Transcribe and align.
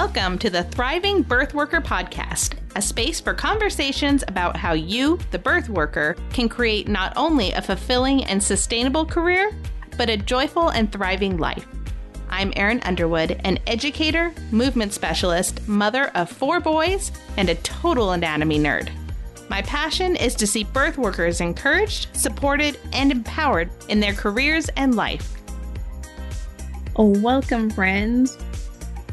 Welcome 0.00 0.38
to 0.38 0.48
the 0.48 0.64
Thriving 0.64 1.20
Birth 1.20 1.52
Worker 1.52 1.82
Podcast, 1.82 2.54
a 2.74 2.80
space 2.80 3.20
for 3.20 3.34
conversations 3.34 4.24
about 4.26 4.56
how 4.56 4.72
you, 4.72 5.18
the 5.30 5.38
birth 5.38 5.68
worker, 5.68 6.16
can 6.32 6.48
create 6.48 6.88
not 6.88 7.12
only 7.16 7.52
a 7.52 7.60
fulfilling 7.60 8.24
and 8.24 8.42
sustainable 8.42 9.04
career, 9.04 9.52
but 9.98 10.08
a 10.08 10.16
joyful 10.16 10.70
and 10.70 10.90
thriving 10.90 11.36
life. 11.36 11.66
I'm 12.30 12.50
Erin 12.56 12.80
Underwood, 12.80 13.42
an 13.44 13.58
educator, 13.66 14.32
movement 14.50 14.94
specialist, 14.94 15.68
mother 15.68 16.06
of 16.14 16.30
four 16.30 16.60
boys, 16.60 17.12
and 17.36 17.50
a 17.50 17.56
total 17.56 18.12
anatomy 18.12 18.58
nerd. 18.58 18.88
My 19.50 19.60
passion 19.60 20.16
is 20.16 20.34
to 20.36 20.46
see 20.46 20.64
birth 20.64 20.96
workers 20.96 21.42
encouraged, 21.42 22.08
supported, 22.16 22.78
and 22.94 23.12
empowered 23.12 23.68
in 23.90 24.00
their 24.00 24.14
careers 24.14 24.70
and 24.76 24.94
life. 24.94 25.36
Welcome, 26.96 27.68
friends. 27.68 28.38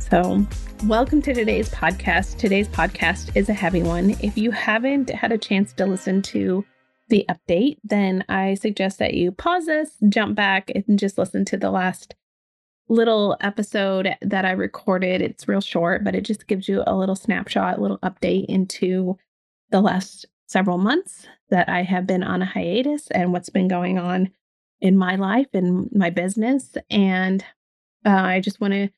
So, 0.10 0.48
Welcome 0.84 1.24
to 1.24 1.34
today's 1.34 1.70
podcast. 1.70 2.38
Today's 2.38 2.68
podcast 2.68 3.36
is 3.36 3.50
a 3.50 3.54
heavy 3.54 3.82
one. 3.82 4.12
If 4.22 4.38
you 4.38 4.52
haven't 4.52 5.10
had 5.10 5.32
a 5.32 5.38
chance 5.38 5.74
to 5.74 5.88
listen 5.88 6.22
to 6.22 6.64
the 7.10 7.26
update, 7.30 7.80
then 7.84 8.24
I 8.30 8.54
suggest 8.54 9.00
that 9.00 9.16
you 9.16 9.32
pause 9.32 9.66
this, 9.66 9.96
jump 10.08 10.36
back, 10.36 10.72
and 10.74 11.00
just 11.00 11.18
listen 11.18 11.46
to 11.46 11.58
the 11.58 11.72
last 11.72 12.14
little 12.88 13.36
episode 13.42 14.16
that 14.22 14.46
I 14.46 14.52
recorded. 14.52 15.22
It's 15.22 15.48
real 15.48 15.62
short, 15.62 16.04
but 16.04 16.16
it 16.16 16.22
just 16.22 16.48
gives 16.48 16.70
you 16.70 16.84
a 16.86 16.96
little 16.96 17.16
snapshot, 17.16 17.80
a 17.80 17.82
little 17.82 18.00
update 18.00 18.46
into 18.46 19.18
the 19.72 19.82
last 19.82 20.26
several 20.46 20.78
months 20.78 21.28
that 21.50 21.68
I 21.68 21.82
have 21.82 22.06
been 22.06 22.24
on 22.24 22.44
a 22.44 22.46
hiatus 22.46 23.10
and 23.12 23.34
what's 23.34 23.50
been 23.50 23.68
going 23.68 23.98
on 23.98 24.30
in 24.80 24.96
my 24.96 25.16
life 25.16 25.48
and 25.54 25.90
my 25.92 26.12
business. 26.12 26.78
And 26.92 27.44
uh, 28.06 28.12
I 28.12 28.40
just 28.42 28.62
want 28.62 28.74
to 28.74 28.90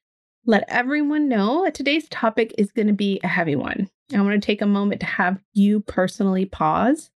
let 0.50 0.66
everyone 0.68 1.30
know 1.30 1.64
that 1.64 1.76
today's 1.76 2.10
topic 2.10 2.56
is 2.58 2.72
going 2.72 2.88
to 2.88 2.94
be 2.94 3.20
a 3.24 3.28
heavy 3.28 3.56
one. 3.56 3.88
I 4.12 4.20
want 4.22 4.42
to 4.42 4.44
take 4.44 4.64
a 4.64 4.66
moment 4.66 5.00
to 5.02 5.06
have 5.06 5.40
you 5.54 5.82
personally 5.82 6.46
pause 6.46 7.12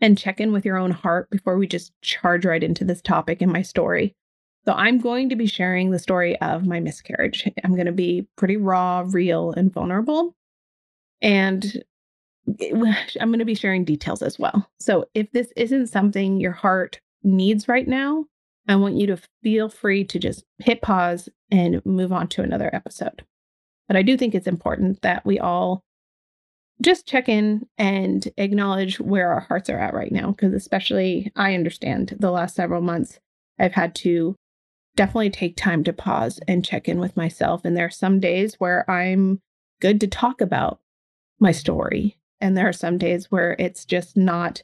and 0.00 0.16
check 0.16 0.40
in 0.40 0.52
with 0.52 0.64
your 0.64 0.78
own 0.78 0.92
heart 0.92 1.28
before 1.28 1.58
we 1.58 1.66
just 1.66 1.92
charge 2.00 2.46
right 2.46 2.64
into 2.64 2.86
this 2.86 3.02
topic 3.02 3.42
in 3.42 3.52
my 3.52 3.60
story. 3.60 4.14
So, 4.64 4.72
I'm 4.72 5.00
going 5.00 5.28
to 5.28 5.36
be 5.36 5.46
sharing 5.46 5.90
the 5.90 5.98
story 5.98 6.40
of 6.40 6.66
my 6.66 6.80
miscarriage. 6.80 7.46
I'm 7.62 7.74
going 7.74 7.86
to 7.86 7.92
be 7.92 8.26
pretty 8.36 8.56
raw, 8.56 9.04
real, 9.06 9.52
and 9.52 9.70
vulnerable. 9.70 10.34
And 11.20 11.84
I'm 12.48 13.28
going 13.28 13.38
to 13.38 13.44
be 13.44 13.54
sharing 13.54 13.84
details 13.84 14.22
as 14.22 14.38
well. 14.38 14.66
So, 14.80 15.04
if 15.12 15.30
this 15.32 15.52
isn't 15.56 15.88
something 15.88 16.40
your 16.40 16.52
heart 16.52 17.00
needs 17.22 17.68
right 17.68 17.86
now, 17.86 18.24
I 18.68 18.76
want 18.76 18.96
you 18.96 19.06
to 19.08 19.18
feel 19.42 19.70
free 19.70 20.04
to 20.04 20.18
just 20.18 20.44
hit 20.58 20.82
pause 20.82 21.28
and 21.50 21.84
move 21.86 22.12
on 22.12 22.28
to 22.28 22.42
another 22.42 22.70
episode. 22.72 23.24
But 23.88 23.96
I 23.96 24.02
do 24.02 24.16
think 24.16 24.34
it's 24.34 24.46
important 24.46 25.00
that 25.00 25.24
we 25.24 25.38
all 25.38 25.82
just 26.82 27.06
check 27.06 27.28
in 27.28 27.66
and 27.78 28.28
acknowledge 28.36 29.00
where 29.00 29.32
our 29.32 29.40
hearts 29.40 29.70
are 29.70 29.78
at 29.78 29.94
right 29.94 30.12
now. 30.12 30.30
Because, 30.30 30.52
especially, 30.52 31.32
I 31.34 31.54
understand 31.54 32.14
the 32.20 32.30
last 32.30 32.54
several 32.54 32.82
months, 32.82 33.18
I've 33.58 33.72
had 33.72 33.94
to 33.96 34.36
definitely 34.94 35.30
take 35.30 35.56
time 35.56 35.82
to 35.84 35.92
pause 35.92 36.38
and 36.46 36.64
check 36.64 36.88
in 36.88 36.98
with 36.98 37.16
myself. 37.16 37.64
And 37.64 37.76
there 37.76 37.86
are 37.86 37.90
some 37.90 38.20
days 38.20 38.56
where 38.58 38.88
I'm 38.90 39.40
good 39.80 40.00
to 40.02 40.06
talk 40.06 40.40
about 40.40 40.80
my 41.40 41.52
story. 41.52 42.18
And 42.40 42.56
there 42.56 42.68
are 42.68 42.72
some 42.72 42.98
days 42.98 43.30
where 43.30 43.56
it's 43.58 43.84
just 43.84 44.16
not, 44.16 44.62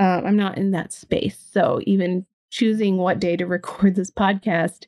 uh, 0.00 0.22
I'm 0.24 0.36
not 0.36 0.56
in 0.56 0.70
that 0.70 0.92
space. 0.92 1.38
So, 1.52 1.80
even 1.86 2.26
choosing 2.54 2.96
what 2.96 3.18
day 3.18 3.36
to 3.36 3.46
record 3.46 3.96
this 3.96 4.10
podcast, 4.10 4.86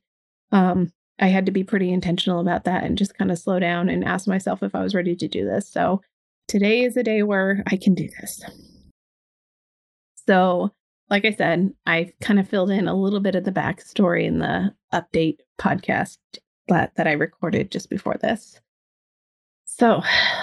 um, 0.53 0.93
I 1.19 1.27
had 1.27 1.47
to 1.47 1.53
be 1.53 1.65
pretty 1.65 1.93
intentional 1.93 2.41
about 2.41 2.65
that 2.65 2.85
and 2.85 2.97
just 2.97 3.19
kind 3.19 3.31
of 3.31 3.39
slow 3.39 3.59
down 3.59 3.89
and 3.89 4.05
ask 4.05 4.29
myself 4.29 4.63
if 4.63 4.75
I 4.75 4.83
was 4.83 4.95
ready 4.95 5.17
to 5.17 5.29
do 5.29 5.45
this. 5.45 5.69
So 5.69 6.01
today 6.47 6.85
is 6.85 6.97
a 6.97 7.03
day 7.03 7.23
where 7.23 7.65
I 7.67 7.77
can 7.77 7.95
do 7.95 8.09
this. 8.21 8.43
So, 10.27 10.73
like 11.09 11.25
I 11.25 11.33
said, 11.33 11.73
I 11.87 12.13
kind 12.21 12.39
of 12.39 12.49
filled 12.49 12.71
in 12.71 12.89
a 12.89 12.95
little 12.95 13.21
bit 13.21 13.35
of 13.35 13.45
the 13.45 13.53
backstory 13.53 14.25
in 14.25 14.39
the 14.39 14.75
update 14.93 15.39
podcast 15.59 16.19
that, 16.69 16.95
that 16.97 17.07
I 17.07 17.13
recorded 17.13 17.71
just 17.71 17.89
before 17.89 18.17
this. 18.21 18.61
So, 19.65 20.03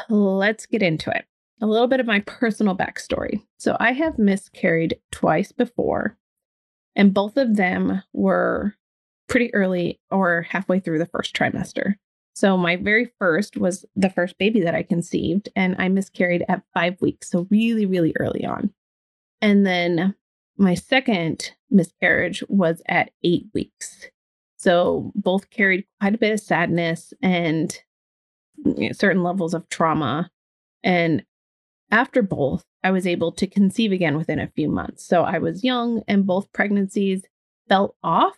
let's 0.10 0.66
get 0.66 0.82
into 0.82 1.10
it. 1.12 1.26
A 1.62 1.68
little 1.68 1.88
bit 1.88 2.00
of 2.00 2.08
my 2.08 2.22
personal 2.22 2.78
backstory. 2.78 3.44
So, 3.58 3.76
I 3.80 3.92
have 3.92 4.18
miscarried 4.18 4.98
twice 5.12 5.52
before, 5.52 6.18
and 6.96 7.14
both 7.14 7.38
of 7.38 7.56
them 7.56 8.02
were 8.14 8.76
pretty 9.28 9.54
early 9.54 10.00
or 10.12 10.44
halfway 10.44 10.80
through 10.80 11.00
the 11.00 11.06
first 11.08 11.36
trimester. 11.36 11.96
So, 12.36 12.58
my 12.58 12.76
very 12.76 13.12
first 13.20 13.58
was 13.58 13.86
the 13.96 14.10
first 14.10 14.38
baby 14.40 14.62
that 14.62 14.74
I 14.74 14.84
conceived, 14.84 15.50
and 15.56 15.76
I 15.78 15.88
miscarried 15.88 16.44
at 16.50 16.64
five 16.74 17.00
weeks. 17.00 17.30
So, 17.30 17.48
really, 17.52 17.86
really 17.86 18.14
early 18.20 18.44
on. 18.44 18.74
And 19.42 19.66
then 19.66 20.16
my 20.58 20.74
second 20.74 21.52
miscarriage 21.70 22.44
was 22.48 22.82
at 22.88 23.12
eight 23.24 23.46
weeks. 23.54 24.08
So, 24.58 25.12
both 25.14 25.52
carried 25.52 25.86
quite 26.00 26.16
a 26.16 26.18
bit 26.18 26.34
of 26.34 26.40
sadness 26.40 27.14
and 27.22 27.78
certain 28.94 29.22
levels 29.22 29.54
of 29.54 29.70
trauma. 29.70 30.32
And 30.84 31.24
after 31.92 32.24
both, 32.24 32.66
I 32.84 32.92
was 32.92 33.08
able 33.08 33.32
to 33.34 33.48
conceive 33.48 33.92
again 33.92 34.18
within 34.18 34.40
a 34.40 34.52
few 34.56 34.70
months. 34.70 35.06
So, 35.06 35.24
I 35.24 35.40
was 35.40 35.64
young, 35.64 36.04
and 36.08 36.26
both 36.26 36.52
pregnancies 36.54 37.24
felt 37.68 37.96
off 38.04 38.38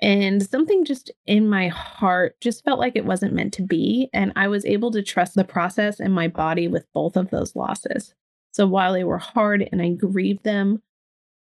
and 0.00 0.42
something 0.42 0.84
just 0.84 1.10
in 1.26 1.48
my 1.48 1.68
heart 1.68 2.36
just 2.40 2.64
felt 2.64 2.80
like 2.80 2.96
it 2.96 3.04
wasn't 3.04 3.32
meant 3.34 3.54
to 3.54 3.62
be. 3.62 4.10
And 4.12 4.32
I 4.36 4.48
was 4.48 4.64
able 4.64 4.90
to 4.92 5.02
trust 5.02 5.34
the 5.34 5.44
process 5.44 6.00
and 6.00 6.12
my 6.12 6.28
body 6.28 6.68
with 6.68 6.86
both 6.92 7.16
of 7.16 7.30
those 7.30 7.54
losses. 7.54 8.14
So 8.52 8.66
while 8.66 8.92
they 8.92 9.04
were 9.04 9.18
hard 9.18 9.68
and 9.70 9.80
I 9.80 9.90
grieved 9.90 10.44
them, 10.44 10.82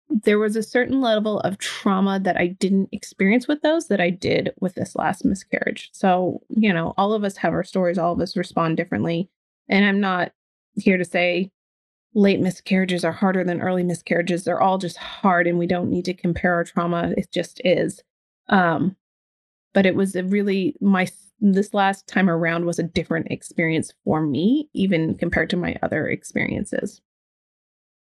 there 0.09 0.39
was 0.39 0.57
a 0.57 0.63
certain 0.63 1.01
level 1.01 1.41
of 1.41 1.59
trauma 1.59 2.21
that 2.21 2.37
I 2.37 2.49
didn't 2.49 2.91
experience 2.93 3.49
with 3.49 3.63
those 3.63 3.89
that 3.89 4.01
I 4.01 4.11
did 4.11 4.53
with 4.61 4.75
this 4.75 4.95
last 4.95 5.25
miscarriage. 5.25 5.91
So, 5.93 6.43
you 6.49 6.73
know, 6.73 6.93
all 6.99 7.15
of 7.15 7.25
us 7.25 7.39
have 7.39 7.55
our 7.55 7.65
stories, 7.65 7.99
all 7.99 8.13
of 8.13 8.21
us 8.21 8.37
respond 8.37 8.77
differently. 8.77 9.31
And 9.69 9.85
I'm 9.85 10.01
not 10.01 10.33
here 10.77 10.99
to 10.99 11.05
say 11.05 11.51
late 12.15 12.41
miscarriages 12.41 13.05
are 13.05 13.13
harder 13.13 13.45
than 13.45 13.61
early 13.61 13.83
miscarriages. 13.83 14.45
They're 14.45 14.61
all 14.61 14.79
just 14.79 14.97
hard 14.97 15.47
and 15.47 15.59
we 15.59 15.67
don't 15.67 15.91
need 15.91 16.05
to 16.07 16.15
compare 16.15 16.55
our 16.55 16.65
trauma. 16.65 17.13
It 17.17 17.31
just 17.33 17.61
is. 17.65 18.03
Um, 18.49 18.97
but 19.73 19.87
it 19.87 19.97
was 19.97 20.15
a 20.15 20.23
really 20.23 20.77
my 20.81 21.09
this 21.41 21.75
last 21.75 22.07
time 22.07 22.31
around 22.31 22.65
was 22.65 22.79
a 22.79 22.85
different 22.85 23.27
experience 23.31 23.93
for 24.05 24.23
me, 24.23 24.71
even 24.73 25.15
compared 25.17 25.51
to 25.51 25.57
my 25.57 25.77
other 25.83 26.07
experiences. 26.09 27.03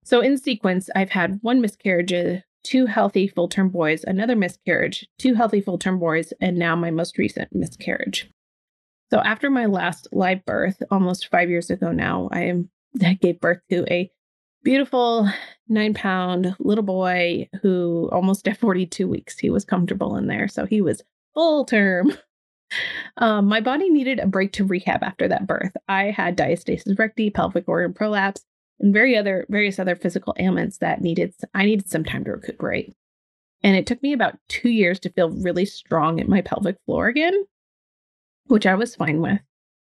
So 0.04 0.22
in 0.22 0.38
sequence, 0.38 0.90
I've 0.96 1.10
had 1.10 1.40
one 1.42 1.60
miscarriage, 1.60 2.14
uh, 2.14 2.42
two 2.64 2.86
healthy 2.86 3.28
full 3.28 3.48
term 3.48 3.70
boys, 3.70 4.04
another 4.04 4.36
miscarriage, 4.36 5.08
two 5.18 5.34
healthy 5.34 5.62
full 5.62 5.78
term 5.78 6.00
boys, 6.00 6.32
and 6.40 6.58
now 6.58 6.76
my 6.76 6.92
most 6.92 7.18
recent 7.18 7.54
miscarriage. 7.54 8.30
So 9.12 9.20
after 9.20 9.50
my 9.50 9.66
last 9.66 10.08
live 10.12 10.46
birth, 10.46 10.82
almost 10.90 11.30
five 11.30 11.50
years 11.50 11.70
ago 11.70 11.92
now, 11.92 12.30
I 12.32 12.44
am 12.44 12.70
I 13.02 13.14
gave 13.14 13.40
birth 13.40 13.60
to 13.70 13.86
a 13.92 14.12
beautiful 14.64 15.30
nine 15.68 15.94
pound 15.94 16.56
little 16.60 16.84
boy 16.84 17.50
who 17.62 18.10
almost 18.12 18.48
at 18.48 18.58
42 18.58 19.08
weeks 19.08 19.38
he 19.38 19.50
was 19.50 19.66
comfortable 19.66 20.16
in 20.16 20.28
there 20.28 20.48
so 20.48 20.66
he 20.66 20.82
was 20.82 21.02
full 21.34 21.66
term. 21.66 22.14
Um, 23.18 23.46
my 23.46 23.60
body 23.60 23.92
needed 23.92 24.20
a 24.20 24.26
break 24.26 24.52
to 24.54 24.66
rehab 24.66 25.04
after 25.04 25.28
that 25.28 25.46
birth. 25.46 25.74
I 25.88 26.06
had 26.06 26.36
diastasis 26.36 26.98
recti 26.98 27.30
pelvic 27.30 27.66
organ 27.68 27.94
prolapse 27.94 28.44
and 28.80 28.92
very 28.92 29.16
other 29.16 29.46
various 29.48 29.78
other 29.78 29.96
physical 29.96 30.36
ailments 30.40 30.80
that 30.80 31.00
needed 31.00 31.36
i 31.54 31.66
needed 31.66 31.88
some 31.88 32.04
time 32.04 32.24
to 32.24 32.32
recuperate. 32.32 32.92
And 33.62 33.76
it 33.76 33.86
took 33.86 34.02
me 34.02 34.12
about 34.12 34.40
two 34.50 34.70
years 34.70 35.00
to 35.02 35.12
feel 35.12 35.30
really 35.30 35.66
strong 35.66 36.18
in 36.18 36.28
my 36.28 36.42
pelvic 36.42 36.78
floor 36.88 37.08
again 37.08 37.46
which 38.48 38.66
i 38.66 38.74
was 38.74 38.96
fine 38.96 39.22
with 39.22 39.40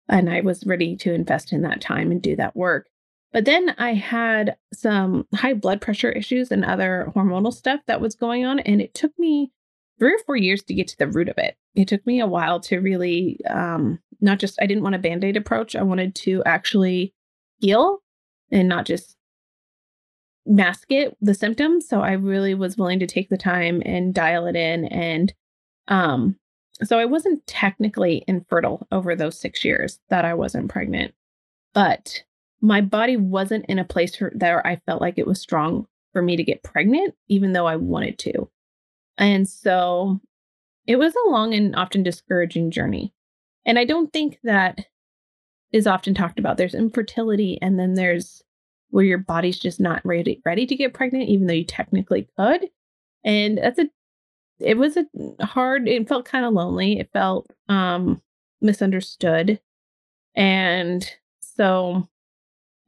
and 0.09 0.29
i 0.29 0.41
was 0.41 0.65
ready 0.65 0.95
to 0.95 1.13
invest 1.13 1.51
in 1.53 1.61
that 1.61 1.81
time 1.81 2.11
and 2.11 2.21
do 2.21 2.35
that 2.35 2.55
work 2.55 2.87
but 3.33 3.45
then 3.45 3.75
I 3.77 3.93
had 3.93 4.57
some 4.73 5.27
high 5.35 5.53
blood 5.53 5.81
pressure 5.81 6.11
issues 6.11 6.51
and 6.51 6.63
other 6.63 7.11
hormonal 7.15 7.53
stuff 7.53 7.81
that 7.87 8.01
was 8.01 8.15
going 8.15 8.45
on. 8.45 8.59
And 8.59 8.81
it 8.81 8.93
took 8.93 9.11
me 9.19 9.51
three 9.99 10.13
or 10.13 10.19
four 10.25 10.37
years 10.37 10.63
to 10.63 10.73
get 10.73 10.87
to 10.89 10.97
the 10.97 11.07
root 11.07 11.29
of 11.29 11.37
it. 11.37 11.55
It 11.75 11.87
took 11.87 12.05
me 12.05 12.19
a 12.19 12.27
while 12.27 12.59
to 12.61 12.79
really, 12.79 13.39
um, 13.49 13.99
not 14.21 14.39
just, 14.39 14.57
I 14.61 14.65
didn't 14.65 14.83
want 14.83 14.95
a 14.95 14.99
band 14.99 15.23
aid 15.23 15.37
approach. 15.37 15.75
I 15.75 15.83
wanted 15.83 16.15
to 16.15 16.43
actually 16.45 17.13
heal 17.59 17.99
and 18.51 18.69
not 18.69 18.85
just 18.85 19.17
mask 20.45 20.91
it, 20.91 21.17
the 21.19 21.33
symptoms. 21.33 21.87
So 21.87 22.01
I 22.01 22.13
really 22.13 22.53
was 22.53 22.77
willing 22.77 22.99
to 22.99 23.07
take 23.07 23.29
the 23.29 23.37
time 23.37 23.83
and 23.85 24.13
dial 24.13 24.47
it 24.47 24.55
in. 24.55 24.85
And 24.85 25.33
um, 25.89 26.37
so 26.83 26.99
I 26.99 27.05
wasn't 27.05 27.45
technically 27.47 28.23
infertile 28.27 28.87
over 28.91 29.15
those 29.15 29.39
six 29.39 29.65
years 29.65 29.99
that 30.09 30.25
I 30.25 30.33
wasn't 30.33 30.69
pregnant. 30.69 31.13
But 31.73 32.23
my 32.61 32.81
body 32.81 33.17
wasn't 33.17 33.65
in 33.67 33.79
a 33.79 33.85
place 33.85 34.19
where 34.19 34.65
I 34.65 34.81
felt 34.85 35.01
like 35.01 35.17
it 35.17 35.27
was 35.27 35.39
strong 35.39 35.87
for 36.13 36.21
me 36.21 36.35
to 36.35 36.43
get 36.43 36.63
pregnant, 36.63 37.15
even 37.27 37.53
though 37.53 37.67
I 37.67 37.75
wanted 37.75 38.17
to. 38.19 38.49
And 39.17 39.47
so 39.47 40.19
it 40.85 40.97
was 40.97 41.13
a 41.15 41.29
long 41.29 41.53
and 41.53 41.75
often 41.75 42.03
discouraging 42.03 42.71
journey. 42.71 43.13
And 43.65 43.77
I 43.77 43.85
don't 43.85 44.11
think 44.13 44.39
that 44.43 44.85
is 45.71 45.85
often 45.87 46.13
talked 46.13 46.39
about. 46.39 46.57
There's 46.57 46.73
infertility, 46.73 47.59
and 47.61 47.77
then 47.77 47.95
there's 47.95 48.41
where 48.89 49.03
your 49.03 49.17
body's 49.17 49.59
just 49.59 49.81
not 49.81 50.05
ready 50.05 50.41
ready 50.45 50.65
to 50.65 50.75
get 50.75 50.93
pregnant, 50.93 51.27
even 51.29 51.47
though 51.47 51.53
you 51.53 51.65
technically 51.65 52.27
could. 52.37 52.69
And 53.25 53.57
that's 53.57 53.79
a 53.79 53.89
it 54.59 54.77
was 54.77 54.97
a 54.97 55.05
hard 55.45 55.87
it 55.87 56.07
felt 56.07 56.25
kind 56.25 56.45
of 56.45 56.53
lonely. 56.53 56.99
It 56.99 57.09
felt 57.13 57.51
um 57.69 58.21
misunderstood. 58.61 59.59
And 60.35 61.09
so 61.39 62.07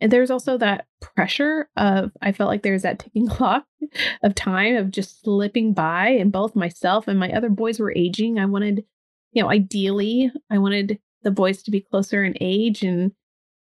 and 0.01 0.11
there's 0.11 0.31
also 0.31 0.57
that 0.57 0.87
pressure 1.01 1.69
of 1.75 2.11
I 2.21 2.31
felt 2.31 2.49
like 2.49 2.63
there's 2.63 2.83
that 2.83 2.99
ticking 2.99 3.27
clock 3.29 3.65
of 4.23 4.35
time 4.35 4.75
of 4.75 4.91
just 4.91 5.21
slipping 5.21 5.73
by 5.73 6.09
and 6.09 6.31
both 6.31 6.55
myself 6.55 7.07
and 7.07 7.19
my 7.19 7.31
other 7.31 7.49
boys 7.49 7.79
were 7.79 7.93
aging. 7.95 8.39
I 8.39 8.45
wanted, 8.45 8.85
you 9.31 9.41
know, 9.41 9.49
ideally 9.49 10.31
I 10.49 10.57
wanted 10.57 10.99
the 11.23 11.31
boys 11.31 11.63
to 11.63 11.71
be 11.71 11.81
closer 11.81 12.23
in 12.23 12.35
age 12.39 12.83
and 12.83 13.11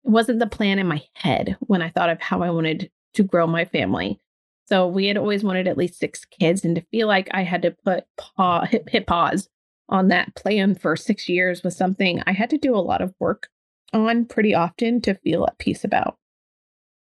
it 0.03 0.09
wasn't 0.09 0.39
the 0.39 0.47
plan 0.47 0.79
in 0.79 0.87
my 0.87 1.03
head 1.13 1.55
when 1.61 1.81
I 1.81 1.89
thought 1.89 2.09
of 2.09 2.19
how 2.19 2.41
I 2.41 2.49
wanted 2.49 2.91
to 3.13 3.23
grow 3.23 3.45
my 3.47 3.65
family. 3.65 4.19
So 4.65 4.87
we 4.87 5.07
had 5.07 5.17
always 5.17 5.43
wanted 5.43 5.67
at 5.67 5.77
least 5.77 5.99
six 5.99 6.25
kids, 6.25 6.63
and 6.63 6.75
to 6.75 6.81
feel 6.91 7.07
like 7.07 7.27
I 7.31 7.43
had 7.43 7.61
to 7.63 7.71
put 7.71 8.05
pause, 8.17 8.69
hit, 8.69 8.89
hit 8.89 9.07
pause 9.07 9.49
on 9.89 10.07
that 10.07 10.35
plan 10.35 10.75
for 10.75 10.95
six 10.95 11.27
years 11.27 11.63
was 11.63 11.75
something 11.75 12.23
I 12.25 12.31
had 12.31 12.49
to 12.51 12.57
do 12.57 12.75
a 12.75 12.77
lot 12.77 13.01
of 13.01 13.13
work 13.19 13.49
on 13.91 14.25
pretty 14.25 14.55
often 14.55 15.01
to 15.01 15.15
feel 15.15 15.45
at 15.45 15.57
peace 15.57 15.83
about. 15.83 16.17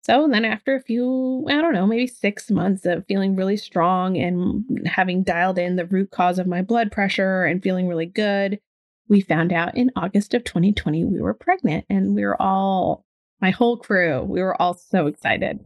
So 0.04 0.28
then, 0.28 0.46
after 0.46 0.76
a 0.76 0.82
few, 0.82 1.46
I 1.50 1.62
don't 1.62 1.74
know, 1.74 1.86
maybe 1.86 2.08
six 2.08 2.50
months 2.50 2.86
of 2.86 3.06
feeling 3.06 3.36
really 3.36 3.58
strong 3.58 4.18
and 4.18 4.88
having 4.88 5.24
dialed 5.24 5.60
in 5.60 5.76
the 5.76 5.86
root 5.86 6.10
cause 6.10 6.40
of 6.40 6.48
my 6.48 6.62
blood 6.62 6.92
pressure 6.92 7.44
and 7.44 7.62
feeling 7.62 7.88
really 7.88 8.06
good, 8.06 8.60
we 9.08 9.22
found 9.22 9.52
out 9.52 9.76
in 9.76 9.92
August 9.96 10.34
of 10.34 10.44
2020 10.46 11.04
we 11.04 11.22
were 11.22 11.34
pregnant 11.34 11.86
and 11.90 12.16
we 12.16 12.24
were 12.24 12.42
all, 12.42 13.06
my 13.42 13.50
whole 13.50 13.78
crew, 13.78 14.22
we 14.22 14.42
were 14.42 14.60
all 14.62 14.74
so 14.74 15.08
excited. 15.08 15.60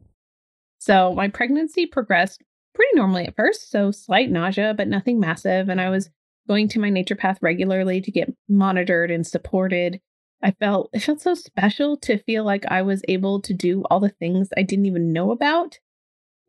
So 0.83 1.13
my 1.13 1.29
pregnancy 1.29 1.85
progressed 1.85 2.41
pretty 2.75 2.95
normally 2.95 3.25
at 3.25 3.37
first. 3.37 3.71
So 3.71 3.91
slight 3.91 4.29
nausea, 4.29 4.73
but 4.73 4.89
nothing 4.89 5.17
massive. 5.17 5.69
And 5.69 5.79
I 5.79 5.89
was 5.89 6.09
going 6.45 6.67
to 6.67 6.79
my 6.79 6.89
naturopath 6.89 7.37
regularly 7.41 8.01
to 8.01 8.11
get 8.11 8.33
monitored 8.49 9.09
and 9.09 9.25
supported. 9.25 10.01
I 10.41 10.51
felt 10.51 10.89
it 10.91 10.99
felt 10.99 11.21
so 11.21 11.35
special 11.35 11.95
to 11.99 12.17
feel 12.17 12.43
like 12.43 12.65
I 12.65 12.81
was 12.81 13.01
able 13.07 13.41
to 13.43 13.53
do 13.53 13.83
all 13.89 14.01
the 14.01 14.09
things 14.09 14.49
I 14.57 14.63
didn't 14.63 14.85
even 14.87 15.13
know 15.13 15.31
about 15.31 15.79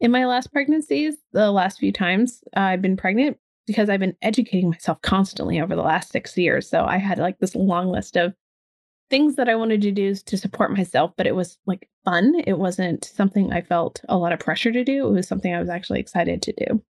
in 0.00 0.10
my 0.10 0.26
last 0.26 0.52
pregnancies, 0.52 1.14
the 1.32 1.52
last 1.52 1.78
few 1.78 1.92
times 1.92 2.42
I've 2.56 2.82
been 2.82 2.96
pregnant 2.96 3.38
because 3.68 3.88
I've 3.88 4.00
been 4.00 4.16
educating 4.20 4.70
myself 4.70 5.00
constantly 5.00 5.60
over 5.60 5.76
the 5.76 5.82
last 5.82 6.10
six 6.10 6.36
years. 6.36 6.68
So 6.68 6.84
I 6.84 6.98
had 6.98 7.18
like 7.18 7.38
this 7.38 7.54
long 7.54 7.88
list 7.88 8.16
of 8.16 8.34
things 9.10 9.36
that 9.36 9.48
I 9.48 9.54
wanted 9.54 9.80
to 9.82 9.92
do 9.92 10.12
to 10.12 10.36
support 10.36 10.72
myself, 10.72 11.12
but 11.16 11.28
it 11.28 11.36
was 11.36 11.56
like 11.66 11.88
fun. 12.04 12.34
It 12.46 12.58
wasn't 12.58 13.04
something 13.04 13.52
I 13.52 13.62
felt 13.62 14.00
a 14.08 14.16
lot 14.16 14.32
of 14.32 14.40
pressure 14.40 14.72
to 14.72 14.84
do. 14.84 15.08
It 15.08 15.12
was 15.12 15.28
something 15.28 15.54
I 15.54 15.60
was 15.60 15.68
actually 15.68 16.00
excited 16.00 16.42
to 16.42 16.52
do. 16.52 16.82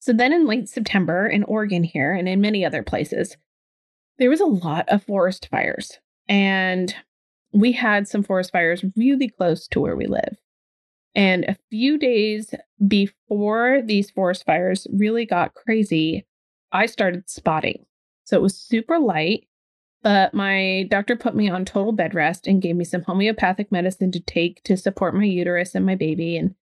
So 0.00 0.12
then 0.12 0.32
in 0.32 0.46
late 0.46 0.68
September 0.68 1.26
in 1.26 1.44
Oregon 1.44 1.82
here 1.82 2.12
and 2.12 2.28
in 2.28 2.40
many 2.40 2.64
other 2.64 2.82
places, 2.82 3.36
there 4.18 4.30
was 4.30 4.40
a 4.40 4.46
lot 4.46 4.88
of 4.88 5.02
forest 5.02 5.48
fires. 5.50 5.98
And 6.28 6.94
we 7.52 7.72
had 7.72 8.06
some 8.08 8.22
forest 8.22 8.52
fires 8.52 8.84
really 8.96 9.28
close 9.28 9.66
to 9.68 9.80
where 9.80 9.96
we 9.96 10.06
live. 10.06 10.36
And 11.14 11.44
a 11.44 11.56
few 11.70 11.98
days 11.98 12.54
before 12.86 13.80
these 13.84 14.10
forest 14.10 14.44
fires 14.44 14.86
really 14.92 15.24
got 15.24 15.54
crazy, 15.54 16.26
I 16.72 16.86
started 16.86 17.30
spotting. 17.30 17.86
So 18.24 18.36
it 18.36 18.42
was 18.42 18.56
super 18.56 18.98
light, 18.98 19.46
but 20.04 20.34
my 20.34 20.86
doctor 20.90 21.16
put 21.16 21.34
me 21.34 21.48
on 21.48 21.64
total 21.64 21.90
bed 21.90 22.14
rest 22.14 22.46
and 22.46 22.60
gave 22.60 22.76
me 22.76 22.84
some 22.84 23.02
homeopathic 23.02 23.72
medicine 23.72 24.12
to 24.12 24.20
take 24.20 24.62
to 24.64 24.76
support 24.76 25.14
my 25.14 25.24
uterus 25.24 25.74
and 25.74 25.86
my 25.86 25.94
baby. 25.94 26.36
And 26.36 26.54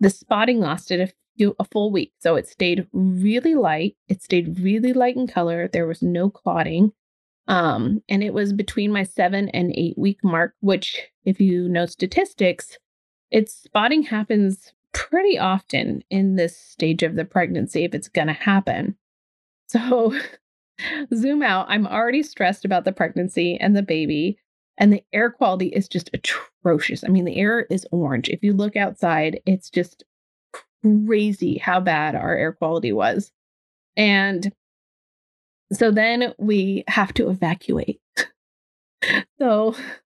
the 0.00 0.08
spotting 0.08 0.60
lasted 0.60 0.98
a 0.98 1.10
few, 1.36 1.54
a 1.58 1.64
full 1.64 1.92
week. 1.92 2.14
So 2.20 2.36
it 2.36 2.48
stayed 2.48 2.86
really 2.94 3.54
light. 3.54 3.96
It 4.08 4.22
stayed 4.22 4.60
really 4.60 4.94
light 4.94 5.14
in 5.14 5.26
color. 5.26 5.68
There 5.68 5.86
was 5.86 6.00
no 6.00 6.30
clotting. 6.30 6.92
Um, 7.48 8.02
and 8.08 8.22
it 8.22 8.32
was 8.32 8.54
between 8.54 8.92
my 8.92 9.02
seven 9.02 9.50
and 9.50 9.72
eight 9.76 9.98
week 9.98 10.20
mark, 10.24 10.54
which, 10.60 10.98
if 11.26 11.38
you 11.38 11.68
know 11.68 11.84
statistics, 11.84 12.78
its 13.30 13.52
spotting 13.52 14.04
happens 14.04 14.72
pretty 14.94 15.38
often 15.38 16.02
in 16.08 16.36
this 16.36 16.56
stage 16.56 17.02
of 17.02 17.14
the 17.14 17.26
pregnancy 17.26 17.84
if 17.84 17.94
it's 17.94 18.08
going 18.08 18.28
to 18.28 18.32
happen. 18.32 18.96
So, 19.66 20.14
zoom 21.14 21.42
out. 21.42 21.66
I'm 21.68 21.86
already 21.86 22.22
stressed 22.22 22.64
about 22.64 22.84
the 22.84 22.92
pregnancy 22.92 23.56
and 23.60 23.76
the 23.76 23.82
baby, 23.82 24.38
and 24.78 24.92
the 24.92 25.02
air 25.12 25.30
quality 25.30 25.68
is 25.68 25.88
just 25.88 26.10
atrocious. 26.14 27.04
I 27.04 27.08
mean, 27.08 27.24
the 27.24 27.38
air 27.38 27.66
is 27.70 27.86
orange. 27.90 28.28
If 28.28 28.42
you 28.42 28.52
look 28.52 28.76
outside, 28.76 29.40
it's 29.46 29.70
just 29.70 30.04
crazy 30.82 31.58
how 31.58 31.80
bad 31.80 32.14
our 32.14 32.34
air 32.36 32.52
quality 32.52 32.92
was. 32.92 33.32
And 33.96 34.52
so 35.72 35.90
then 35.90 36.34
we 36.38 36.84
have 36.88 37.12
to 37.14 37.28
evacuate. 37.28 38.00
so 39.38 39.74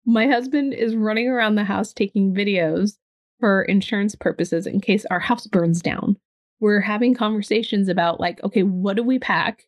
my 0.05 0.27
husband 0.27 0.73
is 0.73 0.95
running 0.95 1.27
around 1.27 1.55
the 1.55 1.63
house 1.63 1.93
taking 1.93 2.33
videos 2.33 2.97
for 3.39 3.63
insurance 3.63 4.15
purposes 4.15 4.67
in 4.67 4.79
case 4.79 5.05
our 5.09 5.19
house 5.19 5.47
burns 5.47 5.81
down. 5.81 6.17
We're 6.59 6.79
having 6.79 7.15
conversations 7.15 7.89
about, 7.89 8.19
like, 8.19 8.43
okay, 8.43 8.61
what 8.61 8.95
do 8.95 9.03
we 9.03 9.17
pack? 9.17 9.65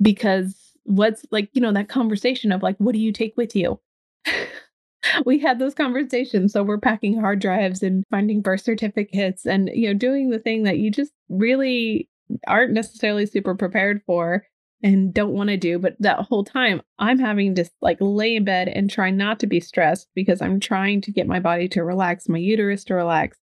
Because 0.00 0.54
what's 0.84 1.24
like, 1.30 1.48
you 1.52 1.60
know, 1.60 1.72
that 1.72 1.88
conversation 1.88 2.52
of 2.52 2.62
like, 2.62 2.76
what 2.78 2.92
do 2.92 2.98
you 2.98 3.12
take 3.12 3.34
with 3.36 3.54
you? 3.56 3.80
we 5.26 5.38
had 5.38 5.58
those 5.58 5.74
conversations. 5.74 6.52
So 6.52 6.62
we're 6.62 6.78
packing 6.78 7.18
hard 7.18 7.40
drives 7.40 7.82
and 7.82 8.04
finding 8.10 8.40
birth 8.40 8.62
certificates 8.62 9.46
and, 9.46 9.70
you 9.72 9.88
know, 9.88 9.94
doing 9.94 10.30
the 10.30 10.38
thing 10.38 10.64
that 10.64 10.78
you 10.78 10.90
just 10.90 11.12
really 11.28 12.08
aren't 12.46 12.72
necessarily 12.72 13.26
super 13.26 13.54
prepared 13.54 14.02
for 14.06 14.44
and 14.82 15.14
don't 15.14 15.32
want 15.32 15.48
to 15.48 15.56
do. 15.56 15.78
But 15.78 15.96
that 16.00 16.20
whole 16.20 16.44
time, 16.44 16.82
I'm 16.98 17.18
having 17.18 17.54
to 17.56 17.64
like 17.80 17.98
lay 18.00 18.36
in 18.36 18.44
bed 18.44 18.68
and 18.68 18.90
try 18.90 19.10
not 19.10 19.40
to 19.40 19.46
be 19.46 19.60
stressed 19.60 20.08
because 20.14 20.42
I'm 20.42 20.60
trying 20.60 21.00
to 21.02 21.12
get 21.12 21.26
my 21.26 21.40
body 21.40 21.68
to 21.68 21.82
relax, 21.82 22.28
my 22.28 22.38
uterus 22.38 22.84
to 22.84 22.94
relax, 22.94 23.38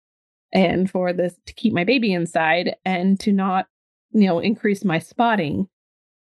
and 0.54 0.90
for 0.90 1.14
this 1.14 1.36
to 1.48 1.54
keep 1.54 1.74
my 1.74 1.84
baby 1.84 2.14
inside 2.14 2.76
and 2.86 3.20
to 3.22 3.32
not, 3.32 3.68
you 4.12 4.28
know, 4.28 4.40
increase 4.40 4.86
my 4.86 5.00
spotting. 5.00 5.68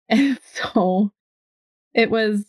And 0.10 0.38
so 0.54 1.12
it 1.92 2.10
was 2.10 2.46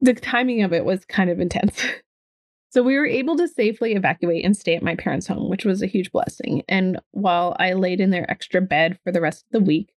the 0.00 0.14
timing 0.14 0.62
of 0.62 0.72
it 0.72 0.84
was 0.84 1.04
kind 1.04 1.30
of 1.30 1.40
intense. 1.40 1.84
So 2.70 2.82
we 2.82 2.98
were 2.98 3.06
able 3.06 3.36
to 3.36 3.48
safely 3.48 3.94
evacuate 3.94 4.44
and 4.44 4.54
stay 4.54 4.76
at 4.76 4.82
my 4.82 4.96
parents' 4.96 5.26
home, 5.26 5.48
which 5.48 5.64
was 5.64 5.80
a 5.80 5.86
huge 5.86 6.12
blessing. 6.12 6.62
And 6.68 7.00
while 7.12 7.56
I 7.58 7.72
laid 7.72 8.02
in 8.02 8.10
their 8.10 8.30
extra 8.30 8.60
bed 8.60 8.98
for 9.02 9.10
the 9.10 9.20
rest 9.22 9.46
of 9.46 9.52
the 9.52 9.64
week, 9.64 9.94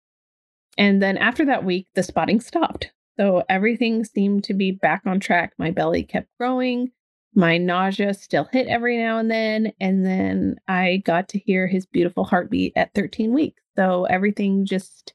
and 0.78 1.02
then 1.02 1.18
after 1.18 1.44
that 1.46 1.66
week, 1.66 1.88
the 1.96 2.04
spotting 2.04 2.40
stopped. 2.40 2.92
So 3.20 3.44
everything 3.50 4.06
seemed 4.06 4.46
to 4.46 4.54
be 4.54 4.72
back 4.72 5.02
on 5.06 5.20
track. 5.20 5.52
My 5.58 5.72
belly 5.72 6.04
kept 6.04 6.30
growing. 6.40 6.92
My 7.36 7.58
nausea 7.58 8.14
still 8.14 8.46
hit 8.46 8.68
every 8.68 8.98
now 8.98 9.18
and 9.18 9.30
then. 9.30 9.74
And 9.82 10.06
then 10.06 10.56
I 10.70 11.02
got 11.04 11.28
to 11.30 11.40
hear 11.40 11.68
his 11.68 11.86
beautiful 11.86 12.24
heartbeat 12.24 12.72
at 12.78 12.94
13 12.94 13.34
weeks. 13.34 13.62
So 13.76 14.06
everything 14.06 14.66
just 14.66 15.14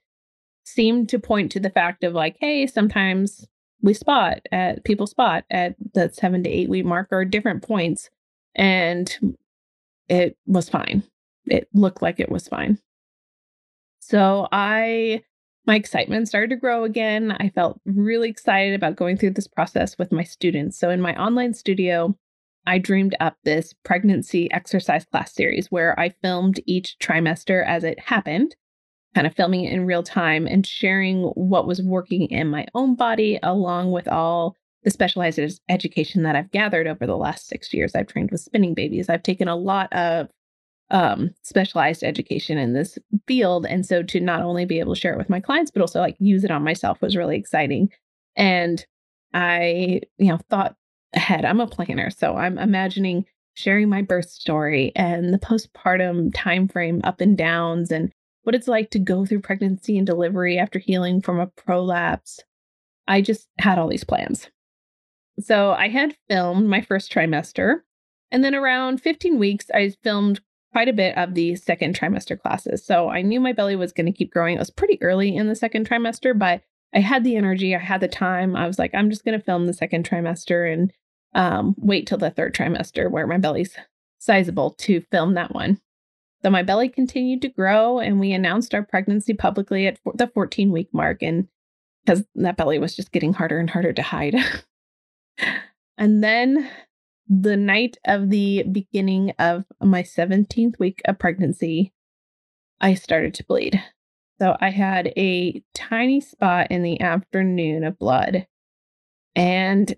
seemed 0.64 1.08
to 1.10 1.18
point 1.18 1.52
to 1.52 1.60
the 1.60 1.70
fact 1.70 2.04
of 2.04 2.14
like, 2.14 2.36
hey, 2.40 2.66
sometimes 2.66 3.46
we 3.82 3.94
spot 3.94 4.40
at 4.50 4.84
people 4.84 5.06
spot 5.06 5.44
at 5.50 5.76
the 5.92 6.10
seven 6.12 6.42
to 6.42 6.50
eight 6.50 6.68
week 6.68 6.84
mark 6.84 7.08
or 7.10 7.24
different 7.24 7.62
points. 7.62 8.10
And 8.54 9.36
it 10.08 10.36
was 10.46 10.68
fine. 10.68 11.02
It 11.46 11.68
looked 11.74 12.02
like 12.02 12.18
it 12.18 12.30
was 12.30 12.48
fine. 12.48 12.78
So 14.00 14.48
I 14.52 15.22
my 15.66 15.76
excitement 15.76 16.28
started 16.28 16.50
to 16.50 16.60
grow 16.60 16.84
again. 16.84 17.32
I 17.32 17.48
felt 17.48 17.80
really 17.86 18.28
excited 18.28 18.74
about 18.74 18.96
going 18.96 19.16
through 19.16 19.30
this 19.30 19.48
process 19.48 19.96
with 19.98 20.12
my 20.12 20.22
students. 20.22 20.78
So, 20.78 20.90
in 20.90 21.00
my 21.00 21.14
online 21.16 21.54
studio, 21.54 22.14
I 22.66 22.78
dreamed 22.78 23.16
up 23.20 23.36
this 23.44 23.74
pregnancy 23.84 24.50
exercise 24.52 25.04
class 25.04 25.34
series 25.34 25.70
where 25.70 25.98
I 25.98 26.10
filmed 26.22 26.60
each 26.66 26.96
trimester 27.00 27.64
as 27.64 27.84
it 27.84 27.98
happened, 27.98 28.56
kind 29.14 29.26
of 29.26 29.34
filming 29.34 29.64
it 29.64 29.72
in 29.72 29.86
real 29.86 30.02
time 30.02 30.46
and 30.46 30.66
sharing 30.66 31.22
what 31.34 31.66
was 31.66 31.82
working 31.82 32.26
in 32.26 32.48
my 32.48 32.66
own 32.74 32.94
body, 32.94 33.38
along 33.42 33.92
with 33.92 34.08
all 34.08 34.56
the 34.82 34.90
specialized 34.90 35.40
education 35.68 36.22
that 36.24 36.36
I've 36.36 36.50
gathered 36.50 36.86
over 36.86 37.06
the 37.06 37.16
last 37.16 37.46
six 37.46 37.72
years. 37.72 37.94
I've 37.94 38.06
trained 38.06 38.30
with 38.30 38.40
spinning 38.40 38.74
babies. 38.74 39.08
I've 39.08 39.22
taken 39.22 39.48
a 39.48 39.56
lot 39.56 39.92
of 39.92 40.28
um, 40.90 41.30
specialized 41.42 42.04
education 42.04 42.58
in 42.58 42.74
this 42.74 42.98
field. 43.26 43.66
And 43.66 43.86
so 43.86 44.02
to 44.02 44.20
not 44.20 44.42
only 44.42 44.66
be 44.66 44.80
able 44.80 44.94
to 44.94 45.00
share 45.00 45.14
it 45.14 45.18
with 45.18 45.30
my 45.30 45.40
clients, 45.40 45.70
but 45.70 45.80
also 45.80 46.00
like 46.00 46.16
use 46.18 46.44
it 46.44 46.50
on 46.50 46.62
myself 46.62 47.00
was 47.00 47.16
really 47.16 47.36
exciting. 47.36 47.90
And 48.36 48.84
I, 49.32 50.02
you 50.18 50.28
know, 50.28 50.38
thought 50.50 50.76
ahead. 51.14 51.44
I'm 51.44 51.60
a 51.60 51.66
planner. 51.66 52.10
So 52.10 52.36
I'm 52.36 52.58
imagining 52.58 53.24
sharing 53.54 53.88
my 53.88 54.02
birth 54.02 54.28
story 54.28 54.92
and 54.94 55.32
the 55.32 55.38
postpartum 55.38 56.32
time 56.34 56.68
frame 56.68 57.00
up 57.04 57.20
and 57.20 57.38
downs 57.38 57.90
and 57.90 58.12
what 58.44 58.54
it's 58.54 58.68
like 58.68 58.90
to 58.90 58.98
go 58.98 59.26
through 59.26 59.40
pregnancy 59.40 59.98
and 59.98 60.06
delivery 60.06 60.58
after 60.58 60.78
healing 60.78 61.20
from 61.20 61.40
a 61.40 61.46
prolapse 61.46 62.40
I 63.06 63.20
just 63.20 63.48
had 63.58 63.78
all 63.78 63.88
these 63.88 64.04
plans. 64.04 64.48
So 65.40 65.72
I 65.72 65.88
had 65.88 66.16
filmed 66.28 66.68
my 66.68 66.80
first 66.80 67.12
trimester. 67.12 67.80
And 68.30 68.44
then 68.44 68.54
around 68.54 69.00
15 69.00 69.38
weeks, 69.38 69.66
I 69.72 69.92
filmed 70.02 70.40
quite 70.72 70.88
a 70.88 70.92
bit 70.92 71.16
of 71.16 71.34
the 71.34 71.56
second 71.56 71.98
trimester 71.98 72.38
classes. 72.38 72.84
So 72.84 73.08
I 73.08 73.22
knew 73.22 73.40
my 73.40 73.52
belly 73.52 73.76
was 73.76 73.92
going 73.92 74.06
to 74.06 74.12
keep 74.12 74.32
growing. 74.32 74.56
It 74.56 74.60
was 74.60 74.70
pretty 74.70 75.00
early 75.02 75.36
in 75.36 75.48
the 75.48 75.54
second 75.54 75.88
trimester, 75.88 76.36
but 76.36 76.62
I 76.94 77.00
had 77.00 77.24
the 77.24 77.36
energy, 77.36 77.74
I 77.74 77.78
had 77.78 78.00
the 78.00 78.08
time. 78.08 78.56
I 78.56 78.66
was 78.66 78.78
like, 78.78 78.94
I'm 78.94 79.10
just 79.10 79.24
going 79.24 79.38
to 79.38 79.44
film 79.44 79.66
the 79.66 79.72
second 79.72 80.08
trimester 80.08 80.72
and 80.72 80.92
um, 81.34 81.74
wait 81.78 82.06
till 82.06 82.18
the 82.18 82.30
third 82.30 82.54
trimester 82.54 83.10
where 83.10 83.26
my 83.26 83.38
belly's 83.38 83.76
sizable 84.18 84.72
to 84.78 85.00
film 85.10 85.34
that 85.34 85.54
one. 85.54 85.80
So 86.44 86.50
my 86.50 86.62
belly 86.62 86.90
continued 86.90 87.40
to 87.42 87.48
grow, 87.48 88.00
and 88.00 88.20
we 88.20 88.32
announced 88.32 88.74
our 88.74 88.82
pregnancy 88.82 89.32
publicly 89.32 89.86
at 89.86 89.98
the 90.14 90.26
14 90.26 90.70
week 90.70 90.88
mark. 90.92 91.22
And 91.22 91.48
because 92.04 92.24
that 92.34 92.58
belly 92.58 92.78
was 92.78 92.94
just 92.94 93.12
getting 93.12 93.32
harder 93.32 93.58
and 93.58 93.70
harder 93.70 93.94
to 93.94 94.02
hide. 94.02 94.36
and 95.98 96.22
then 96.22 96.68
the 97.26 97.56
night 97.56 97.96
of 98.04 98.28
the 98.28 98.64
beginning 98.70 99.32
of 99.38 99.64
my 99.80 100.02
17th 100.02 100.78
week 100.78 101.00
of 101.06 101.18
pregnancy, 101.18 101.94
I 102.78 102.92
started 102.92 103.32
to 103.34 103.44
bleed. 103.44 103.82
So 104.38 104.54
I 104.60 104.68
had 104.68 105.14
a 105.16 105.62
tiny 105.72 106.20
spot 106.20 106.66
in 106.70 106.82
the 106.82 107.00
afternoon 107.00 107.84
of 107.84 107.98
blood 107.98 108.46
and 109.34 109.94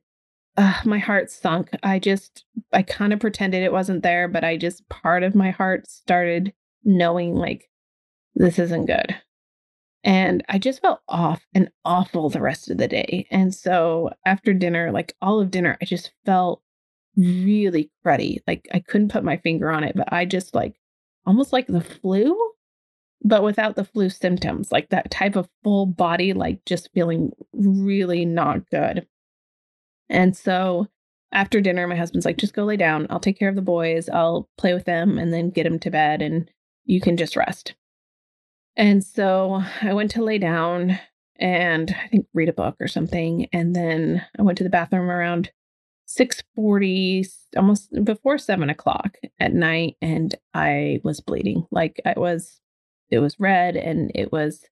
uh, 0.56 0.80
my 0.84 0.98
heart 0.98 1.30
sunk. 1.30 1.70
I 1.82 1.98
just, 1.98 2.44
I 2.72 2.82
kind 2.82 3.12
of 3.12 3.20
pretended 3.20 3.62
it 3.62 3.72
wasn't 3.72 4.02
there, 4.02 4.28
but 4.28 4.44
I 4.44 4.56
just, 4.56 4.88
part 4.88 5.22
of 5.22 5.34
my 5.34 5.50
heart 5.50 5.88
started 5.88 6.52
knowing 6.84 7.34
like, 7.34 7.68
this 8.34 8.58
isn't 8.58 8.86
good. 8.86 9.16
And 10.04 10.44
I 10.48 10.58
just 10.58 10.82
felt 10.82 11.00
off 11.08 11.44
and 11.52 11.70
awful 11.84 12.30
the 12.30 12.40
rest 12.40 12.70
of 12.70 12.78
the 12.78 12.86
day. 12.86 13.26
And 13.30 13.52
so 13.52 14.10
after 14.24 14.54
dinner, 14.54 14.92
like 14.92 15.14
all 15.20 15.40
of 15.40 15.50
dinner, 15.50 15.76
I 15.82 15.84
just 15.84 16.12
felt 16.24 16.62
really 17.16 17.90
cruddy. 18.04 18.38
Like 18.46 18.68
I 18.72 18.78
couldn't 18.78 19.10
put 19.10 19.24
my 19.24 19.38
finger 19.38 19.70
on 19.70 19.82
it, 19.82 19.96
but 19.96 20.12
I 20.12 20.24
just 20.24 20.54
like 20.54 20.76
almost 21.26 21.52
like 21.52 21.66
the 21.66 21.80
flu, 21.80 22.38
but 23.24 23.42
without 23.42 23.74
the 23.74 23.84
flu 23.84 24.08
symptoms, 24.08 24.70
like 24.70 24.90
that 24.90 25.10
type 25.10 25.34
of 25.34 25.48
full 25.64 25.86
body, 25.86 26.32
like 26.32 26.64
just 26.66 26.90
feeling 26.94 27.32
really 27.52 28.24
not 28.24 28.70
good. 28.70 29.06
And 30.08 30.36
so 30.36 30.88
after 31.32 31.60
dinner, 31.60 31.86
my 31.86 31.96
husband's 31.96 32.24
like, 32.24 32.38
just 32.38 32.54
go 32.54 32.64
lay 32.64 32.76
down. 32.76 33.06
I'll 33.10 33.20
take 33.20 33.38
care 33.38 33.48
of 33.48 33.56
the 33.56 33.62
boys. 33.62 34.08
I'll 34.08 34.48
play 34.56 34.74
with 34.74 34.84
them 34.84 35.18
and 35.18 35.32
then 35.32 35.50
get 35.50 35.64
them 35.64 35.78
to 35.80 35.90
bed 35.90 36.22
and 36.22 36.50
you 36.84 37.00
can 37.00 37.16
just 37.16 37.36
rest. 37.36 37.74
And 38.76 39.02
so 39.02 39.62
I 39.82 39.92
went 39.92 40.10
to 40.12 40.24
lay 40.24 40.38
down 40.38 40.98
and 41.38 41.94
I 42.02 42.08
think 42.08 42.26
read 42.32 42.48
a 42.48 42.54
book 42.54 42.76
or 42.80 42.88
something. 42.88 43.48
And 43.52 43.74
then 43.74 44.24
I 44.38 44.42
went 44.42 44.58
to 44.58 44.64
the 44.64 44.70
bathroom 44.70 45.10
around 45.10 45.50
640, 46.06 47.26
almost 47.56 47.90
before 48.04 48.38
seven 48.38 48.70
o'clock 48.70 49.16
at 49.40 49.52
night. 49.52 49.96
And 50.00 50.34
I 50.54 51.00
was 51.02 51.20
bleeding. 51.20 51.66
Like 51.70 52.00
I 52.06 52.14
was, 52.16 52.60
it 53.10 53.18
was 53.18 53.40
red 53.40 53.76
and 53.76 54.12
it 54.14 54.30
was 54.30 54.64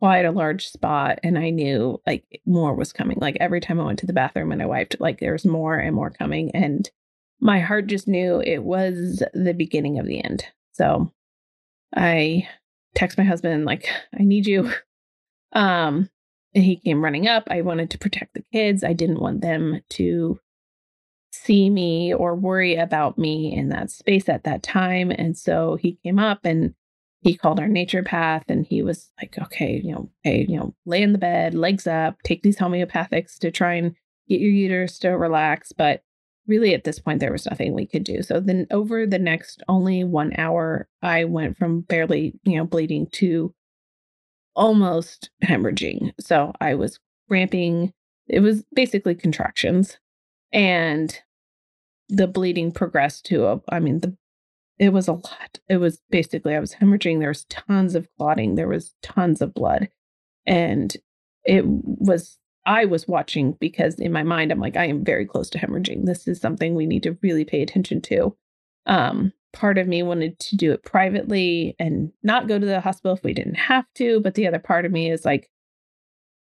quite 0.00 0.24
a 0.24 0.32
large 0.32 0.66
spot. 0.68 1.20
And 1.22 1.38
I 1.38 1.50
knew 1.50 2.00
like 2.06 2.40
more 2.46 2.74
was 2.74 2.92
coming. 2.92 3.18
Like 3.20 3.36
every 3.38 3.60
time 3.60 3.78
I 3.78 3.84
went 3.84 3.98
to 4.00 4.06
the 4.06 4.14
bathroom 4.14 4.50
and 4.50 4.62
I 4.62 4.66
wiped, 4.66 4.98
like 4.98 5.20
there 5.20 5.32
was 5.32 5.44
more 5.44 5.76
and 5.76 5.94
more 5.94 6.10
coming. 6.10 6.50
And 6.54 6.90
my 7.40 7.60
heart 7.60 7.86
just 7.86 8.08
knew 8.08 8.40
it 8.40 8.64
was 8.64 9.22
the 9.34 9.52
beginning 9.52 9.98
of 9.98 10.06
the 10.06 10.24
end. 10.24 10.46
So 10.72 11.12
I 11.94 12.48
text 12.94 13.18
my 13.18 13.24
husband 13.24 13.66
like 13.66 13.88
I 14.18 14.24
need 14.24 14.46
you. 14.46 14.72
Um 15.52 16.08
and 16.54 16.64
he 16.64 16.76
came 16.76 17.02
running 17.02 17.28
up. 17.28 17.44
I 17.48 17.60
wanted 17.60 17.90
to 17.90 17.98
protect 17.98 18.34
the 18.34 18.44
kids. 18.52 18.82
I 18.82 18.92
didn't 18.92 19.20
want 19.20 19.40
them 19.40 19.80
to 19.90 20.40
see 21.32 21.70
me 21.70 22.12
or 22.12 22.34
worry 22.34 22.76
about 22.76 23.18
me 23.18 23.54
in 23.54 23.68
that 23.68 23.90
space 23.90 24.28
at 24.28 24.44
that 24.44 24.62
time. 24.62 25.10
And 25.10 25.36
so 25.38 25.76
he 25.76 25.98
came 26.02 26.18
up 26.18 26.40
and 26.44 26.74
he 27.20 27.36
called 27.36 27.60
our 27.60 27.68
naturopath 27.68 28.44
and 28.48 28.66
he 28.66 28.82
was 28.82 29.10
like, 29.20 29.36
okay, 29.38 29.80
you 29.84 29.92
know, 29.92 30.10
hey, 30.22 30.46
you 30.48 30.58
know, 30.58 30.74
lay 30.86 31.02
in 31.02 31.12
the 31.12 31.18
bed, 31.18 31.54
legs 31.54 31.86
up, 31.86 32.16
take 32.22 32.42
these 32.42 32.56
homeopathics 32.58 33.38
to 33.38 33.50
try 33.50 33.74
and 33.74 33.94
get 34.28 34.40
your 34.40 34.50
uterus 34.50 34.98
to 35.00 35.10
relax. 35.10 35.72
But 35.72 36.02
really 36.46 36.74
at 36.74 36.84
this 36.84 36.98
point 36.98 37.20
there 37.20 37.32
was 37.32 37.46
nothing 37.46 37.74
we 37.74 37.86
could 37.86 38.04
do. 38.04 38.22
So 38.22 38.40
then 38.40 38.66
over 38.70 39.06
the 39.06 39.18
next 39.18 39.62
only 39.68 40.04
one 40.04 40.32
hour 40.36 40.88
i 41.02 41.24
went 41.24 41.56
from 41.56 41.82
barely 41.82 42.38
you 42.44 42.56
know 42.56 42.64
bleeding 42.64 43.06
to 43.12 43.54
almost 44.56 45.30
hemorrhaging. 45.44 46.12
So 46.20 46.52
i 46.60 46.74
was 46.74 46.98
ramping, 47.28 47.92
it 48.26 48.40
was 48.40 48.64
basically 48.74 49.14
contractions. 49.14 49.98
And 50.52 51.16
the 52.08 52.26
bleeding 52.26 52.72
progressed 52.72 53.26
to 53.26 53.46
a 53.46 53.60
i 53.68 53.78
mean 53.78 54.00
the 54.00 54.16
it 54.80 54.92
was 54.92 55.06
a 55.06 55.12
lot 55.12 55.60
it 55.68 55.76
was 55.76 56.00
basically 56.10 56.56
i 56.56 56.60
was 56.60 56.74
hemorrhaging 56.74 57.20
there 57.20 57.28
was 57.28 57.44
tons 57.44 57.94
of 57.94 58.08
clotting 58.18 58.56
there 58.56 58.66
was 58.66 58.94
tons 59.02 59.40
of 59.40 59.54
blood 59.54 59.88
and 60.46 60.96
it 61.44 61.64
was 61.66 62.38
I 62.66 62.84
was 62.84 63.08
watching 63.08 63.52
because 63.58 63.98
in 63.98 64.12
my 64.12 64.22
mind, 64.22 64.52
I'm 64.52 64.60
like, 64.60 64.76
I 64.76 64.86
am 64.86 65.04
very 65.04 65.24
close 65.24 65.48
to 65.50 65.58
hemorrhaging. 65.58 66.04
This 66.04 66.28
is 66.28 66.40
something 66.40 66.74
we 66.74 66.86
need 66.86 67.02
to 67.04 67.16
really 67.22 67.44
pay 67.44 67.62
attention 67.62 68.00
to. 68.02 68.36
Um, 68.86 69.32
part 69.52 69.78
of 69.78 69.88
me 69.88 70.02
wanted 70.02 70.38
to 70.38 70.56
do 70.56 70.72
it 70.72 70.84
privately 70.84 71.74
and 71.78 72.12
not 72.22 72.48
go 72.48 72.58
to 72.58 72.66
the 72.66 72.80
hospital 72.80 73.16
if 73.16 73.24
we 73.24 73.32
didn't 73.32 73.54
have 73.54 73.86
to. 73.96 74.20
But 74.20 74.34
the 74.34 74.46
other 74.46 74.58
part 74.58 74.84
of 74.84 74.92
me 74.92 75.10
is 75.10 75.24
like 75.24 75.50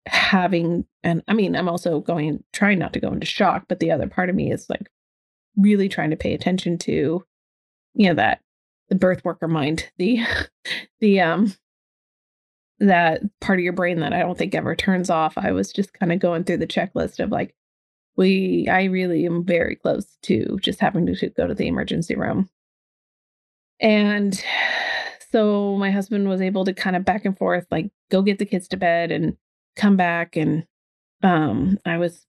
having, 0.06 0.84
and 1.02 1.22
I 1.28 1.34
mean, 1.34 1.54
I'm 1.54 1.68
also 1.68 2.00
going, 2.00 2.42
trying 2.52 2.78
not 2.78 2.92
to 2.94 3.00
go 3.00 3.12
into 3.12 3.26
shock, 3.26 3.66
but 3.68 3.78
the 3.78 3.92
other 3.92 4.08
part 4.08 4.28
of 4.28 4.34
me 4.34 4.50
is 4.50 4.68
like 4.68 4.90
really 5.56 5.88
trying 5.88 6.10
to 6.10 6.16
pay 6.16 6.34
attention 6.34 6.76
to, 6.78 7.24
you 7.94 8.08
know, 8.08 8.14
that 8.14 8.40
the 8.88 8.94
birth 8.94 9.24
worker 9.24 9.48
mind, 9.48 9.90
the, 9.98 10.20
the, 11.00 11.20
um, 11.20 11.54
that 12.80 13.20
part 13.40 13.58
of 13.58 13.62
your 13.62 13.72
brain 13.72 14.00
that 14.00 14.12
I 14.12 14.20
don't 14.20 14.38
think 14.38 14.54
ever 14.54 14.74
turns 14.74 15.10
off. 15.10 15.36
I 15.36 15.52
was 15.52 15.72
just 15.72 15.92
kind 15.92 16.12
of 16.12 16.18
going 16.18 16.44
through 16.44 16.58
the 16.58 16.66
checklist 16.66 17.22
of 17.22 17.30
like, 17.30 17.54
we, 18.16 18.68
I 18.68 18.84
really 18.84 19.26
am 19.26 19.44
very 19.44 19.76
close 19.76 20.16
to 20.22 20.58
just 20.62 20.80
having 20.80 21.06
to, 21.06 21.30
go 21.30 21.46
to 21.46 21.54
the 21.54 21.68
emergency 21.68 22.16
room. 22.16 22.48
And 23.80 24.42
so 25.30 25.76
my 25.76 25.90
husband 25.90 26.28
was 26.28 26.40
able 26.40 26.64
to 26.64 26.74
kind 26.74 26.96
of 26.96 27.04
back 27.04 27.24
and 27.24 27.36
forth, 27.36 27.66
like 27.70 27.90
go 28.10 28.22
get 28.22 28.38
the 28.38 28.46
kids 28.46 28.68
to 28.68 28.76
bed 28.76 29.12
and 29.12 29.36
come 29.76 29.96
back. 29.96 30.36
And 30.36 30.66
um, 31.22 31.78
I 31.84 31.98
was 31.98 32.26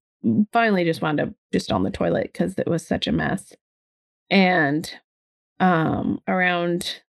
finally 0.53 0.83
just 0.83 1.01
wound 1.01 1.19
up 1.19 1.29
just 1.51 1.71
on 1.71 1.83
the 1.83 1.91
toilet 1.91 2.29
because 2.31 2.57
it 2.57 2.67
was 2.67 2.85
such 2.85 3.07
a 3.07 3.11
mess. 3.11 3.53
And 4.29 4.93
um, 5.61 6.19
around 6.27 7.01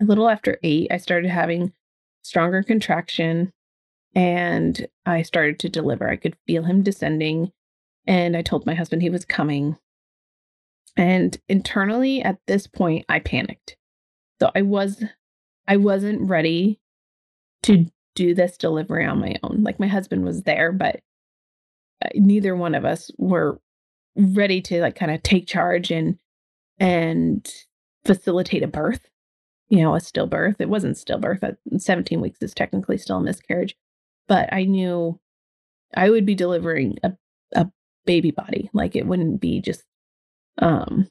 a 0.00 0.04
little 0.04 0.28
after 0.28 0.58
eight, 0.62 0.88
I 0.90 0.96
started 0.96 1.30
having 1.30 1.72
stronger 2.22 2.62
contraction, 2.62 3.52
and 4.14 4.88
I 5.06 5.22
started 5.22 5.60
to 5.60 5.68
deliver. 5.68 6.08
I 6.08 6.16
could 6.16 6.36
feel 6.46 6.64
him 6.64 6.82
descending, 6.82 7.52
and 8.06 8.36
I 8.36 8.42
told 8.42 8.66
my 8.66 8.74
husband 8.74 9.02
he 9.02 9.10
was 9.10 9.24
coming. 9.24 9.76
And 10.96 11.38
internally 11.48 12.22
at 12.22 12.38
this 12.46 12.66
point, 12.66 13.04
I 13.08 13.20
panicked. 13.20 13.76
So 14.40 14.50
I 14.54 14.62
was 14.62 15.04
I 15.68 15.76
wasn't 15.76 16.28
ready 16.28 16.80
to 17.64 17.86
do 18.14 18.34
this 18.34 18.56
delivery 18.56 19.04
on 19.04 19.20
my 19.20 19.36
own. 19.42 19.62
Like 19.62 19.78
my 19.78 19.86
husband 19.86 20.24
was 20.24 20.42
there, 20.42 20.72
but 20.72 21.00
uh, 22.04 22.08
neither 22.14 22.56
one 22.56 22.74
of 22.74 22.84
us 22.84 23.10
were 23.18 23.60
ready 24.16 24.60
to 24.62 24.80
like 24.80 24.96
kind 24.96 25.12
of 25.12 25.22
take 25.22 25.46
charge 25.46 25.90
and 25.90 26.18
and 26.78 27.48
facilitate 28.04 28.62
a 28.62 28.68
birth 28.68 29.08
you 29.68 29.82
know, 29.82 29.94
a 29.94 29.98
stillbirth. 29.98 30.56
It 30.58 30.68
wasn't 30.68 30.96
stillbirth. 30.96 31.42
At 31.42 31.58
17 31.76 32.20
weeks 32.20 32.40
is 32.42 32.54
technically 32.54 32.98
still 32.98 33.18
a 33.18 33.22
miscarriage. 33.22 33.76
But 34.26 34.52
I 34.52 34.64
knew 34.64 35.20
I 35.96 36.10
would 36.10 36.26
be 36.26 36.34
delivering 36.34 36.98
a, 37.02 37.12
a 37.54 37.70
baby 38.04 38.30
body. 38.30 38.70
Like 38.72 38.96
it 38.96 39.06
wouldn't 39.06 39.40
be 39.40 39.60
just 39.60 39.84
um 40.58 41.08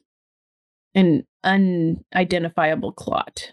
an 0.94 1.24
unidentifiable 1.44 2.92
clot. 2.92 3.52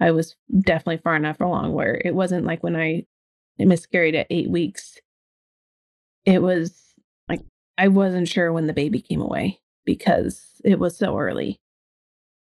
I 0.00 0.10
was 0.10 0.36
definitely 0.60 0.98
far 0.98 1.16
enough 1.16 1.40
along 1.40 1.72
where 1.72 2.00
it 2.04 2.14
wasn't 2.14 2.46
like 2.46 2.62
when 2.62 2.76
I 2.76 3.06
miscarried 3.58 4.14
at 4.14 4.26
eight 4.30 4.50
weeks. 4.50 4.98
It 6.24 6.42
was 6.42 6.94
like 7.28 7.40
I 7.78 7.88
wasn't 7.88 8.28
sure 8.28 8.52
when 8.52 8.66
the 8.66 8.72
baby 8.72 9.00
came 9.00 9.22
away 9.22 9.60
because 9.84 10.60
it 10.64 10.78
was 10.78 10.96
so 10.96 11.18
early. 11.18 11.60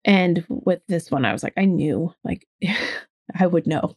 And 0.06 0.46
with 0.48 0.82
this 0.88 1.12
one, 1.12 1.26
I 1.26 1.34
was 1.34 1.44
like, 1.44 1.54
I 1.58 1.66
knew, 1.66 2.14
like, 2.24 2.48
I 3.40 3.48
would 3.48 3.68
know. 3.68 3.96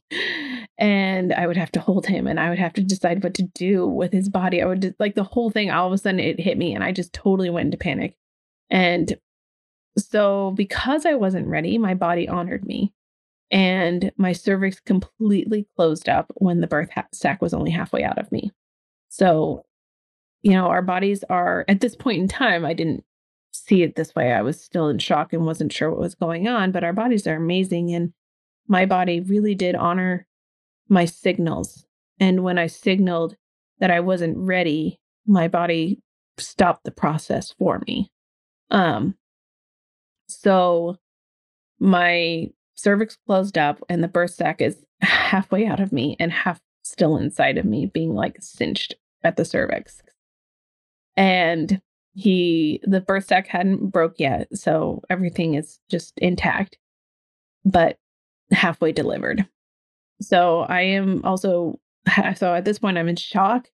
And 0.79 1.33
I 1.33 1.47
would 1.47 1.57
have 1.57 1.73
to 1.73 1.81
hold 1.81 2.07
him 2.07 2.27
and 2.27 2.41
I 2.41 2.51
would 2.51 2.59
have 2.59 2.73
to 2.75 2.83
decide 2.83 3.23
what 3.23 3.35
to 3.35 3.43
do 3.43 3.87
with 3.87 4.13
his 4.13 4.29
body. 4.29 4.61
I 4.61 4.67
would 4.67 4.83
just, 4.83 4.99
like 4.99 5.15
the 5.15 5.23
whole 5.23 5.51
thing, 5.51 5.71
all 5.71 5.87
of 5.87 5.93
a 5.93 5.99
sudden 5.99 6.21
it 6.21 6.41
hit 6.41 6.59
me 6.59 6.75
and 6.75 6.83
I 6.83 6.93
just 6.93 7.13
totally 7.13 7.51
went 7.51 7.67
into 7.67 7.79
panic. 7.79 8.17
And 8.69 9.17
so, 9.99 10.53
because 10.53 11.07
I 11.07 11.15
wasn't 11.15 11.47
ready, 11.47 11.79
my 11.79 11.95
body 11.95 12.29
honored 12.29 12.65
me. 12.65 12.93
And 13.51 14.11
my 14.17 14.33
cervix 14.33 14.81
completely 14.81 15.69
closed 15.77 16.09
up 16.09 16.33
when 16.37 16.61
the 16.61 16.67
birth 16.67 16.91
ha- 16.91 17.07
sac 17.13 17.43
was 17.43 17.53
only 17.53 17.71
halfway 17.71 18.03
out 18.03 18.19
of 18.19 18.33
me. 18.33 18.51
So, 19.11 19.67
you 20.41 20.53
know, 20.53 20.69
our 20.69 20.81
bodies 20.81 21.23
are 21.29 21.67
at 21.69 21.81
this 21.81 21.95
point 21.95 22.21
in 22.21 22.29
time, 22.29 22.65
I 22.65 22.73
didn't 22.73 23.05
see 23.53 23.83
it 23.83 23.95
this 23.95 24.15
way. 24.15 24.33
I 24.33 24.43
was 24.43 24.61
still 24.61 24.89
in 24.89 24.99
shock 24.99 25.33
and 25.33 25.45
wasn't 25.45 25.73
sure 25.73 25.91
what 25.91 26.01
was 26.01 26.15
going 26.15 26.49
on, 26.49 26.73
but 26.73 26.85
our 26.85 26.93
bodies 26.93 27.27
are 27.27 27.37
amazing. 27.37 27.95
And 27.95 28.13
my 28.67 28.87
body 28.87 29.21
really 29.21 29.55
did 29.55 29.75
honor 29.75 30.27
my 30.89 31.05
signals. 31.05 31.87
And 32.19 32.43
when 32.43 32.59
I 32.59 32.67
signaled 32.67 33.37
that 33.79 33.91
I 33.91 34.01
wasn't 34.01 34.39
ready, 34.39 34.99
my 35.27 35.49
body 35.49 36.01
stopped 36.39 36.85
the 36.85 36.91
process 36.91 37.53
for 37.53 37.83
me. 37.87 38.11
Um, 38.71 39.17
so 40.29 40.97
my 41.79 42.49
cervix 42.75 43.19
closed 43.27 43.59
up 43.59 43.83
and 43.89 44.03
the 44.03 44.09
birth 44.09 44.33
sac 44.33 44.61
is 44.61 44.85
halfway 45.01 45.67
out 45.67 45.81
of 45.81 45.93
me 45.93 46.17
and 46.19 46.33
half 46.33 46.61
still 46.83 47.17
inside 47.17 47.59
of 47.59 47.65
me, 47.65 47.87
being 47.87 48.15
like 48.15 48.37
cinched 48.41 48.95
at 49.23 49.37
the 49.37 49.45
cervix. 49.45 50.03
And 51.17 51.81
he, 52.15 52.81
the 52.85 53.01
birth 53.01 53.27
sac 53.27 53.47
hadn't 53.47 53.91
broke 53.91 54.19
yet. 54.19 54.49
So 54.57 55.03
everything 55.09 55.55
is 55.55 55.79
just 55.89 56.13
intact, 56.19 56.79
but 57.65 57.99
halfway 58.51 58.93
delivered. 58.93 59.47
So 60.21 60.61
I 60.61 60.83
am 60.83 61.25
also, 61.25 61.81
so 62.37 62.55
at 62.55 62.65
this 62.65 62.79
point, 62.79 62.99
I'm 62.99 63.09
in 63.09 63.17
shock. 63.17 63.69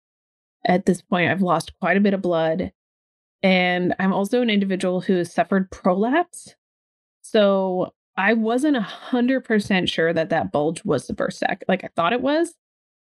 At 0.67 0.87
this 0.87 1.03
point, 1.03 1.31
I've 1.31 1.43
lost 1.43 1.73
quite 1.81 1.97
a 1.97 2.01
bit 2.01 2.15
of 2.15 2.23
blood. 2.23 2.73
And 3.43 3.95
I'm 3.99 4.13
also 4.13 4.43
an 4.43 4.51
individual 4.51 5.01
who 5.01 5.17
has 5.17 5.33
suffered 5.33 5.71
prolapse. 5.71 6.55
So 7.23 7.93
I 8.17 8.33
wasn't 8.33 8.77
a 8.77 8.83
hundred 8.83 9.45
percent 9.45 9.89
sure 9.89 10.13
that 10.13 10.31
that 10.31 10.51
bulge 10.51 10.85
was 10.85 11.07
the 11.07 11.13
birth 11.13 11.35
sac. 11.35 11.63
Like 11.69 11.85
I 11.85 11.91
thought 11.95 12.13
it 12.13 12.21
was, 12.21 12.55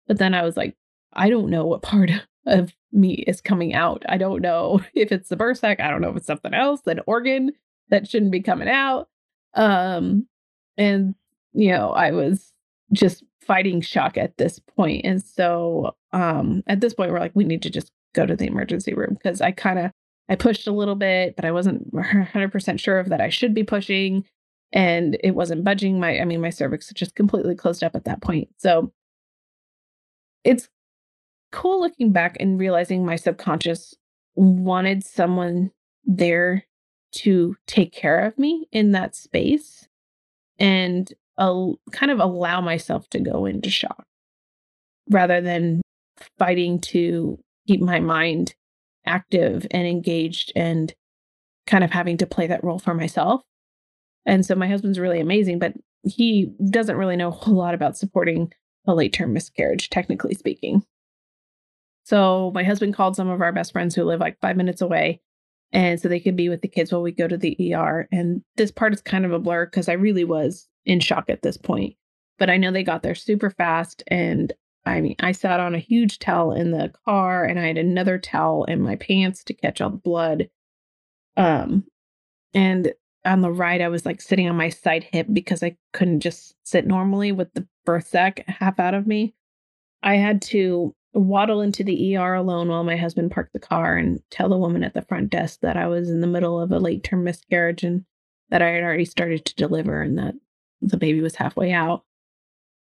but 0.07 0.17
then 0.17 0.33
I 0.33 0.43
was 0.43 0.57
like, 0.57 0.75
I 1.13 1.29
don't 1.29 1.49
know 1.49 1.65
what 1.65 1.81
part 1.81 2.09
of 2.45 2.73
me 2.91 3.13
is 3.27 3.41
coming 3.41 3.73
out. 3.73 4.03
I 4.07 4.17
don't 4.17 4.41
know 4.41 4.81
if 4.93 5.11
it's 5.11 5.29
the 5.29 5.35
birth 5.35 5.59
sac. 5.59 5.79
I 5.79 5.89
don't 5.89 6.01
know 6.01 6.09
if 6.09 6.17
it's 6.17 6.27
something 6.27 6.53
else, 6.53 6.81
an 6.87 7.01
organ 7.07 7.51
that 7.89 8.07
shouldn't 8.07 8.31
be 8.31 8.41
coming 8.41 8.69
out. 8.69 9.09
Um, 9.53 10.27
and 10.77 11.15
you 11.53 11.71
know, 11.71 11.91
I 11.91 12.11
was 12.11 12.51
just 12.91 13.23
fighting 13.41 13.81
shock 13.81 14.17
at 14.17 14.37
this 14.37 14.59
point. 14.59 15.05
And 15.05 15.23
so 15.23 15.95
um 16.11 16.63
at 16.67 16.81
this 16.81 16.93
point 16.93 17.11
we're 17.11 17.19
like, 17.19 17.35
we 17.35 17.43
need 17.43 17.61
to 17.63 17.69
just 17.69 17.91
go 18.13 18.25
to 18.25 18.35
the 18.35 18.47
emergency 18.47 18.93
room 18.93 19.13
because 19.13 19.41
I 19.41 19.51
kind 19.51 19.79
of 19.79 19.91
I 20.27 20.35
pushed 20.35 20.67
a 20.67 20.71
little 20.71 20.95
bit, 20.95 21.35
but 21.35 21.45
I 21.45 21.51
wasn't 21.51 21.93
100% 21.93 22.79
sure 22.79 22.99
of 22.99 23.09
that 23.09 23.21
I 23.21 23.29
should 23.29 23.53
be 23.53 23.63
pushing 23.63 24.25
and 24.71 25.17
it 25.23 25.31
wasn't 25.31 25.63
budging 25.63 25.99
my 25.99 26.19
I 26.19 26.25
mean 26.25 26.41
my 26.41 26.49
cervix 26.49 26.91
just 26.93 27.15
completely 27.15 27.55
closed 27.55 27.83
up 27.83 27.95
at 27.95 28.05
that 28.05 28.21
point. 28.21 28.49
So 28.57 28.91
it's 30.43 30.69
cool 31.55 31.79
looking 31.79 32.11
back 32.11 32.35
and 32.39 32.59
realizing 32.59 33.05
my 33.05 33.15
subconscious 33.15 33.95
wanted 34.35 35.05
someone 35.05 35.71
there 36.03 36.65
to 37.13 37.55
take 37.65 37.93
care 37.93 38.19
of 38.19 38.37
me 38.37 38.67
in 38.73 38.91
that 38.91 39.15
space 39.15 39.87
and 40.59 41.13
kind 41.37 42.11
of 42.11 42.19
allow 42.19 42.59
myself 42.59 43.09
to 43.09 43.19
go 43.21 43.45
into 43.45 43.69
shock 43.69 44.03
rather 45.09 45.39
than 45.39 45.81
fighting 46.37 46.79
to 46.79 47.39
keep 47.67 47.81
my 47.81 48.01
mind 48.01 48.53
active 49.05 49.65
and 49.71 49.87
engaged 49.87 50.51
and 50.57 50.93
kind 51.67 51.85
of 51.85 51.91
having 51.91 52.17
to 52.17 52.25
play 52.25 52.47
that 52.47 52.63
role 52.63 52.79
for 52.79 52.93
myself. 52.93 53.41
And 54.25 54.45
so 54.45 54.55
my 54.55 54.67
husband's 54.67 54.99
really 54.99 55.21
amazing, 55.21 55.59
but 55.59 55.73
he 56.03 56.51
doesn't 56.69 56.97
really 56.97 57.15
know 57.15 57.29
a 57.29 57.31
whole 57.31 57.55
lot 57.55 57.73
about 57.73 57.97
supporting 57.97 58.51
a 58.85 58.93
late 58.93 59.13
term 59.13 59.31
miscarriage, 59.31 59.89
technically 59.89 60.33
speaking. 60.33 60.83
So 62.05 62.51
my 62.53 62.63
husband 62.63 62.93
called 62.93 63.15
some 63.15 63.29
of 63.29 63.41
our 63.41 63.51
best 63.51 63.71
friends 63.71 63.95
who 63.95 64.03
live 64.03 64.19
like 64.19 64.39
five 64.39 64.55
minutes 64.55 64.81
away. 64.81 65.21
And 65.71 65.99
so 65.99 66.07
they 66.07 66.19
could 66.19 66.35
be 66.35 66.49
with 66.49 66.61
the 66.61 66.67
kids 66.67 66.91
while 66.91 67.01
we 67.01 67.11
go 67.11 67.27
to 67.27 67.37
the 67.37 67.73
ER. 67.73 68.07
And 68.11 68.43
this 68.55 68.71
part 68.71 68.93
is 68.93 69.01
kind 69.01 69.25
of 69.25 69.33
a 69.33 69.39
blur 69.39 69.65
because 69.65 69.89
I 69.89 69.93
really 69.93 70.23
was 70.23 70.69
in 70.85 70.99
shock 70.99 71.25
at 71.29 71.41
this 71.41 71.57
point. 71.57 71.95
But 72.37 72.51
I 72.51 72.57
know 72.57 72.71
they 72.71 72.83
got 72.83 73.01
there 73.01 73.15
super 73.15 73.49
fast. 73.49 74.03
And 74.07 74.53
I 74.85 75.01
mean, 75.01 75.15
I 75.19 75.31
sat 75.31 75.59
on 75.59 75.73
a 75.73 75.79
huge 75.79 76.19
towel 76.19 76.51
in 76.51 76.69
the 76.69 76.93
car 77.05 77.43
and 77.43 77.59
I 77.59 77.65
had 77.65 77.77
another 77.77 78.19
towel 78.19 78.65
in 78.65 78.81
my 78.81 78.97
pants 78.97 79.43
to 79.45 79.53
catch 79.55 79.81
all 79.81 79.89
the 79.89 79.97
blood. 79.97 80.49
Um, 81.35 81.85
and 82.53 82.93
on 83.25 83.41
the 83.41 83.51
ride, 83.51 83.81
I 83.81 83.87
was 83.87 84.05
like 84.05 84.21
sitting 84.21 84.47
on 84.47 84.55
my 84.55 84.69
side 84.69 85.07
hip 85.11 85.25
because 85.33 85.63
I 85.63 85.75
couldn't 85.91 86.19
just 86.19 86.53
sit 86.63 86.85
normally 86.85 87.31
with 87.31 87.51
the 87.55 87.67
birth 87.83 88.07
sac 88.07 88.47
half 88.47 88.79
out 88.79 88.93
of 88.93 89.07
me. 89.07 89.33
I 90.03 90.17
had 90.17 90.43
to 90.43 90.93
waddle 91.19 91.61
into 91.61 91.83
the 91.83 92.17
ER 92.17 92.33
alone 92.33 92.67
while 92.67 92.83
my 92.83 92.97
husband 92.97 93.31
parked 93.31 93.53
the 93.53 93.59
car 93.59 93.95
and 93.95 94.21
tell 94.29 94.49
the 94.49 94.57
woman 94.57 94.83
at 94.83 94.93
the 94.93 95.01
front 95.01 95.29
desk 95.29 95.59
that 95.61 95.77
I 95.77 95.87
was 95.87 96.09
in 96.09 96.21
the 96.21 96.27
middle 96.27 96.59
of 96.59 96.71
a 96.71 96.79
late 96.79 97.03
term 97.03 97.23
miscarriage 97.23 97.83
and 97.83 98.05
that 98.49 98.61
I 98.61 98.69
had 98.69 98.83
already 98.83 99.05
started 99.05 99.45
to 99.45 99.55
deliver 99.55 100.01
and 100.01 100.17
that 100.17 100.35
the 100.81 100.97
baby 100.97 101.21
was 101.21 101.35
halfway 101.35 101.71
out. 101.71 102.03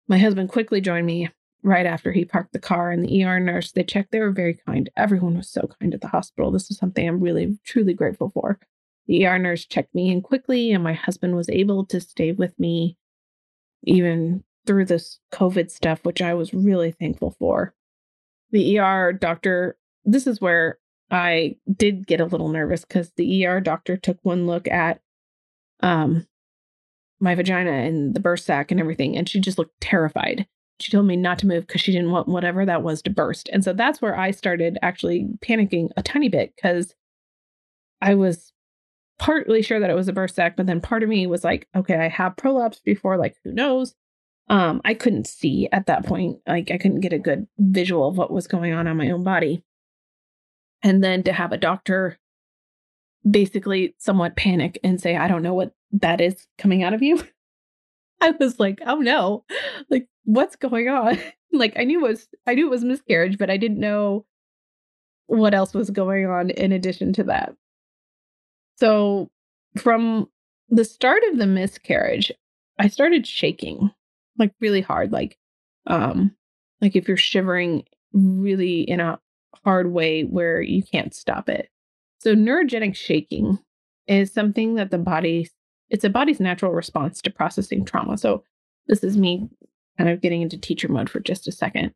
My 0.09 0.19
husband 0.19 0.51
quickly 0.51 0.81
joined 0.81 1.07
me 1.07 1.31
right 1.63 1.87
after 1.87 2.13
he 2.13 2.25
parked 2.25 2.53
the 2.53 2.59
car 2.59 2.91
and 2.91 3.05
the 3.05 3.25
ER 3.25 3.41
nurse. 3.41 3.73
They 3.73 3.83
checked, 3.83 4.13
they 4.13 4.21
were 4.21 4.31
very 4.31 4.59
kind. 4.67 4.91
Everyone 4.97 5.37
was 5.37 5.49
so 5.49 5.69
kind 5.81 5.95
at 5.95 6.01
the 6.01 6.09
hospital. 6.09 6.51
This 6.51 6.71
is 6.71 6.77
something 6.77 7.09
I'm 7.09 7.21
really, 7.21 7.59
truly 7.65 7.95
grateful 7.95 8.31
for. 8.31 8.59
The 9.07 9.27
ER 9.27 9.39
nurse 9.39 9.65
checked 9.65 9.95
me 9.95 10.11
in 10.11 10.21
quickly, 10.21 10.71
and 10.71 10.85
my 10.85 10.93
husband 10.93 11.35
was 11.35 11.49
able 11.49 11.87
to 11.87 12.01
stay 12.01 12.33
with 12.33 12.59
me 12.59 12.99
even 13.85 14.45
through 14.67 14.85
this 14.85 15.19
COVID 15.33 15.71
stuff, 15.71 16.05
which 16.05 16.21
I 16.21 16.35
was 16.35 16.53
really 16.53 16.93
thankful 16.93 17.35
for. 17.39 17.75
The 18.51 18.79
ER 18.79 19.13
doctor, 19.13 19.77
this 20.05 20.27
is 20.27 20.41
where 20.41 20.79
I 21.11 21.57
did 21.75 22.07
get 22.07 22.21
a 22.21 22.25
little 22.25 22.49
nervous 22.49 22.85
because 22.85 23.13
the 23.17 23.47
ER 23.47 23.61
doctor 23.61 23.97
took 23.97 24.19
one 24.23 24.47
look 24.47 24.69
at 24.69 25.01
um 25.81 26.27
my 27.21 27.35
vagina 27.35 27.73
and 27.73 28.15
the 28.15 28.21
birth 28.21 28.41
sac 28.41 28.71
and 28.71 28.81
everything, 28.81 29.17
and 29.17 29.29
she 29.29 29.41
just 29.41 29.59
looked 29.59 29.81
terrified. 29.81 30.47
She 30.81 30.93
told 30.93 31.07
me 31.07 31.17
not 31.17 31.41
to 31.41 31.47
move 31.47 31.67
because 31.67 31.81
she 31.81 31.91
didn't 31.91 32.13
want 32.13 32.29
whatever 32.29 32.65
that 32.65 32.85
was 32.85 33.03
to 33.03 33.11
burst. 33.11 33.49
And 33.53 33.65
so 33.65 33.73
that's 33.73 34.01
where 34.01 34.17
I 34.17 34.31
started 34.31 34.79
actually 34.83 35.27
panicking 35.41 35.89
a 35.97 36.03
tiny 36.03 36.29
bit 36.29 36.53
because 36.55 36.95
I 38.01 38.15
was 38.15 38.53
partly 39.19 39.63
sure 39.63 39.81
that 39.81 39.91
it 39.91 39.97
was 39.97 40.07
a 40.07 40.13
birth 40.13 40.31
sac, 40.31 40.57
but 40.57 40.67
then 40.67 40.81
part 40.81 41.03
of 41.03 41.09
me 41.09 41.27
was 41.27 41.43
like, 41.43 41.67
okay, 41.75 41.97
I 41.97 42.09
have 42.09 42.37
prolapse 42.37 42.81
before, 42.85 43.17
like 43.17 43.35
who 43.43 43.53
knows? 43.53 43.95
Um, 44.51 44.81
I 44.85 44.95
couldn't 44.95 45.27
see 45.27 45.69
at 45.73 45.87
that 45.87 46.07
point. 46.07 46.39
Like 46.47 46.71
I 46.71 46.79
couldn't 46.79 47.01
get 47.01 47.13
a 47.13 47.19
good 47.19 47.47
visual 47.59 48.09
of 48.09 48.17
what 48.17 48.33
was 48.33 48.47
going 48.47 48.73
on 48.73 48.87
on 48.87 48.97
my 48.97 49.11
own 49.11 49.23
body. 49.23 49.63
And 50.83 51.03
then 51.03 51.23
to 51.25 51.33
have 51.33 51.53
a 51.53 51.59
doctor 51.59 52.19
basically 53.29 53.95
somewhat 53.99 54.37
panic 54.37 54.79
and 54.83 55.01
say, 55.01 55.17
I 55.17 55.29
don't 55.29 55.43
know 55.43 55.55
what 55.55 55.73
that 55.93 56.21
is 56.21 56.47
coming 56.57 56.83
out 56.83 56.95
of 56.95 57.03
you. 57.03 57.23
I 58.21 58.31
was 58.33 58.59
like, 58.59 58.81
oh 58.87 58.97
no, 58.97 59.45
like 59.91 60.09
what's 60.25 60.57
going 60.57 60.89
on? 60.89 61.19
like 61.53 61.75
I 61.79 61.85
knew 61.85 62.05
it 62.05 62.09
was 62.09 62.29
I 62.47 62.55
knew 62.55 62.67
it 62.67 62.71
was 62.71 62.85
miscarriage, 62.85 63.39
but 63.39 63.51
I 63.51 63.57
didn't 63.57 63.81
know 63.81 64.25
what 65.27 65.55
else 65.55 65.75
was 65.75 65.91
going 65.91 66.27
on 66.27 66.51
in 66.51 66.73
addition 66.73 67.13
to 67.15 67.25
that. 67.25 67.55
So 68.77 69.31
from 69.77 70.29
the 70.69 70.85
start 70.85 71.23
of 71.31 71.39
the 71.39 71.47
miscarriage, 71.47 72.33
I 72.79 72.89
started 72.89 73.27
shaking 73.27 73.91
like 74.39 74.53
really 74.61 74.81
hard, 74.81 75.13
like 75.13 75.37
um 75.87 76.35
like 76.81 76.97
if 76.97 77.09
you're 77.09 77.17
shivering 77.17 77.85
really 78.13 78.81
in 78.81 79.01
a 79.01 79.19
hard 79.65 79.93
way 79.93 80.23
where 80.23 80.61
you 80.61 80.83
can't 80.83 81.15
stop 81.15 81.49
it. 81.49 81.69
So 82.21 82.35
neurogenic 82.35 82.97
shaking 82.97 83.59
is 84.07 84.33
something 84.33 84.75
that 84.77 84.91
the 84.91 84.99
body 84.99 85.49
it's 85.91 86.05
a 86.05 86.11
body's 86.11 86.41
natural 86.41 86.73
response 86.73 87.23
to 87.23 87.31
processing 87.31 87.85
trauma. 87.85 88.19
So 88.19 88.45
this 88.87 89.03
is 89.03 89.17
me 89.17 89.49
kind 89.97 90.11
of 90.11 90.21
getting 90.21 90.43
into 90.43 90.59
teacher 90.59 90.89
mode 90.89 91.11
for 91.11 91.21
just 91.21 91.49
a 91.49 91.53
second. 91.53 91.93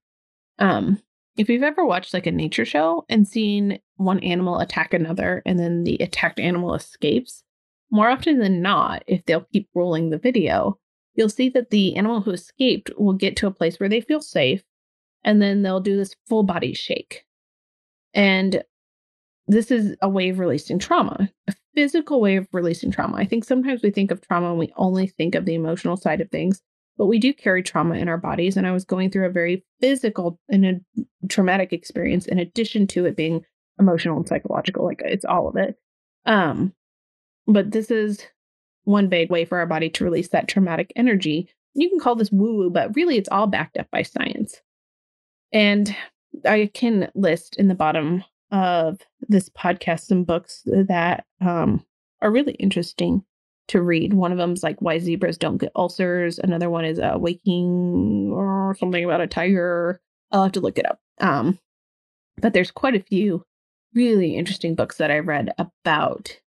Um, 0.58 1.00
if 1.36 1.48
you've 1.48 1.62
ever 1.62 1.84
watched 1.84 2.12
like 2.12 2.26
a 2.26 2.32
nature 2.32 2.64
show 2.64 3.04
and 3.08 3.26
seen 3.26 3.78
one 3.96 4.18
animal 4.20 4.58
attack 4.58 4.92
another 4.92 5.42
and 5.46 5.58
then 5.58 5.84
the 5.84 5.96
attacked 6.00 6.40
animal 6.40 6.74
escapes, 6.74 7.42
more 7.90 8.08
often 8.08 8.38
than 8.38 8.62
not, 8.62 9.02
if 9.06 9.24
they'll 9.24 9.46
keep 9.52 9.68
rolling 9.74 10.10
the 10.10 10.18
video, 10.18 10.78
you'll 11.14 11.28
see 11.28 11.48
that 11.50 11.70
the 11.70 11.96
animal 11.96 12.20
who 12.20 12.30
escaped 12.30 12.90
will 12.96 13.12
get 13.12 13.36
to 13.36 13.46
a 13.46 13.52
place 13.52 13.78
where 13.78 13.88
they 13.88 14.00
feel 14.00 14.20
safe 14.20 14.62
and 15.24 15.40
then 15.40 15.62
they'll 15.62 15.80
do 15.80 15.96
this 15.96 16.14
full 16.28 16.42
body 16.42 16.74
shake. 16.74 17.24
And 18.14 18.62
this 19.46 19.70
is 19.70 19.96
a 20.02 20.08
way 20.08 20.28
of 20.28 20.38
releasing 20.38 20.78
trauma, 20.78 21.30
a 21.48 21.54
physical 21.74 22.20
way 22.20 22.36
of 22.36 22.48
releasing 22.52 22.90
trauma. 22.90 23.16
I 23.16 23.24
think 23.24 23.44
sometimes 23.44 23.82
we 23.82 23.90
think 23.90 24.10
of 24.10 24.20
trauma 24.20 24.50
and 24.50 24.58
we 24.58 24.72
only 24.76 25.06
think 25.06 25.34
of 25.34 25.44
the 25.44 25.54
emotional 25.54 25.96
side 25.96 26.20
of 26.20 26.30
things, 26.30 26.62
but 26.96 27.06
we 27.06 27.18
do 27.18 27.32
carry 27.32 27.62
trauma 27.62 27.96
in 27.96 28.08
our 28.08 28.18
bodies. 28.18 28.56
And 28.56 28.66
I 28.66 28.72
was 28.72 28.84
going 28.84 29.10
through 29.10 29.26
a 29.26 29.32
very 29.32 29.64
physical 29.80 30.38
and 30.48 30.64
a 30.64 31.26
traumatic 31.28 31.72
experience 31.72 32.26
in 32.26 32.38
addition 32.38 32.86
to 32.88 33.06
it 33.06 33.16
being 33.16 33.44
emotional 33.78 34.16
and 34.16 34.28
psychological. 34.28 34.84
Like 34.84 35.02
it's 35.04 35.24
all 35.24 35.48
of 35.48 35.56
it. 35.56 35.76
Um, 36.26 36.72
but 37.46 37.72
this 37.72 37.90
is 37.90 38.24
one 38.84 39.08
big 39.08 39.30
way 39.30 39.44
for 39.44 39.58
our 39.58 39.66
body 39.66 39.88
to 39.90 40.04
release 40.04 40.28
that 40.28 40.48
traumatic 40.48 40.92
energy. 40.96 41.48
You 41.74 41.88
can 41.88 41.98
call 41.98 42.14
this 42.14 42.32
woo 42.32 42.56
woo, 42.56 42.70
but 42.70 42.94
really 42.96 43.16
it's 43.16 43.28
all 43.30 43.46
backed 43.46 43.76
up 43.76 43.88
by 43.90 44.02
science. 44.02 44.60
And 45.52 45.94
I 46.44 46.70
can 46.72 47.10
list 47.14 47.56
in 47.56 47.68
the 47.68 47.74
bottom 47.74 48.24
of 48.50 49.00
this 49.20 49.48
podcast 49.50 50.00
some 50.00 50.24
books 50.24 50.62
that 50.66 51.24
um, 51.40 51.84
are 52.20 52.30
really 52.30 52.54
interesting 52.54 53.24
to 53.68 53.80
read. 53.80 54.12
One 54.12 54.32
of 54.32 54.38
them 54.38 54.52
is 54.52 54.62
like 54.62 54.80
Why 54.80 54.98
Zebras 54.98 55.38
Don't 55.38 55.58
Get 55.58 55.72
Ulcers. 55.76 56.38
Another 56.38 56.68
one 56.68 56.84
is 56.84 56.98
uh, 56.98 57.16
Waking 57.18 58.30
or 58.32 58.76
something 58.78 59.04
about 59.04 59.20
a 59.20 59.26
tiger. 59.26 60.00
I'll 60.30 60.44
have 60.44 60.52
to 60.52 60.60
look 60.60 60.78
it 60.78 60.86
up. 60.86 61.00
Um, 61.20 61.58
but 62.40 62.52
there's 62.52 62.70
quite 62.70 62.94
a 62.94 63.02
few 63.02 63.44
really 63.94 64.36
interesting 64.36 64.74
books 64.74 64.96
that 64.96 65.10
I 65.10 65.18
read 65.18 65.52
about 65.58 66.38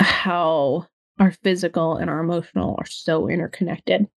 how 0.00 0.86
our 1.18 1.30
physical 1.30 1.96
and 1.96 2.08
our 2.08 2.20
emotional 2.20 2.76
are 2.78 2.86
so 2.86 3.28
interconnected. 3.28 4.08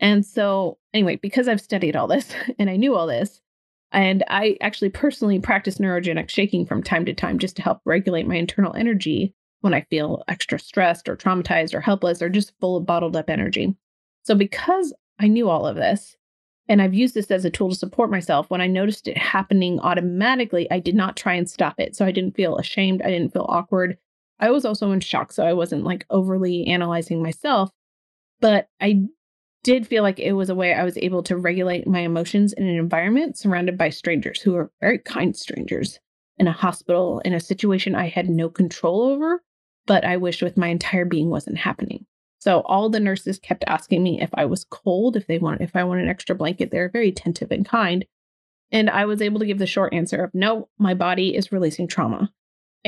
And 0.00 0.24
so, 0.24 0.78
anyway, 0.94 1.16
because 1.16 1.48
I've 1.48 1.60
studied 1.60 1.96
all 1.96 2.06
this 2.06 2.32
and 2.58 2.70
I 2.70 2.76
knew 2.76 2.94
all 2.94 3.06
this, 3.06 3.40
and 3.90 4.22
I 4.28 4.56
actually 4.60 4.90
personally 4.90 5.38
practice 5.38 5.78
neurogenic 5.78 6.28
shaking 6.28 6.66
from 6.66 6.82
time 6.82 7.06
to 7.06 7.14
time 7.14 7.38
just 7.38 7.56
to 7.56 7.62
help 7.62 7.80
regulate 7.84 8.26
my 8.26 8.36
internal 8.36 8.74
energy 8.74 9.34
when 9.60 9.74
I 9.74 9.86
feel 9.90 10.22
extra 10.28 10.58
stressed 10.58 11.08
or 11.08 11.16
traumatized 11.16 11.74
or 11.74 11.80
helpless 11.80 12.22
or 12.22 12.28
just 12.28 12.52
full 12.60 12.76
of 12.76 12.86
bottled 12.86 13.16
up 13.16 13.30
energy. 13.30 13.74
So, 14.22 14.34
because 14.34 14.92
I 15.18 15.26
knew 15.26 15.48
all 15.48 15.66
of 15.66 15.76
this, 15.76 16.16
and 16.68 16.82
I've 16.82 16.94
used 16.94 17.14
this 17.14 17.30
as 17.30 17.46
a 17.46 17.50
tool 17.50 17.70
to 17.70 17.74
support 17.74 18.10
myself, 18.10 18.50
when 18.50 18.60
I 18.60 18.66
noticed 18.66 19.08
it 19.08 19.16
happening 19.16 19.80
automatically, 19.80 20.70
I 20.70 20.80
did 20.80 20.94
not 20.94 21.16
try 21.16 21.32
and 21.32 21.48
stop 21.48 21.80
it. 21.80 21.96
So, 21.96 22.04
I 22.04 22.12
didn't 22.12 22.36
feel 22.36 22.58
ashamed. 22.58 23.00
I 23.02 23.10
didn't 23.10 23.32
feel 23.32 23.46
awkward. 23.48 23.96
I 24.40 24.50
was 24.50 24.64
also 24.64 24.92
in 24.92 25.00
shock. 25.00 25.32
So, 25.32 25.46
I 25.46 25.52
wasn't 25.52 25.84
like 25.84 26.06
overly 26.10 26.66
analyzing 26.66 27.22
myself. 27.22 27.70
But 28.40 28.68
I 28.80 29.08
did 29.64 29.86
feel 29.86 30.02
like 30.02 30.18
it 30.18 30.32
was 30.32 30.50
a 30.50 30.54
way 30.54 30.72
I 30.72 30.84
was 30.84 30.96
able 30.98 31.22
to 31.24 31.36
regulate 31.36 31.86
my 31.86 32.00
emotions 32.00 32.52
in 32.52 32.66
an 32.66 32.76
environment 32.76 33.36
surrounded 33.36 33.76
by 33.76 33.90
strangers 33.90 34.40
who 34.40 34.54
are 34.54 34.70
very 34.80 34.98
kind 34.98 35.36
strangers 35.36 35.98
in 36.38 36.46
a 36.46 36.52
hospital 36.52 37.20
in 37.24 37.34
a 37.34 37.40
situation 37.40 37.94
I 37.94 38.08
had 38.08 38.28
no 38.28 38.48
control 38.48 39.02
over, 39.02 39.42
but 39.86 40.04
I 40.04 40.16
wished 40.16 40.42
with 40.42 40.56
my 40.56 40.68
entire 40.68 41.04
being 41.04 41.30
wasn't 41.30 41.58
happening. 41.58 42.06
So 42.38 42.60
all 42.60 42.88
the 42.88 43.00
nurses 43.00 43.38
kept 43.40 43.64
asking 43.66 44.02
me 44.02 44.20
if 44.20 44.30
I 44.34 44.44
was 44.44 44.64
cold, 44.64 45.16
if 45.16 45.26
they 45.26 45.38
want 45.38 45.60
if 45.60 45.74
I 45.74 45.82
want 45.82 46.00
an 46.00 46.08
extra 46.08 46.36
blanket. 46.36 46.70
They're 46.70 46.88
very 46.88 47.08
attentive 47.08 47.50
and 47.50 47.66
kind. 47.66 48.06
And 48.70 48.88
I 48.88 49.06
was 49.06 49.20
able 49.20 49.40
to 49.40 49.46
give 49.46 49.58
the 49.58 49.66
short 49.66 49.92
answer 49.92 50.22
of 50.22 50.34
no, 50.34 50.68
my 50.78 50.94
body 50.94 51.34
is 51.34 51.50
releasing 51.50 51.88
trauma. 51.88 52.32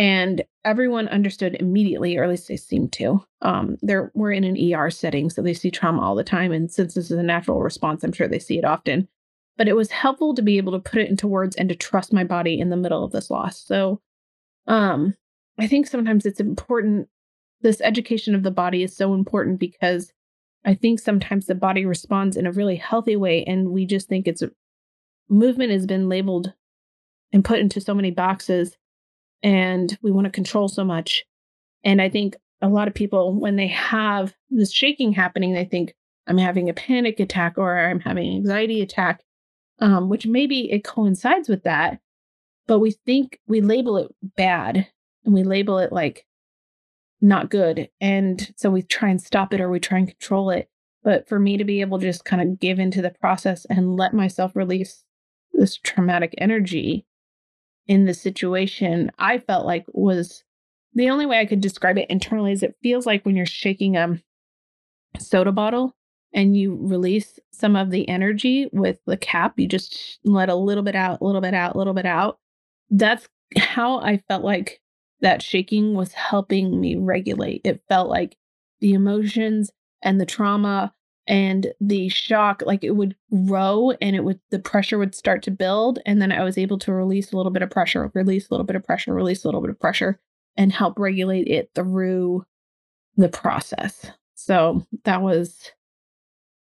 And 0.00 0.42
everyone 0.64 1.08
understood 1.08 1.58
immediately, 1.60 2.16
or 2.16 2.24
at 2.24 2.30
least 2.30 2.48
they 2.48 2.56
seemed 2.56 2.90
to. 2.94 3.22
Um, 3.42 3.76
they're 3.82 4.10
we're 4.14 4.32
in 4.32 4.44
an 4.44 4.56
ER 4.74 4.88
setting, 4.88 5.28
so 5.28 5.42
they 5.42 5.52
see 5.52 5.70
trauma 5.70 6.00
all 6.00 6.14
the 6.14 6.24
time. 6.24 6.52
And 6.52 6.70
since 6.70 6.94
this 6.94 7.10
is 7.10 7.18
a 7.18 7.22
natural 7.22 7.60
response, 7.60 8.02
I'm 8.02 8.14
sure 8.14 8.26
they 8.26 8.38
see 8.38 8.56
it 8.56 8.64
often. 8.64 9.08
But 9.58 9.68
it 9.68 9.76
was 9.76 9.90
helpful 9.90 10.34
to 10.34 10.40
be 10.40 10.56
able 10.56 10.72
to 10.72 10.78
put 10.78 11.02
it 11.02 11.10
into 11.10 11.28
words 11.28 11.54
and 11.54 11.68
to 11.68 11.74
trust 11.74 12.14
my 12.14 12.24
body 12.24 12.58
in 12.58 12.70
the 12.70 12.78
middle 12.78 13.04
of 13.04 13.12
this 13.12 13.30
loss. 13.30 13.62
So 13.62 14.00
um, 14.66 15.16
I 15.58 15.66
think 15.66 15.86
sometimes 15.86 16.24
it's 16.24 16.40
important. 16.40 17.08
This 17.60 17.82
education 17.82 18.34
of 18.34 18.42
the 18.42 18.50
body 18.50 18.82
is 18.82 18.96
so 18.96 19.12
important 19.12 19.60
because 19.60 20.14
I 20.64 20.72
think 20.72 20.98
sometimes 20.98 21.44
the 21.44 21.54
body 21.54 21.84
responds 21.84 22.38
in 22.38 22.46
a 22.46 22.52
really 22.52 22.76
healthy 22.76 23.16
way, 23.16 23.44
and 23.44 23.68
we 23.68 23.84
just 23.84 24.08
think 24.08 24.26
it's 24.26 24.42
movement 25.28 25.72
has 25.72 25.84
been 25.84 26.08
labeled 26.08 26.54
and 27.34 27.44
put 27.44 27.58
into 27.58 27.82
so 27.82 27.92
many 27.92 28.10
boxes 28.10 28.78
and 29.42 29.96
we 30.02 30.10
want 30.10 30.26
to 30.26 30.30
control 30.30 30.68
so 30.68 30.84
much. 30.84 31.24
And 31.84 32.00
I 32.00 32.08
think 32.08 32.36
a 32.62 32.68
lot 32.68 32.88
of 32.88 32.94
people, 32.94 33.34
when 33.34 33.56
they 33.56 33.68
have 33.68 34.34
this 34.50 34.72
shaking 34.72 35.12
happening, 35.12 35.52
they 35.52 35.64
think, 35.64 35.94
I'm 36.26 36.38
having 36.38 36.68
a 36.68 36.74
panic 36.74 37.18
attack 37.18 37.58
or 37.58 37.76
I'm 37.76 38.00
having 38.00 38.28
an 38.28 38.36
anxiety 38.36 38.82
attack, 38.82 39.22
um, 39.80 40.08
which 40.08 40.26
maybe 40.26 40.70
it 40.70 40.84
coincides 40.84 41.48
with 41.48 41.64
that. 41.64 41.98
But 42.66 42.78
we 42.78 42.92
think 43.04 43.40
we 43.48 43.60
label 43.60 43.96
it 43.96 44.14
bad 44.36 44.86
and 45.24 45.34
we 45.34 45.42
label 45.42 45.78
it 45.78 45.92
like 45.92 46.26
not 47.20 47.50
good. 47.50 47.88
And 48.00 48.52
so 48.56 48.70
we 48.70 48.82
try 48.82 49.08
and 49.08 49.20
stop 49.20 49.52
it 49.52 49.60
or 49.60 49.68
we 49.70 49.80
try 49.80 49.98
and 49.98 50.08
control 50.08 50.50
it. 50.50 50.68
But 51.02 51.28
for 51.28 51.38
me 51.38 51.56
to 51.56 51.64
be 51.64 51.80
able 51.80 51.98
to 51.98 52.06
just 52.06 52.24
kind 52.24 52.42
of 52.42 52.60
give 52.60 52.78
into 52.78 53.02
the 53.02 53.10
process 53.10 53.64
and 53.68 53.96
let 53.96 54.14
myself 54.14 54.54
release 54.54 55.04
this 55.52 55.76
traumatic 55.76 56.34
energy 56.38 57.06
in 57.90 58.04
the 58.04 58.14
situation, 58.14 59.10
I 59.18 59.38
felt 59.38 59.66
like 59.66 59.84
was 59.88 60.44
the 60.94 61.10
only 61.10 61.26
way 61.26 61.40
I 61.40 61.44
could 61.44 61.60
describe 61.60 61.98
it 61.98 62.08
internally 62.08 62.52
is 62.52 62.62
it 62.62 62.76
feels 62.84 63.04
like 63.04 63.26
when 63.26 63.34
you're 63.34 63.44
shaking 63.44 63.96
a 63.96 64.22
soda 65.18 65.50
bottle 65.50 65.96
and 66.32 66.56
you 66.56 66.78
release 66.80 67.40
some 67.50 67.74
of 67.74 67.90
the 67.90 68.08
energy 68.08 68.70
with 68.72 69.00
the 69.08 69.16
cap, 69.16 69.54
you 69.58 69.66
just 69.66 70.20
let 70.22 70.48
a 70.48 70.54
little 70.54 70.84
bit 70.84 70.94
out, 70.94 71.20
a 71.20 71.24
little 71.24 71.40
bit 71.40 71.52
out, 71.52 71.74
a 71.74 71.78
little 71.78 71.92
bit 71.92 72.06
out. 72.06 72.38
That's 72.90 73.28
how 73.58 73.98
I 73.98 74.18
felt 74.28 74.44
like 74.44 74.80
that 75.20 75.42
shaking 75.42 75.94
was 75.94 76.12
helping 76.12 76.80
me 76.80 76.94
regulate. 76.94 77.62
It 77.64 77.82
felt 77.88 78.08
like 78.08 78.36
the 78.78 78.92
emotions 78.92 79.72
and 80.00 80.20
the 80.20 80.26
trauma 80.26 80.94
and 81.30 81.72
the 81.80 82.10
shock 82.10 82.62
like 82.66 82.84
it 82.84 82.96
would 82.96 83.16
grow 83.46 83.92
and 84.02 84.14
it 84.14 84.24
would 84.24 84.38
the 84.50 84.58
pressure 84.58 84.98
would 84.98 85.14
start 85.14 85.42
to 85.42 85.50
build 85.50 85.98
and 86.04 86.20
then 86.20 86.32
i 86.32 86.44
was 86.44 86.58
able 86.58 86.78
to 86.78 86.92
release 86.92 87.32
a 87.32 87.36
little 87.36 87.52
bit 87.52 87.62
of 87.62 87.70
pressure 87.70 88.10
release 88.14 88.48
a 88.48 88.52
little 88.52 88.66
bit 88.66 88.76
of 88.76 88.84
pressure 88.84 89.14
release 89.14 89.44
a 89.44 89.48
little 89.48 89.60
bit 89.60 89.70
of 89.70 89.80
pressure 89.80 90.20
and 90.56 90.72
help 90.72 90.98
regulate 90.98 91.48
it 91.48 91.70
through 91.74 92.44
the 93.16 93.28
process. 93.28 94.06
So 94.34 94.86
that 95.04 95.22
was 95.22 95.72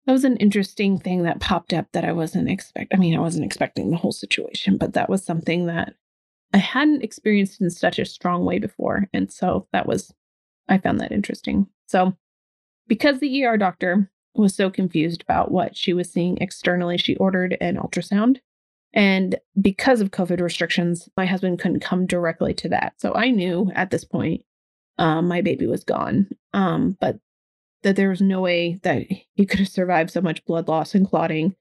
that 0.06 0.12
was 0.12 0.24
an 0.24 0.36
interesting 0.38 0.98
thing 0.98 1.22
that 1.22 1.40
popped 1.40 1.72
up 1.72 1.86
that 1.92 2.04
i 2.04 2.10
wasn't 2.10 2.50
expect 2.50 2.92
i 2.92 2.96
mean 2.96 3.14
i 3.14 3.20
wasn't 3.20 3.44
expecting 3.44 3.90
the 3.90 3.96
whole 3.96 4.12
situation 4.12 4.76
but 4.76 4.94
that 4.94 5.08
was 5.08 5.24
something 5.24 5.66
that 5.66 5.94
i 6.52 6.58
hadn't 6.58 7.04
experienced 7.04 7.60
in 7.60 7.70
such 7.70 7.98
a 7.98 8.04
strong 8.04 8.44
way 8.44 8.58
before 8.58 9.08
and 9.12 9.30
so 9.30 9.68
that 9.72 9.86
was 9.86 10.12
i 10.68 10.78
found 10.78 10.98
that 11.00 11.12
interesting. 11.12 11.66
So 11.86 12.16
because 12.88 13.20
the 13.20 13.44
ER 13.44 13.56
doctor 13.56 14.10
was 14.34 14.54
so 14.54 14.70
confused 14.70 15.22
about 15.22 15.50
what 15.50 15.76
she 15.76 15.92
was 15.92 16.10
seeing 16.10 16.38
externally, 16.38 16.96
she 16.96 17.16
ordered 17.16 17.56
an 17.60 17.76
ultrasound. 17.76 18.38
And 18.92 19.38
because 19.60 20.00
of 20.00 20.10
COVID 20.10 20.40
restrictions, 20.40 21.08
my 21.16 21.26
husband 21.26 21.60
couldn't 21.60 21.80
come 21.80 22.06
directly 22.06 22.54
to 22.54 22.68
that. 22.70 22.94
So 22.98 23.14
I 23.14 23.30
knew 23.30 23.70
at 23.74 23.90
this 23.90 24.04
point 24.04 24.44
um, 24.98 25.28
my 25.28 25.40
baby 25.40 25.66
was 25.66 25.84
gone, 25.84 26.28
um, 26.52 26.96
but 27.00 27.18
that 27.82 27.96
there 27.96 28.10
was 28.10 28.20
no 28.20 28.40
way 28.40 28.78
that 28.82 29.06
he 29.34 29.46
could 29.46 29.60
have 29.60 29.68
survived 29.68 30.10
so 30.10 30.20
much 30.20 30.44
blood 30.44 30.68
loss 30.68 30.94
and 30.94 31.08
clotting. 31.08 31.54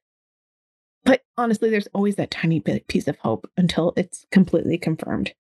But 1.06 1.22
honestly, 1.38 1.70
there's 1.70 1.88
always 1.94 2.16
that 2.16 2.32
tiny 2.32 2.60
bit 2.60 2.88
piece 2.88 3.08
of 3.08 3.18
hope 3.20 3.50
until 3.56 3.94
it's 3.96 4.26
completely 4.32 4.78
confirmed. 4.78 5.34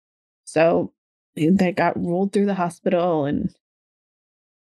So 0.45 0.93
they 1.35 1.71
got 1.71 2.01
rolled 2.01 2.31
through 2.31 2.45
the 2.45 2.53
hospital 2.55 3.25
and 3.25 3.53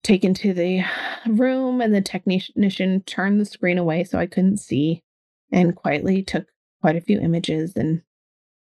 taken 0.04 0.34
to 0.34 0.54
the 0.54 0.84
room, 1.26 1.80
and 1.80 1.92
the 1.92 2.00
technician 2.00 3.02
turned 3.02 3.40
the 3.40 3.44
screen 3.44 3.78
away 3.78 4.04
so 4.04 4.18
I 4.18 4.26
couldn't 4.26 4.58
see 4.58 5.02
and 5.50 5.74
quietly 5.74 6.22
took 6.22 6.46
quite 6.80 6.94
a 6.94 7.00
few 7.00 7.18
images. 7.18 7.72
And 7.74 8.02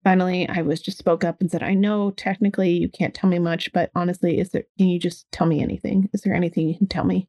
finally, 0.02 0.48
I 0.48 0.62
was 0.62 0.80
just 0.80 0.98
spoke 0.98 1.22
up 1.22 1.40
and 1.40 1.50
said, 1.50 1.62
I 1.62 1.74
know 1.74 2.10
technically 2.12 2.70
you 2.70 2.88
can't 2.88 3.14
tell 3.14 3.28
me 3.28 3.38
much, 3.38 3.72
but 3.72 3.90
honestly, 3.94 4.40
is 4.40 4.50
there, 4.50 4.64
can 4.78 4.88
you 4.88 4.98
just 4.98 5.30
tell 5.30 5.46
me 5.46 5.62
anything? 5.62 6.08
Is 6.12 6.22
there 6.22 6.34
anything 6.34 6.68
you 6.68 6.76
can 6.76 6.88
tell 6.88 7.04
me? 7.04 7.28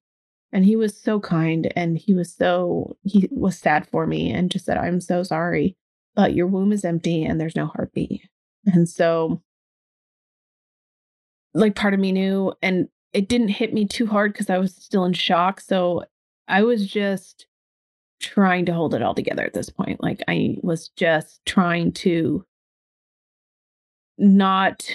And 0.51 0.65
he 0.65 0.75
was 0.75 0.99
so 0.99 1.19
kind 1.19 1.71
and 1.75 1.97
he 1.97 2.13
was 2.13 2.33
so, 2.33 2.97
he 3.03 3.27
was 3.31 3.57
sad 3.57 3.87
for 3.87 4.07
me 4.07 4.31
and 4.31 4.49
just 4.49 4.65
said, 4.65 4.77
I'm 4.77 5.01
so 5.01 5.21
sorry, 5.21 5.75
but 6.15 6.33
your 6.33 6.47
womb 6.47 6.71
is 6.71 6.85
empty 6.85 7.23
and 7.23 7.39
there's 7.39 7.55
no 7.55 7.67
heartbeat. 7.67 8.21
And 8.65 8.87
so, 8.89 9.41
like, 11.53 11.75
part 11.75 11.93
of 11.93 11.99
me 11.99 12.11
knew, 12.11 12.53
and 12.61 12.87
it 13.13 13.27
didn't 13.27 13.49
hit 13.49 13.73
me 13.73 13.85
too 13.85 14.07
hard 14.07 14.33
because 14.33 14.49
I 14.49 14.57
was 14.57 14.75
still 14.75 15.05
in 15.05 15.13
shock. 15.13 15.61
So 15.61 16.03
I 16.47 16.63
was 16.63 16.87
just 16.87 17.47
trying 18.19 18.65
to 18.65 18.73
hold 18.73 18.93
it 18.93 19.01
all 19.01 19.15
together 19.15 19.43
at 19.43 19.53
this 19.53 19.69
point. 19.69 20.01
Like 20.01 20.21
I 20.27 20.57
was 20.61 20.89
just 20.89 21.41
trying 21.45 21.93
to 21.93 22.45
not 24.17 24.85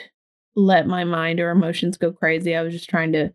let 0.55 0.87
my 0.87 1.05
mind 1.05 1.41
or 1.41 1.51
emotions 1.51 1.97
go 1.97 2.13
crazy. 2.13 2.55
I 2.55 2.63
was 2.63 2.73
just 2.73 2.91
trying 2.91 3.13
to 3.13 3.31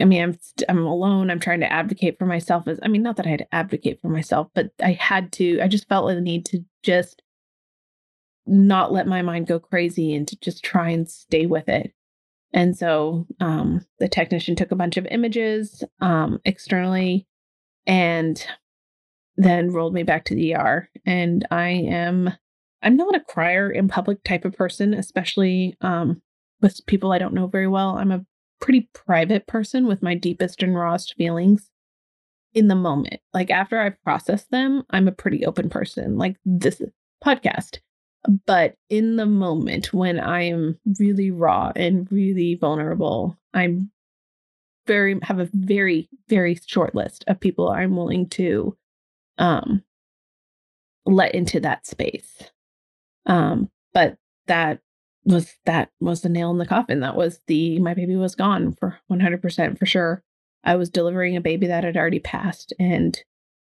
I 0.00 0.04
mean, 0.04 0.22
I'm 0.22 0.38
I'm 0.68 0.86
alone. 0.86 1.30
I'm 1.30 1.40
trying 1.40 1.60
to 1.60 1.70
advocate 1.70 2.18
for 2.18 2.24
myself 2.24 2.66
as 2.66 2.80
I 2.82 2.88
mean, 2.88 3.02
not 3.02 3.16
that 3.16 3.26
I 3.26 3.30
had 3.30 3.40
to 3.40 3.54
advocate 3.54 4.00
for 4.00 4.08
myself, 4.08 4.48
but 4.54 4.70
I 4.82 4.92
had 4.92 5.32
to 5.32 5.60
I 5.60 5.68
just 5.68 5.88
felt 5.88 6.08
the 6.08 6.20
need 6.20 6.46
to 6.46 6.64
just 6.82 7.22
not 8.46 8.92
let 8.92 9.06
my 9.06 9.22
mind 9.22 9.46
go 9.46 9.58
crazy 9.60 10.14
and 10.14 10.26
to 10.28 10.36
just 10.40 10.64
try 10.64 10.90
and 10.90 11.08
stay 11.08 11.46
with 11.46 11.68
it. 11.68 11.92
And 12.52 12.76
so 12.76 13.26
um, 13.40 13.84
the 13.98 14.08
technician 14.08 14.56
took 14.56 14.72
a 14.72 14.76
bunch 14.76 14.96
of 14.96 15.06
images 15.06 15.82
um, 16.00 16.40
externally 16.44 17.26
and 17.86 18.44
then 19.36 19.72
rolled 19.72 19.94
me 19.94 20.02
back 20.02 20.24
to 20.26 20.34
the 20.34 20.54
ER. 20.54 20.88
And 21.06 21.46
I 21.50 21.68
am, 21.70 22.30
I'm 22.82 22.96
not 22.96 23.16
a 23.16 23.20
crier 23.20 23.70
in 23.70 23.88
public 23.88 24.22
type 24.24 24.44
of 24.44 24.52
person, 24.54 24.92
especially 24.94 25.76
um, 25.80 26.20
with 26.60 26.84
people 26.86 27.12
I 27.12 27.18
don't 27.18 27.34
know 27.34 27.46
very 27.46 27.68
well. 27.68 27.96
I'm 27.96 28.12
a 28.12 28.24
pretty 28.60 28.88
private 28.94 29.46
person 29.46 29.86
with 29.86 30.02
my 30.02 30.14
deepest 30.14 30.62
and 30.62 30.74
rawest 30.74 31.14
feelings. 31.16 31.70
in 32.54 32.68
the 32.68 32.74
moment. 32.74 33.20
Like 33.32 33.50
after 33.50 33.80
I've 33.80 34.02
processed 34.04 34.50
them, 34.50 34.82
I'm 34.90 35.08
a 35.08 35.12
pretty 35.12 35.46
open 35.46 35.70
person, 35.70 36.18
like 36.18 36.36
this 36.44 36.82
podcast. 37.24 37.78
But 38.46 38.76
in 38.88 39.16
the 39.16 39.26
moment 39.26 39.92
when 39.92 40.20
I 40.20 40.42
am 40.42 40.78
really 40.98 41.30
raw 41.30 41.72
and 41.74 42.10
really 42.10 42.54
vulnerable, 42.54 43.36
I'm 43.52 43.90
very 44.86 45.18
have 45.22 45.38
a 45.38 45.48
very 45.52 46.08
very 46.28 46.58
short 46.66 46.94
list 46.94 47.24
of 47.28 47.38
people 47.38 47.68
I'm 47.68 47.96
willing 47.96 48.28
to 48.30 48.76
um 49.38 49.82
let 51.04 51.34
into 51.34 51.60
that 51.60 51.86
space. 51.86 52.50
Um 53.26 53.70
but 53.92 54.18
that 54.46 54.80
was 55.24 55.52
that 55.66 55.90
was 56.00 56.22
the 56.22 56.28
nail 56.28 56.50
in 56.50 56.58
the 56.58 56.66
coffin. 56.66 57.00
That 57.00 57.16
was 57.16 57.40
the 57.46 57.78
my 57.80 57.94
baby 57.94 58.16
was 58.16 58.34
gone 58.34 58.72
for 58.72 58.98
100% 59.10 59.78
for 59.78 59.86
sure. 59.86 60.22
I 60.64 60.76
was 60.76 60.90
delivering 60.90 61.36
a 61.36 61.40
baby 61.40 61.66
that 61.66 61.84
had 61.84 61.96
already 61.96 62.20
passed 62.20 62.72
and 62.78 63.20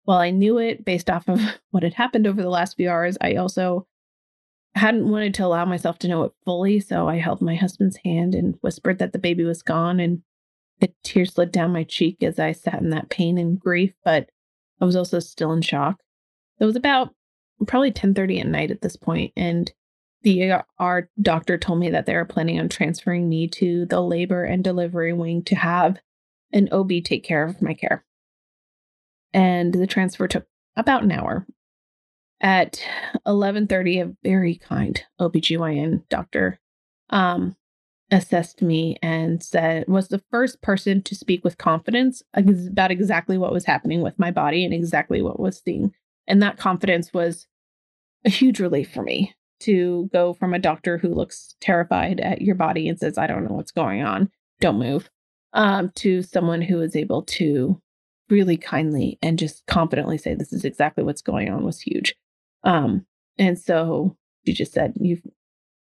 while 0.04 0.18
I 0.18 0.30
knew 0.30 0.58
it 0.58 0.84
based 0.84 1.08
off 1.08 1.28
of 1.28 1.40
what 1.70 1.82
had 1.82 1.94
happened 1.94 2.26
over 2.26 2.42
the 2.42 2.48
last 2.48 2.76
few 2.76 2.90
hours, 2.90 3.16
I 3.20 3.36
also 3.36 3.86
hadn't 4.74 5.10
wanted 5.10 5.34
to 5.34 5.44
allow 5.44 5.64
myself 5.64 5.98
to 6.00 6.08
know 6.08 6.24
it 6.24 6.32
fully, 6.44 6.80
so 6.80 7.08
I 7.08 7.16
held 7.16 7.40
my 7.40 7.56
husband's 7.56 7.98
hand 8.04 8.34
and 8.34 8.56
whispered 8.60 8.98
that 8.98 9.12
the 9.12 9.18
baby 9.18 9.44
was 9.44 9.62
gone 9.62 10.00
and 10.00 10.22
the 10.80 10.92
tears 11.02 11.34
slid 11.34 11.52
down 11.52 11.72
my 11.72 11.84
cheek 11.84 12.22
as 12.22 12.38
I 12.38 12.52
sat 12.52 12.80
in 12.80 12.90
that 12.90 13.10
pain 13.10 13.36
and 13.36 13.60
grief, 13.60 13.92
but 14.04 14.30
I 14.80 14.84
was 14.84 14.96
also 14.96 15.18
still 15.18 15.52
in 15.52 15.62
shock. 15.62 16.00
It 16.58 16.64
was 16.64 16.76
about 16.76 17.14
probably 17.66 17.92
10:30 17.92 18.40
at 18.40 18.46
night 18.46 18.70
at 18.70 18.80
this 18.80 18.96
point 18.96 19.32
and 19.36 19.70
the 20.22 20.62
our 20.78 21.08
doctor 21.20 21.56
told 21.56 21.78
me 21.78 21.90
that 21.90 22.06
they 22.06 22.14
were 22.14 22.24
planning 22.24 22.60
on 22.60 22.68
transferring 22.68 23.28
me 23.28 23.48
to 23.48 23.86
the 23.86 24.00
labor 24.00 24.44
and 24.44 24.62
delivery 24.62 25.12
wing 25.12 25.42
to 25.44 25.54
have 25.54 25.98
an 26.52 26.68
OB 26.72 27.00
take 27.04 27.24
care 27.24 27.44
of 27.44 27.62
my 27.62 27.74
care. 27.74 28.04
And 29.32 29.72
the 29.72 29.86
transfer 29.86 30.28
took 30.28 30.46
about 30.76 31.02
an 31.02 31.12
hour. 31.12 31.46
At 32.40 32.82
11:30 33.26 34.00
a 34.00 34.16
very 34.22 34.56
kind 34.56 35.02
OBGYN 35.20 36.08
doctor 36.08 36.58
um 37.10 37.56
assessed 38.10 38.62
me 38.62 38.96
and 39.02 39.42
said 39.42 39.86
was 39.86 40.08
the 40.08 40.22
first 40.30 40.60
person 40.62 41.02
to 41.02 41.14
speak 41.14 41.44
with 41.44 41.58
confidence 41.58 42.22
about 42.34 42.90
exactly 42.90 43.38
what 43.38 43.52
was 43.52 43.64
happening 43.64 44.00
with 44.00 44.18
my 44.18 44.30
body 44.30 44.64
and 44.64 44.74
exactly 44.74 45.22
what 45.22 45.38
was 45.38 45.60
seeing. 45.64 45.92
And 46.26 46.42
that 46.42 46.58
confidence 46.58 47.12
was 47.12 47.46
a 48.24 48.30
huge 48.30 48.60
relief 48.60 48.92
for 48.92 49.02
me 49.02 49.34
to 49.60 50.08
go 50.12 50.32
from 50.32 50.54
a 50.54 50.58
doctor 50.58 50.98
who 50.98 51.14
looks 51.14 51.54
terrified 51.60 52.20
at 52.20 52.40
your 52.40 52.54
body 52.54 52.88
and 52.88 52.98
says, 52.98 53.18
I 53.18 53.26
don't 53.26 53.44
know 53.44 53.54
what's 53.54 53.72
going 53.72 54.02
on, 54.02 54.30
don't 54.60 54.78
move, 54.78 55.08
um, 55.52 55.90
to 55.96 56.22
someone 56.22 56.62
who 56.62 56.80
is 56.80 56.96
able 56.96 57.22
to 57.22 57.80
really 58.28 58.56
kindly 58.56 59.18
and 59.22 59.38
just 59.38 59.66
confidently 59.66 60.18
say, 60.18 60.34
This 60.34 60.52
is 60.52 60.64
exactly 60.64 61.04
what's 61.04 61.22
going 61.22 61.50
on 61.50 61.64
was 61.64 61.80
huge. 61.80 62.14
Um, 62.64 63.06
and 63.38 63.58
so 63.58 64.16
she 64.46 64.52
just 64.52 64.72
said, 64.72 64.94
You've 64.96 65.22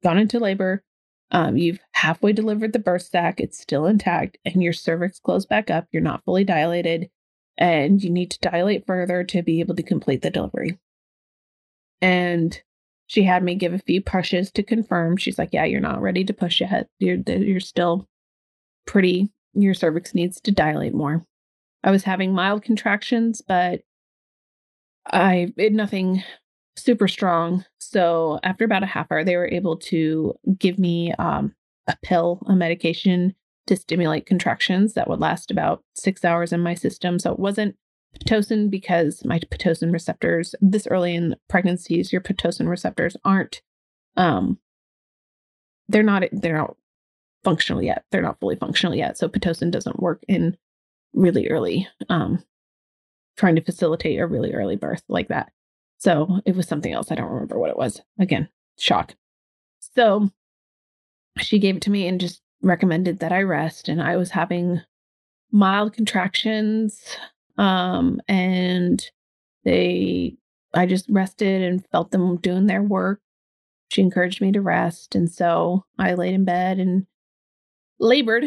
gone 0.03 0.19
into 0.19 0.39
labor, 0.39 0.83
um, 1.31 1.57
you've 1.57 1.81
halfway 1.93 2.33
delivered 2.33 2.73
the 2.73 2.79
birth 2.79 3.03
sac, 3.03 3.41
it's 3.41 3.59
still 3.59 3.87
intact, 3.87 4.39
and 4.45 4.63
your 4.63 4.73
cervix 4.73 5.19
closed 5.19 5.49
back 5.49 5.71
up, 5.71 5.87
you're 5.93 6.03
not 6.03 6.25
fully 6.25 6.45
dilated, 6.45 7.11
and 7.59 8.03
you 8.03 8.11
need 8.11 8.31
to 8.31 8.39
dilate 8.41 8.87
further 8.87 9.25
to 9.25 9.43
be 9.43 9.61
able 9.61 9.75
to 9.75 9.83
complete 9.83 10.23
the 10.23 10.31
delivery. 10.31 10.79
And 12.01 12.61
she 13.09 13.25
had 13.25 13.43
me 13.43 13.57
give 13.57 13.75
a 13.75 13.79
few 13.79 14.01
pushes 14.01 14.51
to 14.53 14.63
confirm. 14.63 15.17
She's 15.17 15.39
like, 15.39 15.51
"Yeah, 15.53 15.65
you're 15.65 15.81
not 15.81 16.01
ready 16.01 16.25
to 16.25 16.33
push 16.33 16.61
yet. 16.61 16.89
You're 16.99 17.17
you're 17.27 17.61
still 17.61 18.07
pretty. 18.87 19.31
Your 19.55 19.75
cervix 19.75 20.15
needs 20.15 20.41
to 20.43 20.53
dilate 20.53 20.95
more." 20.95 21.25
I 21.83 21.91
was 21.91 22.05
having 22.05 22.33
mild 22.33 22.63
contractions, 22.63 23.43
but 23.47 23.81
I 25.07 25.53
it 25.57 25.73
nothing 25.73 26.23
super 26.83 27.09
strong. 27.09 27.65
So 27.79 28.39
after 28.43 28.65
about 28.65 28.83
a 28.83 28.87
half 28.87 29.11
hour, 29.11 29.25
they 29.25 29.37
were 29.37 29.49
able 29.49 29.77
to 29.77 30.35
give 30.59 30.79
me 30.79 31.13
um, 31.19 31.55
a 31.87 31.97
pill, 32.03 32.43
a 32.47 32.55
medication 32.55 33.35
to 33.67 33.77
stimulate 33.77 34.27
contractions 34.27 34.95
that 34.95 35.09
would 35.09 35.21
last 35.21 35.51
about 35.51 35.83
six 35.95 36.25
hours 36.25 36.53
in 36.53 36.61
my 36.61 36.75
system. 36.75 37.19
So 37.19 37.33
it 37.33 37.39
wasn't 37.39 37.77
Pitocin 38.19 38.71
because 38.71 39.23
my 39.25 39.39
Pitocin 39.39 39.93
receptors, 39.93 40.55
this 40.61 40.87
early 40.87 41.15
in 41.15 41.37
pregnancies, 41.49 42.13
your 42.13 42.23
Pitocin 42.23 42.69
receptors 42.69 43.17
aren't, 43.25 43.61
um, 44.17 44.59
they're 45.89 46.03
not, 46.03 46.25
they're 46.33 46.57
not 46.57 46.77
functional 47.45 47.83
yet. 47.83 48.05
They're 48.11 48.23
not 48.23 48.41
fully 48.41 48.57
functional 48.57 48.95
yet. 48.95 49.19
So 49.19 49.29
Pitocin 49.29 49.71
doesn't 49.71 50.01
work 50.01 50.23
in 50.29 50.57
really 51.13 51.49
early, 51.49 51.89
um, 52.09 52.43
trying 53.37 53.57
to 53.57 53.63
facilitate 53.63 54.19
a 54.19 54.27
really 54.27 54.53
early 54.53 54.77
birth 54.77 55.03
like 55.09 55.29
that. 55.29 55.53
So 55.99 56.41
it 56.47 56.57
was 56.57 56.67
something 56.67 56.93
else. 56.93 57.11
I 57.11 57.17
don't 57.17 57.31
remember 57.31 57.59
what 57.59 57.71
it 57.71 57.77
was. 57.77 58.01
Again, 58.19 58.49
shock. 58.79 59.15
So 59.81 60.31
she 61.39 61.59
gave 61.59 61.77
it 61.77 61.83
to 61.83 61.91
me 61.91 62.07
and 62.07 62.21
just 62.21 62.41
recommended 62.63 63.19
that 63.19 63.33
I 63.33 63.43
rest. 63.43 63.89
And 63.89 64.03
I 64.03 64.17
was 64.17 64.31
having 64.31 64.81
mild 65.51 65.93
contractions 65.93 67.17
um, 67.57 68.21
and 68.29 69.05
they, 69.65 70.37
I 70.73 70.87
just 70.87 71.07
rested 71.09 71.63
and 71.63 71.87
felt 71.89 72.13
them 72.13 72.37
doing 72.37 72.67
their 72.67 72.83
work. 72.83 73.21
She 73.91 74.03
encouraged 74.03 74.41
me 74.41 74.53
to 74.53 74.61
rest. 74.61 75.15
And 75.15 75.31
so 75.31 75.85
I 75.99 76.15
laid 76.15 76.35
in 76.35 76.45
bed 76.45 76.79
and 76.79 77.07
labored. 77.99 78.45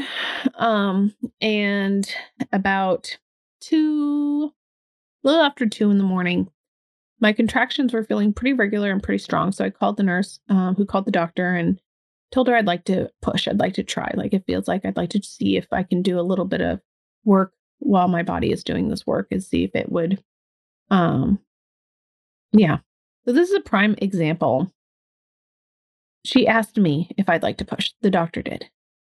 Um, 0.55 1.13
and 1.41 2.09
about 2.53 3.17
two, 3.59 4.53
a 5.23 5.27
little 5.27 5.43
after 5.43 5.67
two 5.67 5.91
in 5.91 5.97
the 5.97 6.03
morning, 6.03 6.49
my 7.21 7.31
contractions 7.31 7.93
were 7.93 8.03
feeling 8.03 8.33
pretty 8.33 8.53
regular 8.53 8.91
and 8.91 9.01
pretty 9.01 9.23
strong. 9.23 9.51
So 9.51 9.63
I 9.63 9.69
called 9.69 9.97
the 9.97 10.03
nurse 10.03 10.39
um, 10.49 10.75
who 10.75 10.85
called 10.85 11.05
the 11.05 11.11
doctor 11.11 11.55
and 11.55 11.79
told 12.31 12.47
her 12.47 12.55
I'd 12.55 12.67
like 12.67 12.85
to 12.85 13.09
push. 13.21 13.47
I'd 13.47 13.59
like 13.59 13.75
to 13.75 13.83
try. 13.83 14.11
Like 14.15 14.33
it 14.33 14.43
feels 14.47 14.67
like 14.67 14.83
I'd 14.83 14.97
like 14.97 15.11
to 15.11 15.21
see 15.21 15.55
if 15.55 15.67
I 15.71 15.83
can 15.83 16.01
do 16.01 16.19
a 16.19 16.23
little 16.23 16.45
bit 16.45 16.61
of 16.61 16.81
work 17.23 17.53
while 17.81 18.07
my 18.07 18.23
body 18.23 18.51
is 18.51 18.63
doing 18.63 18.89
this 18.89 19.07
work 19.07 19.27
and 19.31 19.43
see 19.43 19.63
if 19.63 19.71
it 19.73 19.91
would 19.91 20.23
um 20.91 21.39
yeah 22.53 22.77
so 23.25 23.33
this 23.33 23.49
is 23.49 23.55
a 23.55 23.61
prime 23.61 23.95
example 23.97 24.71
she 26.23 26.47
asked 26.47 26.77
me 26.77 27.09
if 27.17 27.27
i'd 27.27 27.41
like 27.41 27.57
to 27.57 27.65
push 27.65 27.91
the 28.01 28.11
doctor 28.11 28.41
did 28.41 28.69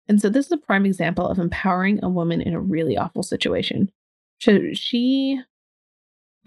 and 0.08 0.22
so 0.22 0.30
this 0.30 0.46
is 0.46 0.52
a 0.52 0.58
prime 0.58 0.86
example 0.86 1.28
of 1.28 1.40
empowering 1.40 2.00
a 2.04 2.10
woman 2.10 2.42
in 2.42 2.54
a 2.54 2.60
really 2.60 2.96
awful 2.96 3.24
situation 3.24 3.90
so 4.40 4.60
she 4.74 5.42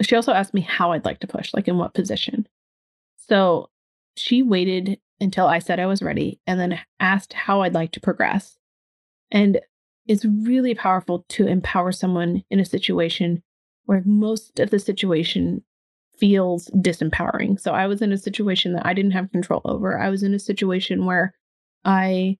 she 0.05 0.15
also 0.15 0.33
asked 0.33 0.53
me 0.53 0.61
how 0.61 0.91
i'd 0.91 1.05
like 1.05 1.19
to 1.19 1.27
push 1.27 1.53
like 1.53 1.67
in 1.67 1.77
what 1.77 1.93
position 1.93 2.47
so 3.15 3.69
she 4.15 4.41
waited 4.41 4.99
until 5.19 5.47
i 5.47 5.59
said 5.59 5.79
i 5.79 5.85
was 5.85 6.01
ready 6.01 6.39
and 6.45 6.59
then 6.59 6.79
asked 6.99 7.33
how 7.33 7.61
i'd 7.61 7.73
like 7.73 7.91
to 7.91 7.99
progress 7.99 8.57
and 9.31 9.59
it's 10.07 10.25
really 10.25 10.75
powerful 10.75 11.25
to 11.29 11.47
empower 11.47 11.91
someone 11.91 12.43
in 12.49 12.59
a 12.59 12.65
situation 12.65 13.41
where 13.85 14.03
most 14.05 14.59
of 14.59 14.69
the 14.69 14.79
situation 14.79 15.63
feels 16.17 16.69
disempowering. 16.75 17.59
So 17.59 17.73
I 17.73 17.87
was 17.87 18.01
in 18.01 18.11
a 18.11 18.17
situation 18.17 18.73
that 18.73 18.85
I 18.85 18.93
didn't 18.93 19.11
have 19.11 19.31
control 19.31 19.61
over. 19.65 19.99
I 19.99 20.09
was 20.09 20.23
in 20.23 20.33
a 20.33 20.39
situation 20.39 21.05
where 21.05 21.33
I 21.83 22.37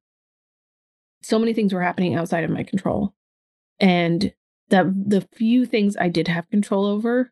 so 1.21 1.39
many 1.39 1.54
things 1.54 1.73
were 1.73 1.82
happening 1.82 2.15
outside 2.15 2.43
of 2.43 2.49
my 2.49 2.63
control. 2.63 3.13
And 3.80 4.34
the 4.69 4.93
the 5.08 5.28
few 5.34 5.65
things 5.65 5.97
I 5.97 6.10
did 6.10 6.28
have 6.28 6.49
control 6.49 6.86
over, 6.86 7.32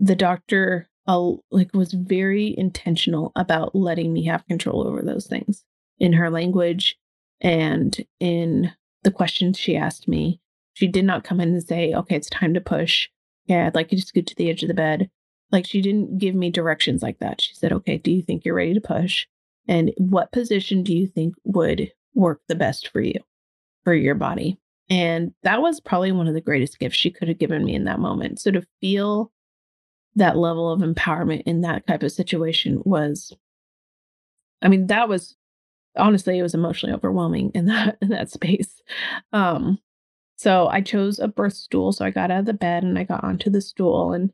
the 0.00 0.16
doctor 0.16 0.88
uh, 1.06 1.32
like 1.50 1.70
was 1.74 1.92
very 1.92 2.54
intentional 2.56 3.32
about 3.36 3.74
letting 3.74 4.12
me 4.12 4.24
have 4.24 4.46
control 4.46 4.86
over 4.86 5.02
those 5.02 5.26
things 5.26 5.64
in 5.98 6.14
her 6.14 6.30
language 6.30 6.96
and 7.40 8.04
in 8.18 8.72
the 9.02 9.10
questions 9.10 9.58
she 9.58 9.76
asked 9.76 10.08
me. 10.08 10.40
She 10.72 10.86
did 10.86 11.04
not 11.04 11.24
come 11.24 11.40
in 11.40 11.50
and 11.50 11.62
say, 11.62 11.92
okay, 11.94 12.16
it's 12.16 12.30
time 12.30 12.54
to 12.54 12.60
push. 12.60 13.08
Yeah, 13.46 13.66
I'd 13.66 13.74
like 13.74 13.92
you 13.92 13.98
to 13.98 14.06
scoot 14.06 14.26
to 14.28 14.34
the 14.34 14.48
edge 14.48 14.62
of 14.62 14.68
the 14.68 14.74
bed. 14.74 15.10
Like 15.52 15.66
she 15.66 15.82
didn't 15.82 16.18
give 16.18 16.34
me 16.34 16.50
directions 16.50 17.02
like 17.02 17.18
that. 17.18 17.40
She 17.40 17.54
said, 17.54 17.72
okay, 17.72 17.98
do 17.98 18.10
you 18.10 18.22
think 18.22 18.44
you're 18.44 18.54
ready 18.54 18.74
to 18.74 18.80
push? 18.80 19.26
And 19.68 19.92
what 19.98 20.32
position 20.32 20.82
do 20.82 20.94
you 20.96 21.06
think 21.06 21.34
would 21.44 21.92
work 22.14 22.40
the 22.48 22.54
best 22.54 22.88
for 22.88 23.00
you, 23.00 23.20
for 23.84 23.94
your 23.94 24.14
body? 24.14 24.58
And 24.88 25.34
that 25.42 25.60
was 25.60 25.80
probably 25.80 26.12
one 26.12 26.28
of 26.28 26.34
the 26.34 26.40
greatest 26.40 26.78
gifts 26.78 26.96
she 26.96 27.10
could 27.10 27.28
have 27.28 27.38
given 27.38 27.64
me 27.64 27.74
in 27.74 27.84
that 27.84 28.00
moment. 28.00 28.40
So 28.40 28.50
to 28.52 28.66
feel 28.80 29.32
that 30.16 30.36
level 30.36 30.70
of 30.72 30.80
empowerment 30.80 31.42
in 31.46 31.60
that 31.62 31.86
type 31.86 32.02
of 32.02 32.12
situation 32.12 32.82
was, 32.84 33.32
I 34.62 34.68
mean, 34.68 34.88
that 34.88 35.08
was 35.08 35.36
honestly 35.96 36.38
it 36.38 36.42
was 36.42 36.54
emotionally 36.54 36.94
overwhelming 36.94 37.50
in 37.54 37.66
that 37.66 37.98
in 38.00 38.08
that 38.08 38.30
space. 38.30 38.80
Um 39.32 39.78
so 40.40 40.68
i 40.68 40.80
chose 40.80 41.18
a 41.18 41.28
birth 41.28 41.52
stool 41.52 41.92
so 41.92 42.02
i 42.04 42.10
got 42.10 42.30
out 42.30 42.40
of 42.40 42.46
the 42.46 42.54
bed 42.54 42.82
and 42.82 42.98
i 42.98 43.04
got 43.04 43.22
onto 43.22 43.50
the 43.50 43.60
stool 43.60 44.14
and 44.14 44.32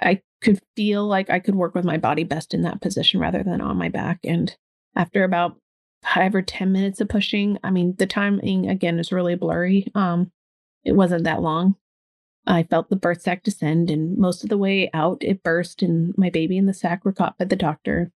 i 0.00 0.20
could 0.42 0.60
feel 0.74 1.06
like 1.06 1.30
i 1.30 1.38
could 1.38 1.54
work 1.54 1.76
with 1.76 1.84
my 1.84 1.96
body 1.96 2.24
best 2.24 2.54
in 2.54 2.62
that 2.62 2.80
position 2.80 3.20
rather 3.20 3.44
than 3.44 3.60
on 3.60 3.76
my 3.76 3.88
back 3.88 4.18
and 4.24 4.56
after 4.96 5.22
about 5.22 5.56
five 6.02 6.34
or 6.34 6.42
ten 6.42 6.72
minutes 6.72 7.00
of 7.00 7.08
pushing 7.08 7.56
i 7.62 7.70
mean 7.70 7.94
the 7.98 8.06
timing 8.06 8.68
again 8.68 8.98
is 8.98 9.12
really 9.12 9.36
blurry. 9.36 9.86
Um 9.94 10.32
it 10.84 10.92
wasn't 10.92 11.24
that 11.24 11.42
long 11.42 11.76
I 12.48 12.62
felt 12.62 12.88
the 12.88 12.96
birth 12.96 13.20
sac 13.20 13.42
descend, 13.42 13.90
and 13.90 14.16
most 14.16 14.42
of 14.42 14.48
the 14.48 14.56
way 14.56 14.90
out, 14.94 15.18
it 15.20 15.42
burst, 15.42 15.82
and 15.82 16.16
my 16.16 16.30
baby 16.30 16.56
and 16.56 16.66
the 16.66 16.72
sac 16.72 17.04
were 17.04 17.12
caught 17.12 17.36
by 17.36 17.44
the 17.44 17.54
doctor. 17.56 18.10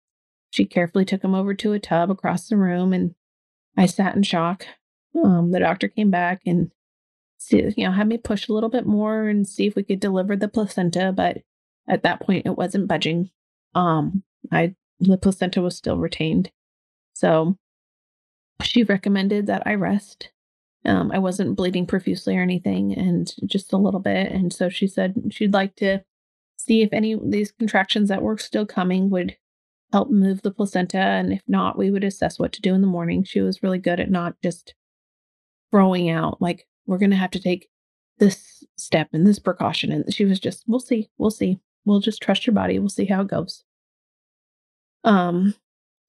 She 0.51 0.65
carefully 0.65 1.05
took 1.05 1.25
him 1.25 1.35
over 1.35 1.53
to 1.53 1.73
a 1.73 1.81
tub 1.81 2.13
across 2.13 2.47
the 2.49 2.57
room, 2.57 2.93
and 2.93 3.17
I 3.77 3.87
sat 3.87 4.15
in 4.15 4.23
shock. 4.23 4.67
Um, 5.21 5.51
the 5.51 5.59
doctor 5.59 5.89
came 5.89 6.13
back 6.13 6.43
and 6.47 6.71
see, 7.39 7.73
you 7.77 7.85
know, 7.85 7.91
had 7.91 8.07
me 8.07 8.19
push 8.19 8.49
a 8.49 8.53
little 8.53 8.71
bit 8.71 8.87
more 8.87 9.25
and 9.25 9.49
see 9.49 9.67
if 9.67 9.75
we 9.75 9.83
could 9.83 9.99
deliver 9.99 10.37
the 10.37 10.47
placenta, 10.47 11.13
but 11.13 11.39
at 11.89 12.05
that 12.05 12.21
point, 12.21 12.47
it 12.47 12.57
wasn't 12.57 12.87
budging. 12.87 13.31
Um, 13.75 14.23
I 14.53 14.77
the 15.01 15.19
placenta 15.19 15.61
was 15.61 15.77
still 15.77 15.99
retained, 15.99 16.53
so 17.15 17.59
she 18.63 18.85
recommended 18.85 19.49
that 19.49 19.67
I 19.67 19.75
rest 19.75 20.31
um, 20.85 21.11
I 21.13 21.19
wasn't 21.19 21.57
bleeding 21.57 21.87
profusely 21.87 22.37
or 22.37 22.43
anything, 22.43 22.95
and 22.97 23.33
just 23.47 23.73
a 23.73 23.77
little 23.77 24.01
bit. 24.01 24.33
And 24.33 24.53
so 24.53 24.69
she 24.69 24.87
said 24.87 25.15
she'd 25.31 25.53
like 25.53 25.77
to 25.77 26.01
see 26.57 26.83
if 26.83 26.93
any 26.93 27.13
of 27.13 27.31
these 27.31 27.53
contractions 27.53 28.09
that 28.09 28.23
were 28.23 28.39
still 28.39 28.67
coming 28.67 29.11
would 29.11 29.37
help 29.93 30.11
move 30.11 30.43
the 30.43 30.51
placenta. 30.51 30.99
And 30.99 31.33
if 31.33 31.43
not, 31.49 31.77
we 31.77 31.91
would 31.91 32.05
assess 32.05 32.39
what 32.39 32.53
to 32.53 32.61
do 32.61 32.75
in 32.75 32.81
the 32.81 32.87
morning. 32.87 33.25
She 33.25 33.41
was 33.41 33.63
really 33.63 33.79
good 33.79 34.01
at 34.01 34.11
not 34.11 34.37
just 34.43 34.75
throwing 35.71 36.11
out, 36.11 36.41
like, 36.41 36.67
we're 36.87 36.99
going 36.99 37.11
to 37.11 37.17
have 37.17 37.31
to 37.33 37.41
take 37.41 37.69
this 38.19 38.65
step 38.77 39.09
and 39.13 39.27
this 39.27 39.39
precaution. 39.39 39.93
And 39.93 40.13
she 40.13 40.25
was 40.25 40.41
just, 40.41 40.65
we'll 40.67 40.81
see, 40.81 41.09
we'll 41.19 41.31
see. 41.31 41.59
We'll 41.85 42.01
just 42.01 42.21
trust 42.21 42.47
your 42.47 42.55
body. 42.55 42.79
We'll 42.79 42.89
see 42.89 43.07
how 43.07 43.23
it 43.23 43.29
goes. 43.29 43.65
Um, 45.05 45.55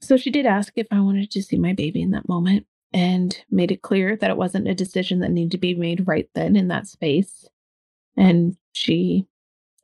so 0.02 0.18
she 0.18 0.30
did 0.30 0.46
ask 0.46 0.74
if 0.76 0.88
I 0.92 1.00
wanted 1.00 1.32
to 1.32 1.42
see 1.42 1.58
my 1.58 1.74
baby 1.74 2.02
in 2.02 2.12
that 2.12 2.28
moment 2.28 2.66
and 2.94 3.44
made 3.50 3.72
it 3.72 3.82
clear 3.82 4.16
that 4.18 4.30
it 4.30 4.38
wasn't 4.38 4.68
a 4.68 4.76
decision 4.76 5.20
that 5.20 5.32
needed 5.32 5.52
to 5.52 5.58
be 5.58 5.74
made 5.74 6.08
right 6.08 6.30
then 6.36 6.56
in 6.56 6.68
that 6.68 6.88
space. 6.88 7.48
And 8.18 8.58
she 8.74 9.28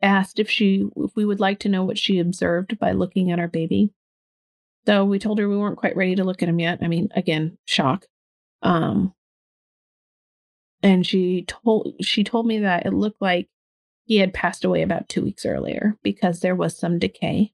asked 0.02 0.40
if 0.40 0.50
she 0.50 0.88
if 0.96 1.16
we 1.16 1.26
would 1.26 1.40
like 1.40 1.60
to 1.60 1.70
know 1.70 1.84
what 1.84 1.98
she 1.98 2.20
observed 2.20 2.78
by 2.80 2.92
looking 2.92 3.32
at 3.32 3.40
our 3.40 3.48
baby. 3.48 3.92
So 4.86 5.06
we 5.06 5.20
told 5.20 5.40
her 5.40 5.50
we 5.50 5.58
weren't 5.58 5.78
quite 5.78 5.96
ready 5.96 6.16
to 6.16 6.24
look 6.24 6.44
at 6.44 6.50
him 6.50 6.60
yet. 6.60 6.80
I 6.82 6.88
mean, 6.88 7.10
again, 7.16 7.58
shock. 7.66 8.06
Um 8.62 9.14
and 10.84 11.06
she 11.06 11.44
told 11.48 11.96
she 12.02 12.24
told 12.24 12.46
me 12.46 12.60
that 12.60 12.86
it 12.86 12.94
looked 12.94 13.22
like 13.22 13.48
he 14.06 14.18
had 14.18 14.34
passed 14.34 14.64
away 14.64 14.82
about 14.82 15.10
2 15.10 15.24
weeks 15.24 15.46
earlier 15.46 15.98
because 16.04 16.40
there 16.40 16.56
was 16.56 16.78
some 16.78 17.00
decay 17.00 17.54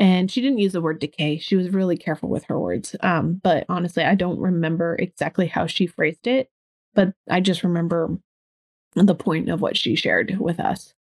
and 0.00 0.30
she 0.30 0.40
didn't 0.40 0.58
use 0.58 0.72
the 0.72 0.80
word 0.80 0.98
decay. 0.98 1.36
She 1.36 1.56
was 1.56 1.68
really 1.68 1.98
careful 1.98 2.30
with 2.30 2.44
her 2.44 2.58
words. 2.58 2.96
Um, 3.00 3.34
but 3.34 3.66
honestly, 3.68 4.02
I 4.02 4.14
don't 4.14 4.40
remember 4.40 4.96
exactly 4.98 5.46
how 5.46 5.66
she 5.66 5.86
phrased 5.86 6.26
it, 6.26 6.50
but 6.94 7.12
I 7.28 7.40
just 7.40 7.62
remember 7.62 8.16
the 8.94 9.14
point 9.14 9.50
of 9.50 9.60
what 9.60 9.76
she 9.76 9.94
shared 9.94 10.38
with 10.40 10.58
us. 10.58 10.94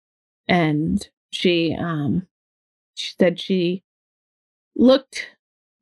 And 0.49 1.07
she 1.31 1.77
um 1.79 2.27
she 2.95 3.13
said 3.19 3.39
she 3.39 3.83
looked 4.75 5.29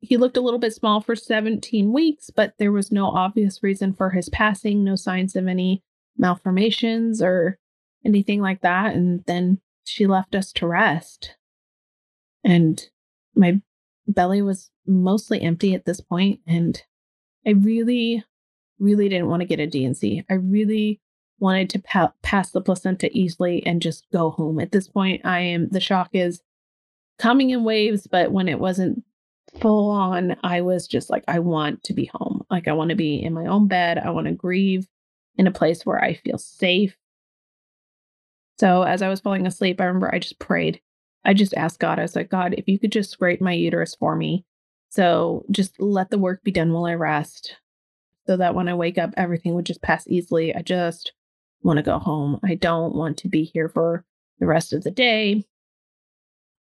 he 0.01 0.17
looked 0.17 0.37
a 0.37 0.41
little 0.41 0.59
bit 0.59 0.73
small 0.73 0.99
for 0.99 1.15
17 1.15 1.93
weeks, 1.93 2.29
but 2.29 2.53
there 2.59 2.71
was 2.73 2.91
no 2.91 3.05
obvious 3.07 3.63
reason 3.63 3.93
for 3.93 4.09
his 4.09 4.27
passing, 4.27 4.83
no 4.83 4.97
signs 4.97 5.37
of 5.37 5.47
any 5.47 5.81
malformations 6.17 7.21
or 7.21 7.57
anything 8.05 8.41
like 8.41 8.61
that. 8.61 8.93
And 8.93 9.23
then 9.25 9.61
she 9.85 10.05
left 10.05 10.35
us 10.35 10.51
to 10.53 10.67
rest. 10.67 11.37
And 12.43 12.87
my 13.35 13.61
belly 14.07 14.41
was 14.41 14.69
mostly 14.85 15.41
empty 15.41 15.73
at 15.73 15.85
this 15.85 15.99
point 15.99 16.39
and 16.47 16.81
I 17.45 17.51
really 17.51 18.23
really 18.79 19.09
didn't 19.09 19.29
want 19.29 19.41
to 19.41 19.47
get 19.47 19.59
a 19.59 19.67
D&C. 19.67 20.23
I 20.29 20.33
really 20.33 20.99
wanted 21.39 21.69
to 21.71 21.79
pa- 21.79 22.13
pass 22.21 22.51
the 22.51 22.61
placenta 22.61 23.09
easily 23.11 23.65
and 23.65 23.81
just 23.81 24.09
go 24.11 24.31
home. 24.31 24.59
At 24.59 24.71
this 24.71 24.87
point, 24.87 25.25
I 25.25 25.39
am 25.39 25.69
the 25.69 25.79
shock 25.79 26.09
is 26.13 26.41
coming 27.19 27.49
in 27.51 27.63
waves, 27.63 28.07
but 28.07 28.31
when 28.31 28.47
it 28.47 28.59
wasn't 28.59 29.03
full 29.59 29.89
on, 29.89 30.35
I 30.43 30.61
was 30.61 30.87
just 30.87 31.09
like 31.09 31.23
I 31.27 31.39
want 31.39 31.83
to 31.83 31.93
be 31.93 32.09
home. 32.13 32.45
Like 32.49 32.67
I 32.67 32.73
want 32.73 32.89
to 32.89 32.95
be 32.95 33.21
in 33.21 33.33
my 33.33 33.45
own 33.45 33.67
bed. 33.67 33.97
I 33.97 34.09
want 34.09 34.27
to 34.27 34.33
grieve 34.33 34.87
in 35.37 35.47
a 35.47 35.51
place 35.51 35.85
where 35.85 36.01
I 36.01 36.15
feel 36.15 36.37
safe. 36.37 36.95
So 38.59 38.83
as 38.83 39.01
I 39.01 39.09
was 39.09 39.19
falling 39.19 39.45
asleep, 39.45 39.81
I 39.81 39.85
remember 39.85 40.13
I 40.13 40.19
just 40.19 40.39
prayed 40.39 40.79
I 41.25 41.33
just 41.33 41.53
asked 41.55 41.79
God, 41.79 41.99
I 41.99 42.03
was 42.03 42.15
like, 42.15 42.29
God, 42.29 42.53
if 42.57 42.67
you 42.67 42.79
could 42.79 42.91
just 42.91 43.11
scrape 43.11 43.41
my 43.41 43.53
uterus 43.53 43.95
for 43.95 44.15
me. 44.15 44.45
So 44.89 45.43
just 45.51 45.81
let 45.81 46.09
the 46.09 46.17
work 46.17 46.43
be 46.43 46.51
done 46.51 46.71
while 46.71 46.85
I 46.85 46.93
rest 46.93 47.57
so 48.27 48.37
that 48.37 48.55
when 48.55 48.69
I 48.69 48.73
wake 48.73 48.97
up, 48.97 49.11
everything 49.17 49.53
would 49.55 49.65
just 49.65 49.81
pass 49.81 50.07
easily. 50.07 50.55
I 50.55 50.61
just 50.61 51.13
want 51.63 51.77
to 51.77 51.83
go 51.83 51.99
home. 51.99 52.39
I 52.43 52.55
don't 52.55 52.95
want 52.95 53.17
to 53.17 53.27
be 53.27 53.43
here 53.43 53.69
for 53.69 54.05
the 54.39 54.45
rest 54.45 54.71
of 54.71 54.83
the 54.83 54.91
day. 54.91 55.43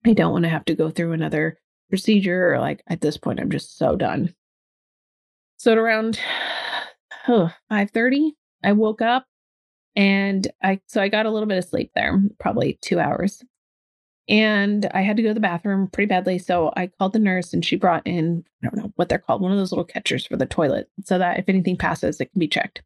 I 0.04 0.12
don't 0.12 0.32
want 0.32 0.44
to 0.44 0.50
have 0.50 0.64
to 0.66 0.74
go 0.74 0.90
through 0.90 1.12
another 1.12 1.58
procedure. 1.88 2.54
Or 2.54 2.60
like 2.60 2.82
at 2.86 3.00
this 3.00 3.16
point, 3.16 3.40
I'm 3.40 3.50
just 3.50 3.76
so 3.76 3.96
done. 3.96 4.34
So 5.56 5.72
at 5.72 5.78
around 5.78 6.18
oh, 7.28 7.50
5:30, 7.70 8.32
I 8.62 8.72
woke 8.72 9.02
up 9.02 9.26
and 9.96 10.46
I 10.62 10.80
so 10.86 11.02
I 11.02 11.08
got 11.08 11.26
a 11.26 11.30
little 11.30 11.48
bit 11.48 11.58
of 11.58 11.64
sleep 11.64 11.90
there, 11.94 12.22
probably 12.38 12.78
two 12.80 12.98
hours. 12.98 13.42
And 14.30 14.88
I 14.94 15.00
had 15.00 15.16
to 15.16 15.22
go 15.24 15.30
to 15.30 15.34
the 15.34 15.40
bathroom 15.40 15.88
pretty 15.88 16.06
badly. 16.06 16.38
So 16.38 16.72
I 16.76 16.86
called 16.86 17.12
the 17.12 17.18
nurse 17.18 17.52
and 17.52 17.64
she 17.64 17.74
brought 17.74 18.06
in, 18.06 18.44
I 18.62 18.68
don't 18.68 18.76
know 18.76 18.92
what 18.94 19.08
they're 19.08 19.18
called, 19.18 19.42
one 19.42 19.50
of 19.50 19.58
those 19.58 19.72
little 19.72 19.84
catchers 19.84 20.24
for 20.24 20.36
the 20.36 20.46
toilet 20.46 20.88
so 21.04 21.18
that 21.18 21.40
if 21.40 21.48
anything 21.48 21.76
passes, 21.76 22.20
it 22.20 22.30
can 22.30 22.38
be 22.38 22.46
checked. 22.46 22.82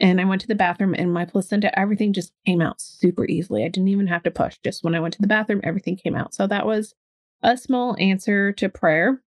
And 0.00 0.20
I 0.20 0.26
went 0.26 0.42
to 0.42 0.46
the 0.46 0.54
bathroom 0.54 0.94
and 0.94 1.14
my 1.14 1.24
placenta, 1.24 1.76
everything 1.78 2.12
just 2.12 2.30
came 2.44 2.60
out 2.60 2.82
super 2.82 3.24
easily. 3.24 3.64
I 3.64 3.68
didn't 3.68 3.88
even 3.88 4.06
have 4.08 4.22
to 4.24 4.30
push. 4.30 4.58
Just 4.62 4.84
when 4.84 4.94
I 4.94 5.00
went 5.00 5.14
to 5.14 5.22
the 5.22 5.26
bathroom, 5.26 5.62
everything 5.64 5.96
came 5.96 6.14
out. 6.14 6.34
So 6.34 6.46
that 6.46 6.66
was 6.66 6.94
a 7.42 7.56
small 7.56 7.96
answer 7.98 8.52
to 8.52 8.68
prayer. 8.68 9.22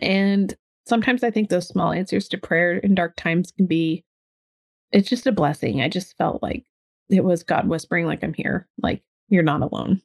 And 0.00 0.52
sometimes 0.86 1.22
I 1.22 1.30
think 1.30 1.50
those 1.50 1.68
small 1.68 1.92
answers 1.92 2.26
to 2.30 2.38
prayer 2.38 2.78
in 2.78 2.96
dark 2.96 3.14
times 3.14 3.52
can 3.52 3.66
be, 3.66 4.04
it's 4.90 5.08
just 5.08 5.28
a 5.28 5.32
blessing. 5.32 5.80
I 5.80 5.88
just 5.88 6.18
felt 6.18 6.42
like 6.42 6.64
it 7.08 7.22
was 7.22 7.44
God 7.44 7.68
whispering, 7.68 8.06
like, 8.06 8.24
I'm 8.24 8.34
here, 8.34 8.66
like, 8.82 9.02
you're 9.28 9.44
not 9.44 9.62
alone. 9.62 10.02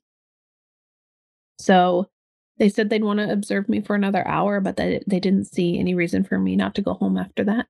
So 1.60 2.10
they 2.58 2.70
said 2.70 2.90
they'd 2.90 3.04
want 3.04 3.20
to 3.20 3.32
observe 3.32 3.70
me 3.70 3.82
for 3.82 3.96
another 3.96 4.28
hour, 4.28 4.60
but 4.60 4.78
they, 4.78 5.04
they 5.08 5.20
didn't 5.20 5.46
see 5.46 5.78
any 5.78 5.94
reason 5.94 6.24
for 6.24 6.40
me 6.40 6.56
not 6.56 6.76
to 6.76 6.82
go 6.82 6.94
home 6.94 7.18
after 7.18 7.44
that. 7.46 7.68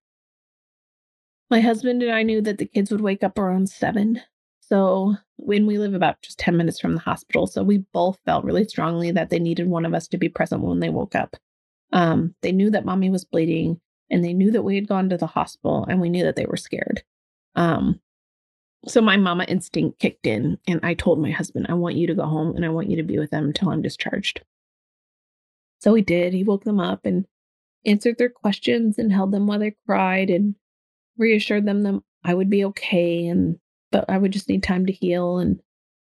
My 1.50 1.62
husband 1.62 2.04
and 2.04 2.12
I 2.12 2.24
knew 2.24 2.42
that 2.42 2.58
the 2.58 2.66
kids 2.66 2.92
would 2.92 3.02
wake 3.02 3.24
up 3.24 3.38
around 3.38 3.70
seven. 3.70 4.22
So 4.60 5.16
when 5.38 5.66
we 5.66 5.78
live 5.78 5.94
about 5.94 6.22
just 6.22 6.40
10 6.40 6.58
minutes 6.58 6.80
from 6.80 6.94
the 6.94 7.02
hospital, 7.02 7.48
so 7.48 7.64
we 7.64 7.80
both 7.94 8.20
felt 8.26 8.44
really 8.44 8.66
strongly 8.66 9.12
that 9.12 9.30
they 9.30 9.40
needed 9.40 9.68
one 9.68 9.86
of 9.86 9.94
us 9.94 10.08
to 10.10 10.18
be 10.18 10.28
present 10.28 10.62
when 10.62 10.80
they 10.80 10.90
woke 10.90 11.16
up. 11.16 11.38
Um, 11.94 12.36
they 12.42 12.52
knew 12.52 12.70
that 12.72 12.86
mommy 12.86 13.10
was 13.10 13.24
bleeding 13.24 13.80
and 14.10 14.24
they 14.24 14.34
knew 14.34 14.52
that 14.52 14.64
we 14.64 14.76
had 14.76 14.88
gone 14.88 15.10
to 15.10 15.18
the 15.18 15.28
hospital 15.28 15.86
and 15.90 16.02
we 16.02 16.10
knew 16.10 16.24
that 16.26 16.36
they 16.36 16.46
were 16.46 16.58
scared. 16.58 17.04
Um, 17.56 18.02
so 18.88 19.02
my 19.02 19.18
mama 19.18 19.44
instinct 19.46 20.00
kicked 20.00 20.26
in, 20.26 20.58
and 20.68 20.80
I 20.84 20.94
told 20.94 21.20
my 21.20 21.32
husband, 21.32 21.68
I 21.70 21.74
want 21.74 21.96
you 21.96 22.08
to 22.08 22.16
go 22.16 22.26
home 22.26 22.56
and 22.56 22.66
I 22.66 22.70
want 22.70 22.90
you 22.90 22.98
to 22.98 23.04
be 23.04 23.20
with 23.20 23.32
them 23.32 23.46
until 23.46 23.70
I'm 23.70 23.82
discharged. 23.82 24.42
So 25.80 25.94
he 25.94 26.02
did. 26.02 26.34
He 26.34 26.44
woke 26.44 26.64
them 26.64 26.80
up 26.80 27.06
and 27.06 27.26
answered 27.86 28.18
their 28.18 28.30
questions 28.30 28.98
and 28.98 29.12
held 29.12 29.32
them 29.32 29.48
while 29.48 29.60
they 29.60 29.76
cried 29.86 30.30
and 30.30 30.56
reassured 31.18 31.66
them 31.66 31.84
that 31.84 32.02
I 32.24 32.34
would 32.34 32.50
be 32.50 32.66
okay 32.66 33.28
and 33.28 33.60
but 33.92 34.06
I 34.10 34.18
would 34.18 34.34
just 34.34 34.50
need 34.50 34.64
time 34.64 34.86
to 34.88 34.92
heal 34.92 35.38
and 35.38 35.62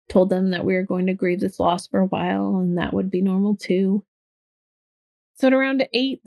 told 0.07 0.29
them 0.29 0.51
that 0.51 0.63
we 0.63 0.73
were 0.75 0.83
going 0.83 1.07
to 1.07 1.13
grieve 1.13 1.41
this 1.41 1.59
loss 1.59 1.87
for 1.87 1.99
a 1.99 2.05
while 2.05 2.57
and 2.57 2.77
that 2.77 2.93
would 2.93 3.11
be 3.11 3.21
normal 3.21 3.57
too. 3.57 4.05
So 5.35 5.47
at 5.47 5.53
around 5.53 5.85
eight, 5.93 6.21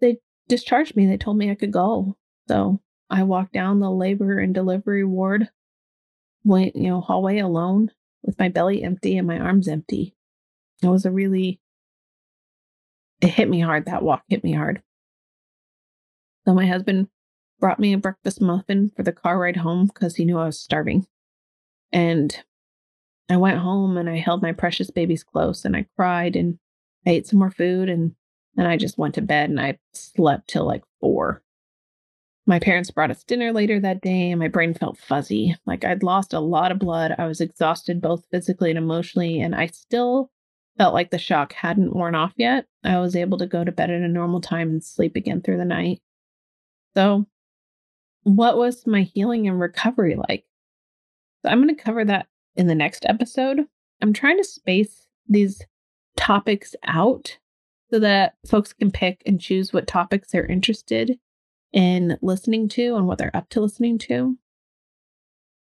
they 0.00 0.18
discharged 0.48 0.94
me. 0.94 1.06
They 1.06 1.16
told 1.16 1.38
me 1.38 1.50
I 1.50 1.54
could 1.54 1.72
go. 1.72 2.16
So 2.48 2.80
I 3.08 3.22
walked 3.22 3.54
down 3.54 3.80
the 3.80 3.90
labor 3.90 4.38
and 4.38 4.54
delivery 4.54 5.04
ward 5.04 5.48
went, 6.44 6.76
you 6.76 6.88
know, 6.88 7.00
hallway 7.00 7.38
alone 7.38 7.90
with 8.22 8.38
my 8.38 8.48
belly 8.48 8.82
empty 8.82 9.16
and 9.16 9.26
my 9.26 9.38
arms 9.38 9.68
empty. 9.68 10.14
It 10.82 10.88
was 10.88 11.06
a 11.06 11.10
really, 11.10 11.60
it 13.20 13.28
hit 13.28 13.48
me 13.48 13.60
hard. 13.60 13.86
That 13.86 14.02
walk 14.02 14.22
hit 14.28 14.44
me 14.44 14.52
hard. 14.52 14.82
So 16.46 16.54
my 16.54 16.66
husband 16.66 17.08
brought 17.58 17.80
me 17.80 17.92
a 17.92 17.98
breakfast 17.98 18.40
muffin 18.40 18.90
for 18.94 19.02
the 19.02 19.12
car 19.12 19.38
ride 19.38 19.56
home 19.56 19.86
because 19.86 20.16
he 20.16 20.24
knew 20.24 20.38
I 20.38 20.46
was 20.46 20.60
starving. 20.60 21.06
And 21.92 22.36
I 23.30 23.36
went 23.36 23.58
home 23.58 23.96
and 23.96 24.10
I 24.10 24.18
held 24.18 24.42
my 24.42 24.52
precious 24.52 24.90
babies 24.90 25.24
close 25.24 25.64
and 25.64 25.74
I 25.74 25.86
cried 25.96 26.36
and 26.36 26.58
I 27.06 27.10
ate 27.10 27.26
some 27.26 27.38
more 27.38 27.50
food 27.50 27.88
and 27.88 28.14
then 28.54 28.66
I 28.66 28.76
just 28.76 28.98
went 28.98 29.14
to 29.14 29.22
bed 29.22 29.50
and 29.50 29.60
I 29.60 29.78
slept 29.92 30.48
till 30.48 30.66
like 30.66 30.82
four. 31.00 31.42
My 32.46 32.58
parents 32.58 32.90
brought 32.90 33.10
us 33.10 33.24
dinner 33.24 33.52
later 33.52 33.80
that 33.80 34.02
day, 34.02 34.30
and 34.30 34.38
my 34.38 34.48
brain 34.48 34.74
felt 34.74 34.98
fuzzy. 34.98 35.56
Like 35.66 35.84
I'd 35.84 36.02
lost 36.02 36.34
a 36.34 36.40
lot 36.40 36.72
of 36.72 36.78
blood. 36.78 37.14
I 37.16 37.26
was 37.26 37.40
exhausted 37.40 38.02
both 38.02 38.26
physically 38.30 38.70
and 38.70 38.78
emotionally, 38.78 39.40
and 39.40 39.54
I 39.54 39.66
still 39.66 40.30
felt 40.76 40.92
like 40.92 41.10
the 41.10 41.18
shock 41.18 41.52
hadn't 41.54 41.94
worn 41.94 42.14
off 42.14 42.32
yet. 42.36 42.66
I 42.82 42.98
was 42.98 43.16
able 43.16 43.38
to 43.38 43.46
go 43.46 43.64
to 43.64 43.72
bed 43.72 43.90
at 43.90 44.02
a 44.02 44.08
normal 44.08 44.40
time 44.40 44.68
and 44.70 44.84
sleep 44.84 45.16
again 45.16 45.40
through 45.40 45.56
the 45.56 45.64
night. 45.64 46.02
So, 46.94 47.26
what 48.24 48.58
was 48.58 48.86
my 48.86 49.02
healing 49.02 49.48
and 49.48 49.58
recovery 49.58 50.16
like? 50.16 50.44
So 51.42 51.50
I'm 51.50 51.62
going 51.62 51.74
to 51.74 51.82
cover 51.82 52.04
that 52.04 52.26
in 52.56 52.66
the 52.66 52.74
next 52.74 53.06
episode. 53.08 53.60
I'm 54.02 54.12
trying 54.12 54.38
to 54.38 54.44
space 54.44 55.06
these 55.28 55.62
topics 56.16 56.74
out 56.84 57.38
so 57.90 57.98
that 58.00 58.34
folks 58.48 58.72
can 58.72 58.90
pick 58.90 59.22
and 59.24 59.40
choose 59.40 59.72
what 59.72 59.86
topics 59.86 60.30
they're 60.30 60.46
interested 60.46 61.18
in 61.74 62.16
listening 62.22 62.68
to 62.68 62.94
and 62.94 63.06
what 63.06 63.18
they're 63.18 63.36
up 63.36 63.50
to 63.50 63.60
listening 63.60 63.98
to. 63.98 64.38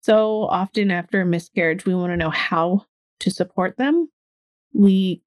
So 0.03 0.45
often 0.45 0.91
after 0.91 1.21
a 1.21 1.27
miscarriage, 1.27 1.87
we 1.87 1.95
want 1.95 2.13
to 2.13 2.17
know 2.17 2.31
how 2.31 2.87
to 3.21 3.31
support 3.31 3.77
them. 3.77 4.09
We 4.75 5.23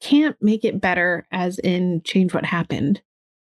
can't 0.00 0.36
make 0.40 0.64
it 0.64 0.80
better, 0.80 1.26
as 1.30 1.58
in 1.58 2.02
change 2.02 2.34
what 2.34 2.44
happened. 2.44 3.02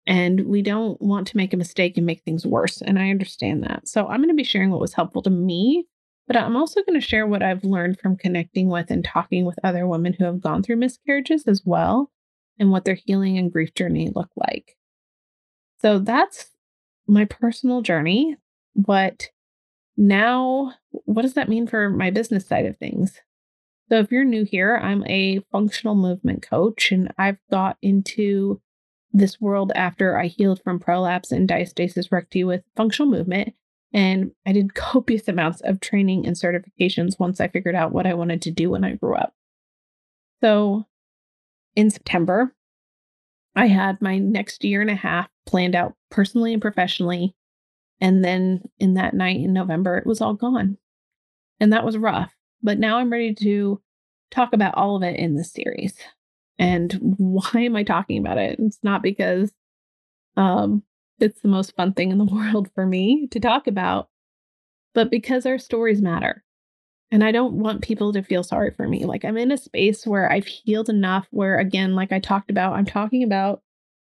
And 0.06 0.46
we 0.46 0.62
don't 0.62 1.00
want 1.00 1.26
to 1.28 1.36
make 1.36 1.54
a 1.54 1.58
mistake 1.58 1.96
and 1.96 2.06
make 2.06 2.22
things 2.22 2.46
worse. 2.46 2.82
And 2.82 2.98
I 2.98 3.10
understand 3.10 3.62
that. 3.64 3.88
So 3.88 4.06
I'm 4.06 4.20
going 4.20 4.28
to 4.28 4.34
be 4.34 4.44
sharing 4.44 4.70
what 4.70 4.80
was 4.80 4.94
helpful 4.94 5.22
to 5.22 5.30
me, 5.30 5.86
but 6.26 6.36
I'm 6.36 6.56
also 6.56 6.82
going 6.82 7.00
to 7.00 7.06
share 7.06 7.26
what 7.26 7.42
I've 7.42 7.64
learned 7.64 7.98
from 8.00 8.16
connecting 8.16 8.68
with 8.68 8.90
and 8.90 9.04
talking 9.04 9.44
with 9.44 9.58
other 9.62 9.86
women 9.86 10.14
who 10.14 10.24
have 10.24 10.40
gone 10.40 10.62
through 10.62 10.76
miscarriages 10.76 11.46
as 11.46 11.62
well 11.64 12.10
and 12.58 12.70
what 12.70 12.84
their 12.84 12.98
healing 13.06 13.38
and 13.38 13.52
grief 13.52 13.74
journey 13.74 14.10
look 14.14 14.30
like. 14.36 14.76
So 15.80 15.98
that's 15.98 16.50
my 17.06 17.24
personal 17.24 17.82
journey. 17.82 18.36
What 18.74 19.28
now, 19.96 20.74
what 20.90 21.22
does 21.22 21.34
that 21.34 21.48
mean 21.48 21.66
for 21.66 21.90
my 21.90 22.10
business 22.10 22.46
side 22.46 22.66
of 22.66 22.78
things? 22.78 23.20
So, 23.90 23.98
if 23.98 24.12
you're 24.12 24.24
new 24.24 24.44
here, 24.44 24.76
I'm 24.76 25.04
a 25.06 25.40
functional 25.50 25.96
movement 25.96 26.42
coach, 26.48 26.92
and 26.92 27.12
I've 27.18 27.38
got 27.50 27.76
into 27.82 28.60
this 29.12 29.40
world 29.40 29.72
after 29.74 30.16
I 30.16 30.28
healed 30.28 30.62
from 30.62 30.78
prolapse 30.78 31.32
and 31.32 31.48
diastasis 31.48 32.12
recti 32.12 32.44
with 32.44 32.62
functional 32.76 33.10
movement. 33.10 33.54
And 33.92 34.30
I 34.46 34.52
did 34.52 34.74
copious 34.74 35.26
amounts 35.26 35.60
of 35.62 35.80
training 35.80 36.24
and 36.26 36.36
certifications 36.36 37.18
once 37.18 37.40
I 37.40 37.48
figured 37.48 37.74
out 37.74 37.90
what 37.90 38.06
I 38.06 38.14
wanted 38.14 38.42
to 38.42 38.52
do 38.52 38.70
when 38.70 38.84
I 38.84 38.94
grew 38.94 39.16
up. 39.16 39.34
So, 40.40 40.86
in 41.74 41.90
September, 41.90 42.54
I 43.56 43.66
had 43.66 44.00
my 44.00 44.18
next 44.18 44.64
year 44.64 44.80
and 44.80 44.90
a 44.90 44.94
half 44.94 45.28
planned 45.46 45.74
out 45.74 45.94
personally 46.10 46.52
and 46.52 46.62
professionally. 46.62 47.34
And 48.00 48.24
then 48.24 48.62
in 48.78 48.94
that 48.94 49.14
night 49.14 49.36
in 49.36 49.52
November, 49.52 49.98
it 49.98 50.06
was 50.06 50.20
all 50.20 50.34
gone. 50.34 50.78
And 51.58 51.72
that 51.72 51.84
was 51.84 51.98
rough. 51.98 52.34
But 52.62 52.78
now 52.78 52.98
I'm 52.98 53.10
ready 53.10 53.34
to 53.34 53.80
talk 54.30 54.52
about 54.52 54.74
all 54.74 54.96
of 54.96 55.02
it 55.02 55.18
in 55.18 55.34
this 55.34 55.52
series. 55.52 55.94
And 56.58 56.92
why 57.18 57.50
am 57.54 57.76
I 57.76 57.82
talking 57.82 58.18
about 58.18 58.38
it? 58.38 58.58
It's 58.58 58.78
not 58.82 59.02
because 59.02 59.52
um, 60.36 60.82
it's 61.18 61.40
the 61.40 61.48
most 61.48 61.74
fun 61.74 61.94
thing 61.94 62.10
in 62.10 62.18
the 62.18 62.24
world 62.32 62.70
for 62.74 62.86
me 62.86 63.28
to 63.30 63.40
talk 63.40 63.66
about, 63.66 64.08
but 64.94 65.10
because 65.10 65.46
our 65.46 65.58
stories 65.58 66.00
matter. 66.00 66.44
And 67.10 67.24
I 67.24 67.32
don't 67.32 67.54
want 67.54 67.82
people 67.82 68.12
to 68.12 68.22
feel 68.22 68.44
sorry 68.44 68.70
for 68.70 68.86
me. 68.86 69.04
Like 69.04 69.24
I'm 69.24 69.36
in 69.36 69.50
a 69.50 69.58
space 69.58 70.06
where 70.06 70.30
I've 70.30 70.46
healed 70.46 70.88
enough, 70.88 71.26
where 71.30 71.58
again, 71.58 71.94
like 71.94 72.12
I 72.12 72.20
talked 72.20 72.50
about, 72.50 72.74
I'm 72.74 72.86
talking 72.86 73.24
about 73.24 73.62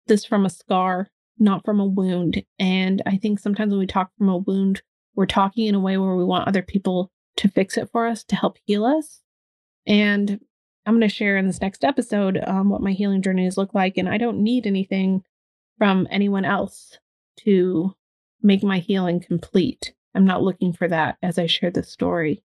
this 0.07 0.25
from 0.25 0.45
a 0.45 0.49
scar, 0.49 1.09
not 1.37 1.63
from 1.63 1.79
a 1.79 1.85
wound. 1.85 2.43
And 2.57 3.01
I 3.05 3.17
think 3.17 3.39
sometimes 3.39 3.71
when 3.71 3.79
we 3.79 3.87
talk 3.87 4.11
from 4.17 4.29
a 4.29 4.37
wound, 4.37 4.81
we're 5.15 5.27
talking 5.27 5.67
in 5.67 5.75
a 5.75 5.79
way 5.79 5.97
where 5.97 6.15
we 6.15 6.23
want 6.23 6.47
other 6.47 6.61
people 6.61 7.11
to 7.37 7.47
fix 7.47 7.77
it 7.77 7.89
for 7.91 8.07
us, 8.07 8.23
to 8.25 8.35
help 8.35 8.57
heal 8.65 8.85
us. 8.85 9.21
And 9.85 10.39
I'm 10.85 10.93
going 10.93 11.01
to 11.01 11.09
share 11.09 11.37
in 11.37 11.47
this 11.47 11.61
next 11.61 11.83
episode 11.83 12.39
um, 12.45 12.69
what 12.69 12.81
my 12.81 12.91
healing 12.91 13.21
journeys 13.21 13.57
look 13.57 13.73
like. 13.73 13.97
And 13.97 14.09
I 14.09 14.17
don't 14.17 14.43
need 14.43 14.65
anything 14.65 15.23
from 15.77 16.07
anyone 16.09 16.45
else 16.45 16.97
to 17.41 17.93
make 18.41 18.63
my 18.63 18.79
healing 18.79 19.19
complete. 19.19 19.93
I'm 20.13 20.25
not 20.25 20.43
looking 20.43 20.73
for 20.73 20.87
that 20.87 21.17
as 21.21 21.37
I 21.37 21.47
share 21.47 21.71
this 21.71 21.91
story. 21.91 22.43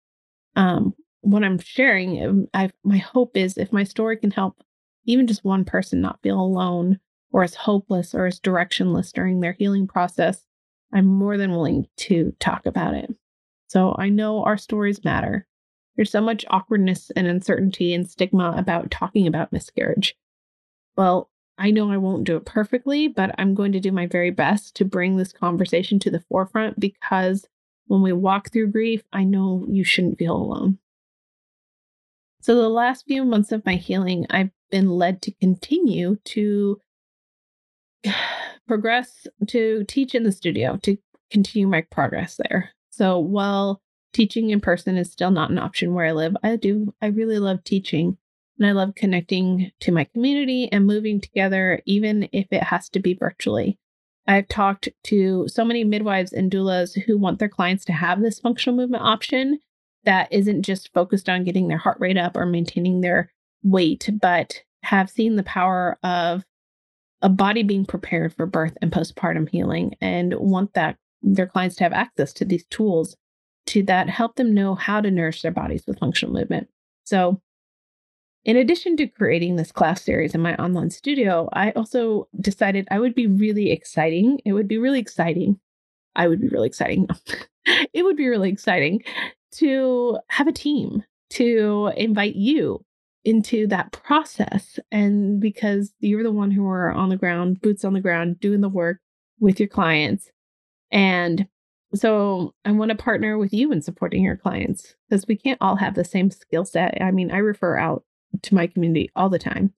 Um, 0.57 0.95
what 1.21 1.45
I'm 1.45 1.59
sharing, 1.59 2.25
um, 2.25 2.49
I 2.55 2.71
my 2.85 2.99
hope 2.99 3.37
is 3.37 3.57
if 3.57 3.73
my 3.73 3.85
story 3.85 4.17
can 4.17 4.31
help 4.31 4.63
even 5.07 5.27
just 5.27 5.45
one 5.45 5.65
person 5.65 6.01
not 6.01 6.21
feel 6.23 6.41
alone 6.41 7.01
or 7.33 7.43
as 7.43 7.55
hopeless 7.55 8.15
or 8.15 8.27
as 8.27 8.41
directionless 8.41 9.13
during 9.13 9.41
their 9.41 9.53
healing 9.53 9.87
process, 9.87 10.45
I'm 10.93 11.07
more 11.07 11.37
than 11.37 11.51
willing 11.51 11.87
to 11.97 12.35
talk 12.39 12.67
about 12.67 12.95
it. 12.95 13.15
So 13.69 13.95
I 13.99 14.09
know 14.09 14.45
our 14.45 14.57
stories 14.57 15.05
matter. 15.05 15.47
There's 15.97 16.11
so 16.11 16.21
much 16.21 16.45
awkwardness 16.49 17.11
and 17.17 17.27
uncertainty 17.27 17.95
and 17.95 18.09
stigma 18.09 18.55
about 18.57 18.91
talking 18.91 19.27
about 19.27 19.53
miscarriage. 19.53 20.15
Well, 20.97 21.31
I 21.59 21.71
know 21.71 21.91
I 21.91 21.97
won't 21.97 22.25
do 22.25 22.37
it 22.37 22.45
perfectly, 22.45 23.09
but 23.09 23.35
I'm 23.39 23.55
going 23.55 23.73
to 23.73 23.81
do 23.81 23.93
my 23.93 24.07
very 24.07 24.31
best 24.31 24.75
to 24.77 24.85
bring 24.85 25.17
this 25.17 25.33
conversation 25.33 25.99
to 26.01 26.11
the 26.11 26.21
forefront 26.21 26.79
because 26.81 27.47
when 27.87 28.03
we 28.03 28.12
walk 28.12 28.51
through 28.51 28.72
grief, 28.72 29.03
I 29.12 29.24
know 29.24 29.66
you 29.68 29.85
shouldn't 29.85 30.18
feel 30.18 30.37
alone. 30.37 30.78
So, 32.41 32.55
the 32.55 32.68
last 32.68 33.07
few 33.07 33.24
months 33.24 33.53
of 33.53 33.64
my 33.64 33.76
healing, 33.76 34.26
I've 34.30 34.51
been 34.70 34.91
led 34.91 35.22
to 35.22 35.32
continue 35.32 36.16
to 36.24 36.80
progress, 38.66 39.26
to 39.49 39.85
teach 39.85 40.14
in 40.14 40.24
the 40.24 40.32
studio, 40.32 40.78
to 40.82 40.99
continue 41.30 41.66
my 41.66 41.82
progress 41.91 42.37
there. 42.37 42.70
So, 42.91 43.18
while 43.18 43.80
teaching 44.12 44.51
in 44.51 44.61
person 44.61 44.97
is 44.97 45.11
still 45.11 45.30
not 45.30 45.51
an 45.51 45.59
option 45.59 45.95
where 45.95 46.07
I 46.07 46.12
live, 46.12 46.37
I 46.43 46.57
do, 46.57 46.95
I 47.03 47.07
really 47.07 47.39
love 47.39 47.64
teaching 47.64 48.18
and 48.59 48.68
I 48.68 48.72
love 48.72 48.95
connecting 48.95 49.72
to 49.80 49.93
my 49.93 50.05
community 50.05 50.68
and 50.70 50.87
moving 50.87 51.20
together, 51.20 51.82
even 51.87 52.28
if 52.32 52.47
it 52.51 52.62
has 52.62 52.89
to 52.91 53.01
be 53.01 53.14
virtually. 53.14 53.78
I've 54.27 54.49
talked 54.49 54.89
to 55.05 55.47
so 55.49 55.64
many 55.64 55.85
midwives 55.85 56.33
and 56.33 56.51
doulas 56.51 57.01
who 57.03 57.18
want 57.18 57.39
their 57.39 57.49
clients 57.49 57.85
to 57.87 57.93
have 57.93 58.22
this 58.22 58.41
functional 58.41 58.77
movement 58.77 59.05
option 59.05 59.59
that 60.05 60.33
isn't 60.33 60.62
just 60.62 60.93
focused 60.93 61.29
on 61.29 61.45
getting 61.45 61.68
their 61.68 61.79
heart 61.79 61.99
rate 62.01 62.16
up 62.16 62.37
or 62.37 62.47
maintaining 62.47 63.01
their 63.01 63.31
weight, 63.62 64.09
but 64.20 64.62
have 64.83 65.11
seen 65.11 65.37
the 65.37 65.43
power 65.43 65.99
of 66.03 66.45
a 67.22 67.29
body 67.29 67.62
being 67.62 67.87
prepared 67.87 68.35
for 68.35 68.45
birth 68.45 68.77
and 68.83 68.93
postpartum 68.93 69.49
healing 69.49 69.95
and 70.01 70.35
want 70.35 70.75
that 70.75 70.97
their 71.22 71.47
clients 71.47 71.77
to 71.77 71.85
have 71.85 71.93
access 71.93 72.33
to 72.35 72.45
these 72.45 72.64
tools 72.66 73.16
to 73.66 73.83
that 73.83 74.11
help 74.11 74.37
them 74.37 74.53
know 74.53 74.75
how 74.75 75.01
to 75.01 75.11
nourish 75.11 75.41
their 75.41 75.51
bodies 75.51 75.85
with 75.87 75.99
functional 75.99 76.35
movement. 76.35 76.68
So 77.05 77.41
in 78.45 78.57
addition 78.57 78.97
to 78.99 79.07
creating 79.07 79.57
this 79.57 79.72
class 79.72 80.03
series 80.03 80.34
in 80.34 80.40
my 80.40 80.55
online 80.57 80.90
studio, 80.90 81.49
I 81.53 81.70
also 81.72 82.28
decided 82.40 82.86
I 82.90 83.01
would 83.01 83.14
be 83.14 83.26
really 83.26 83.70
exciting. 83.70 84.40
It 84.45 84.53
would 84.53 84.68
be 84.68 84.78
really 84.78 85.01
exciting. 85.01 85.59
I 86.14 86.28
would 86.28 86.40
be 86.40 86.49
really 86.49 86.66
exciting. 86.66 87.09
it 87.92 88.05
would 88.05 88.16
be 88.16 88.28
really 88.28 88.51
exciting 88.51 89.03
to 89.53 90.18
have 90.28 90.47
a 90.47 90.53
team, 90.53 91.05
to 91.30 91.92
invite 91.97 92.36
you 92.36 92.84
into 93.24 93.66
that 93.68 93.92
process. 93.92 94.78
And 94.92 95.40
because 95.40 95.95
you're 96.01 96.22
the 96.22 96.30
one 96.30 96.51
who 96.51 96.66
are 96.68 96.92
on 96.92 97.09
the 97.09 97.16
ground, 97.16 97.62
boots 97.62 97.84
on 97.84 97.95
the 97.95 98.01
ground, 98.01 98.40
doing 98.40 98.61
the 98.61 98.68
work 98.68 98.99
with 99.40 99.59
your 99.59 99.68
clients. 99.68 100.30
And 100.90 101.49
so 101.95 102.55
I 102.64 102.72
want 102.72 102.90
to 102.90 102.97
partner 102.97 103.38
with 103.38 103.53
you 103.53 103.72
in 103.72 103.80
supporting 103.80 104.22
your 104.22 104.36
clients 104.36 104.95
because 105.09 105.26
we 105.26 105.36
can't 105.36 105.59
all 105.61 105.76
have 105.76 105.95
the 105.95 106.05
same 106.05 106.30
skill 106.30 106.64
set. 106.64 106.99
I 107.01 107.11
mean, 107.11 107.30
I 107.30 107.38
refer 107.38 107.78
out 107.78 108.05
to 108.43 108.55
my 108.55 108.66
community 108.66 109.11
all 109.14 109.28
the 109.28 109.39
time. 109.39 109.72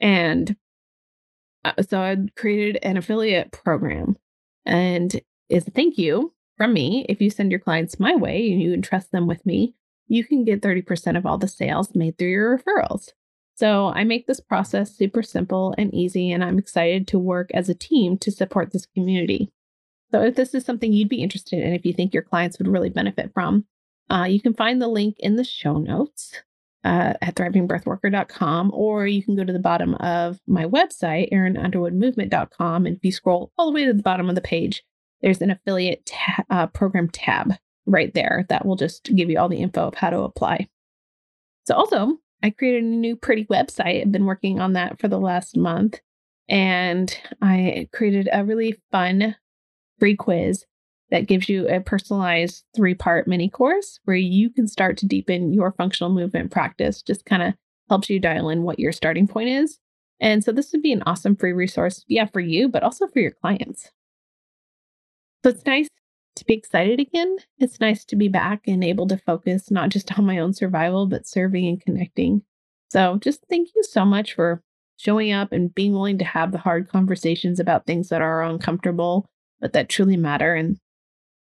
And 0.00 0.56
uh, 1.64 1.82
so 1.82 2.00
I 2.00 2.16
created 2.36 2.78
an 2.82 2.96
affiliate 2.96 3.52
program 3.52 4.16
and 4.64 5.20
is 5.48 5.66
a 5.66 5.70
thank 5.70 5.98
you 5.98 6.32
from 6.56 6.72
me. 6.72 7.06
If 7.08 7.20
you 7.20 7.30
send 7.30 7.50
your 7.50 7.60
clients 7.60 8.00
my 8.00 8.14
way 8.14 8.50
and 8.50 8.60
you 8.60 8.72
entrust 8.72 9.12
them 9.12 9.26
with 9.26 9.44
me, 9.46 9.74
you 10.08 10.24
can 10.24 10.44
get 10.44 10.62
30% 10.62 11.16
of 11.16 11.26
all 11.26 11.38
the 11.38 11.48
sales 11.48 11.94
made 11.94 12.18
through 12.18 12.28
your 12.28 12.58
referrals. 12.58 13.10
So 13.56 13.88
I 13.88 14.04
make 14.04 14.26
this 14.26 14.40
process 14.40 14.94
super 14.94 15.22
simple 15.22 15.74
and 15.78 15.92
easy, 15.94 16.30
and 16.30 16.44
I'm 16.44 16.58
excited 16.58 17.08
to 17.08 17.18
work 17.18 17.50
as 17.54 17.68
a 17.68 17.74
team 17.74 18.18
to 18.18 18.30
support 18.30 18.72
this 18.72 18.86
community. 18.86 19.50
So 20.10 20.22
if 20.22 20.36
this 20.36 20.54
is 20.54 20.64
something 20.64 20.92
you'd 20.92 21.08
be 21.08 21.22
interested 21.22 21.60
in, 21.60 21.72
if 21.72 21.86
you 21.86 21.92
think 21.92 22.12
your 22.12 22.22
clients 22.22 22.58
would 22.58 22.68
really 22.68 22.90
benefit 22.90 23.32
from, 23.32 23.64
uh, 24.10 24.26
you 24.28 24.40
can 24.40 24.54
find 24.54 24.80
the 24.80 24.88
link 24.88 25.16
in 25.18 25.36
the 25.36 25.44
show 25.44 25.78
notes 25.78 26.42
uh, 26.86 27.14
at 27.20 27.34
thrivingbirthworker.com, 27.34 28.70
or 28.72 29.08
you 29.08 29.20
can 29.20 29.34
go 29.34 29.42
to 29.42 29.52
the 29.52 29.58
bottom 29.58 29.96
of 29.96 30.38
my 30.46 30.64
website, 30.64 31.32
erinunderwoodmovement.com. 31.32 32.86
And 32.86 32.96
if 32.96 33.04
you 33.04 33.10
scroll 33.10 33.50
all 33.58 33.66
the 33.66 33.72
way 33.72 33.84
to 33.84 33.92
the 33.92 34.02
bottom 34.04 34.28
of 34.28 34.36
the 34.36 34.40
page, 34.40 34.84
there's 35.20 35.42
an 35.42 35.50
affiliate 35.50 36.06
ta- 36.06 36.44
uh, 36.48 36.66
program 36.68 37.08
tab 37.08 37.54
right 37.86 38.14
there 38.14 38.46
that 38.50 38.64
will 38.64 38.76
just 38.76 39.12
give 39.16 39.28
you 39.28 39.36
all 39.36 39.48
the 39.48 39.60
info 39.60 39.88
of 39.88 39.94
how 39.94 40.10
to 40.10 40.20
apply. 40.20 40.68
So, 41.66 41.74
also, 41.74 42.18
I 42.44 42.50
created 42.50 42.84
a 42.84 42.86
new 42.86 43.16
pretty 43.16 43.46
website. 43.46 44.02
I've 44.02 44.12
been 44.12 44.26
working 44.26 44.60
on 44.60 44.74
that 44.74 45.00
for 45.00 45.08
the 45.08 45.18
last 45.18 45.56
month. 45.56 46.00
And 46.48 47.18
I 47.42 47.88
created 47.92 48.28
a 48.32 48.44
really 48.44 48.80
fun 48.92 49.34
free 49.98 50.14
quiz 50.14 50.64
that 51.10 51.26
gives 51.26 51.48
you 51.48 51.68
a 51.68 51.80
personalized 51.80 52.64
three 52.74 52.94
part 52.94 53.28
mini 53.28 53.48
course 53.48 54.00
where 54.04 54.16
you 54.16 54.50
can 54.50 54.66
start 54.66 54.96
to 54.98 55.06
deepen 55.06 55.52
your 55.52 55.72
functional 55.72 56.12
movement 56.12 56.50
practice, 56.50 57.02
just 57.02 57.24
kind 57.24 57.42
of 57.42 57.54
helps 57.88 58.10
you 58.10 58.18
dial 58.18 58.48
in 58.48 58.62
what 58.62 58.78
your 58.78 58.92
starting 58.92 59.28
point 59.28 59.48
is. 59.48 59.78
And 60.20 60.42
so 60.42 60.50
this 60.50 60.72
would 60.72 60.82
be 60.82 60.92
an 60.92 61.02
awesome 61.06 61.36
free 61.36 61.52
resource, 61.52 62.04
yeah, 62.08 62.26
for 62.26 62.40
you, 62.40 62.68
but 62.68 62.82
also 62.82 63.06
for 63.06 63.20
your 63.20 63.32
clients. 63.32 63.90
So 65.44 65.50
it's 65.50 65.66
nice 65.66 65.88
to 66.36 66.44
be 66.44 66.54
excited 66.54 67.00
again. 67.00 67.36
It's 67.58 67.80
nice 67.80 68.04
to 68.06 68.16
be 68.16 68.28
back 68.28 68.62
and 68.66 68.82
able 68.82 69.06
to 69.08 69.18
focus 69.18 69.70
not 69.70 69.90
just 69.90 70.18
on 70.18 70.26
my 70.26 70.38
own 70.38 70.52
survival, 70.52 71.06
but 71.06 71.26
serving 71.26 71.66
and 71.66 71.80
connecting. 71.80 72.42
So, 72.90 73.18
just 73.20 73.44
thank 73.50 73.70
you 73.74 73.82
so 73.82 74.04
much 74.04 74.34
for 74.34 74.62
showing 74.96 75.32
up 75.32 75.52
and 75.52 75.74
being 75.74 75.92
willing 75.92 76.18
to 76.18 76.24
have 76.24 76.52
the 76.52 76.58
hard 76.58 76.88
conversations 76.88 77.60
about 77.60 77.84
things 77.84 78.08
that 78.08 78.22
are 78.22 78.42
uncomfortable, 78.42 79.26
but 79.60 79.72
that 79.72 79.88
truly 79.88 80.16
matter. 80.16 80.54
And 80.54 80.78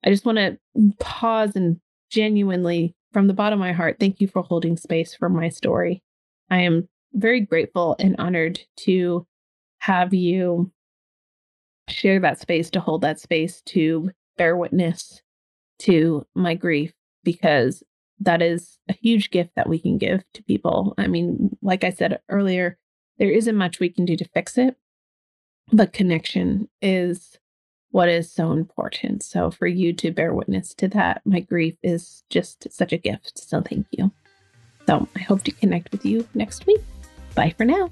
I 0.03 0.09
just 0.09 0.25
want 0.25 0.37
to 0.37 0.57
pause 0.99 1.55
and 1.55 1.79
genuinely, 2.09 2.95
from 3.13 3.27
the 3.27 3.33
bottom 3.33 3.59
of 3.59 3.65
my 3.65 3.73
heart, 3.73 3.97
thank 3.99 4.21
you 4.21 4.27
for 4.27 4.41
holding 4.41 4.77
space 4.77 5.15
for 5.15 5.29
my 5.29 5.49
story. 5.49 6.03
I 6.49 6.59
am 6.59 6.87
very 7.13 7.41
grateful 7.41 7.95
and 7.99 8.15
honored 8.19 8.59
to 8.77 9.25
have 9.79 10.13
you 10.13 10.71
share 11.89 12.19
that 12.19 12.39
space, 12.39 12.69
to 12.71 12.79
hold 12.79 13.01
that 13.01 13.19
space, 13.19 13.61
to 13.61 14.11
bear 14.37 14.55
witness 14.55 15.21
to 15.79 16.25
my 16.35 16.53
grief, 16.53 16.93
because 17.23 17.83
that 18.19 18.41
is 18.41 18.77
a 18.89 18.93
huge 18.93 19.29
gift 19.31 19.51
that 19.55 19.69
we 19.69 19.79
can 19.79 19.97
give 19.97 20.23
to 20.33 20.43
people. 20.43 20.93
I 20.97 21.07
mean, 21.07 21.55
like 21.61 21.83
I 21.83 21.91
said 21.91 22.19
earlier, 22.29 22.77
there 23.19 23.31
isn't 23.31 23.55
much 23.55 23.79
we 23.79 23.89
can 23.89 24.05
do 24.05 24.15
to 24.17 24.29
fix 24.33 24.57
it, 24.57 24.75
but 25.71 25.93
connection 25.93 26.67
is 26.81 27.37
what 27.91 28.09
is 28.09 28.31
so 28.31 28.51
important. 28.51 29.23
So 29.23 29.51
for 29.51 29.67
you 29.67 29.93
to 29.93 30.11
bear 30.11 30.33
witness 30.33 30.73
to 30.75 30.87
that, 30.89 31.21
my 31.25 31.39
grief 31.39 31.75
is 31.81 32.23
just 32.29 32.71
such 32.71 32.93
a 32.93 32.97
gift. 32.97 33.39
So 33.39 33.61
thank 33.61 33.87
you. 33.91 34.11
So 34.85 35.07
I 35.15 35.19
hope 35.19 35.43
to 35.43 35.51
connect 35.51 35.91
with 35.91 36.05
you 36.05 36.27
next 36.33 36.65
week. 36.65 36.81
Bye 37.35 37.53
for 37.57 37.65
now. 37.65 37.91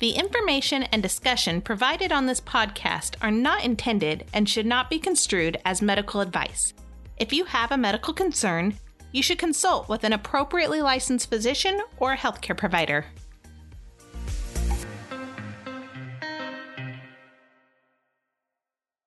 The 0.00 0.10
information 0.12 0.84
and 0.84 1.02
discussion 1.02 1.60
provided 1.60 2.12
on 2.12 2.26
this 2.26 2.40
podcast 2.40 3.16
are 3.20 3.32
not 3.32 3.64
intended 3.64 4.26
and 4.32 4.48
should 4.48 4.66
not 4.66 4.90
be 4.90 4.98
construed 4.98 5.58
as 5.64 5.82
medical 5.82 6.20
advice. 6.20 6.72
If 7.16 7.32
you 7.32 7.44
have 7.46 7.72
a 7.72 7.76
medical 7.76 8.14
concern, 8.14 8.74
you 9.10 9.22
should 9.22 9.38
consult 9.38 9.88
with 9.88 10.04
an 10.04 10.12
appropriately 10.12 10.80
licensed 10.82 11.28
physician 11.28 11.80
or 11.96 12.14
healthcare 12.14 12.56
provider. 12.56 13.06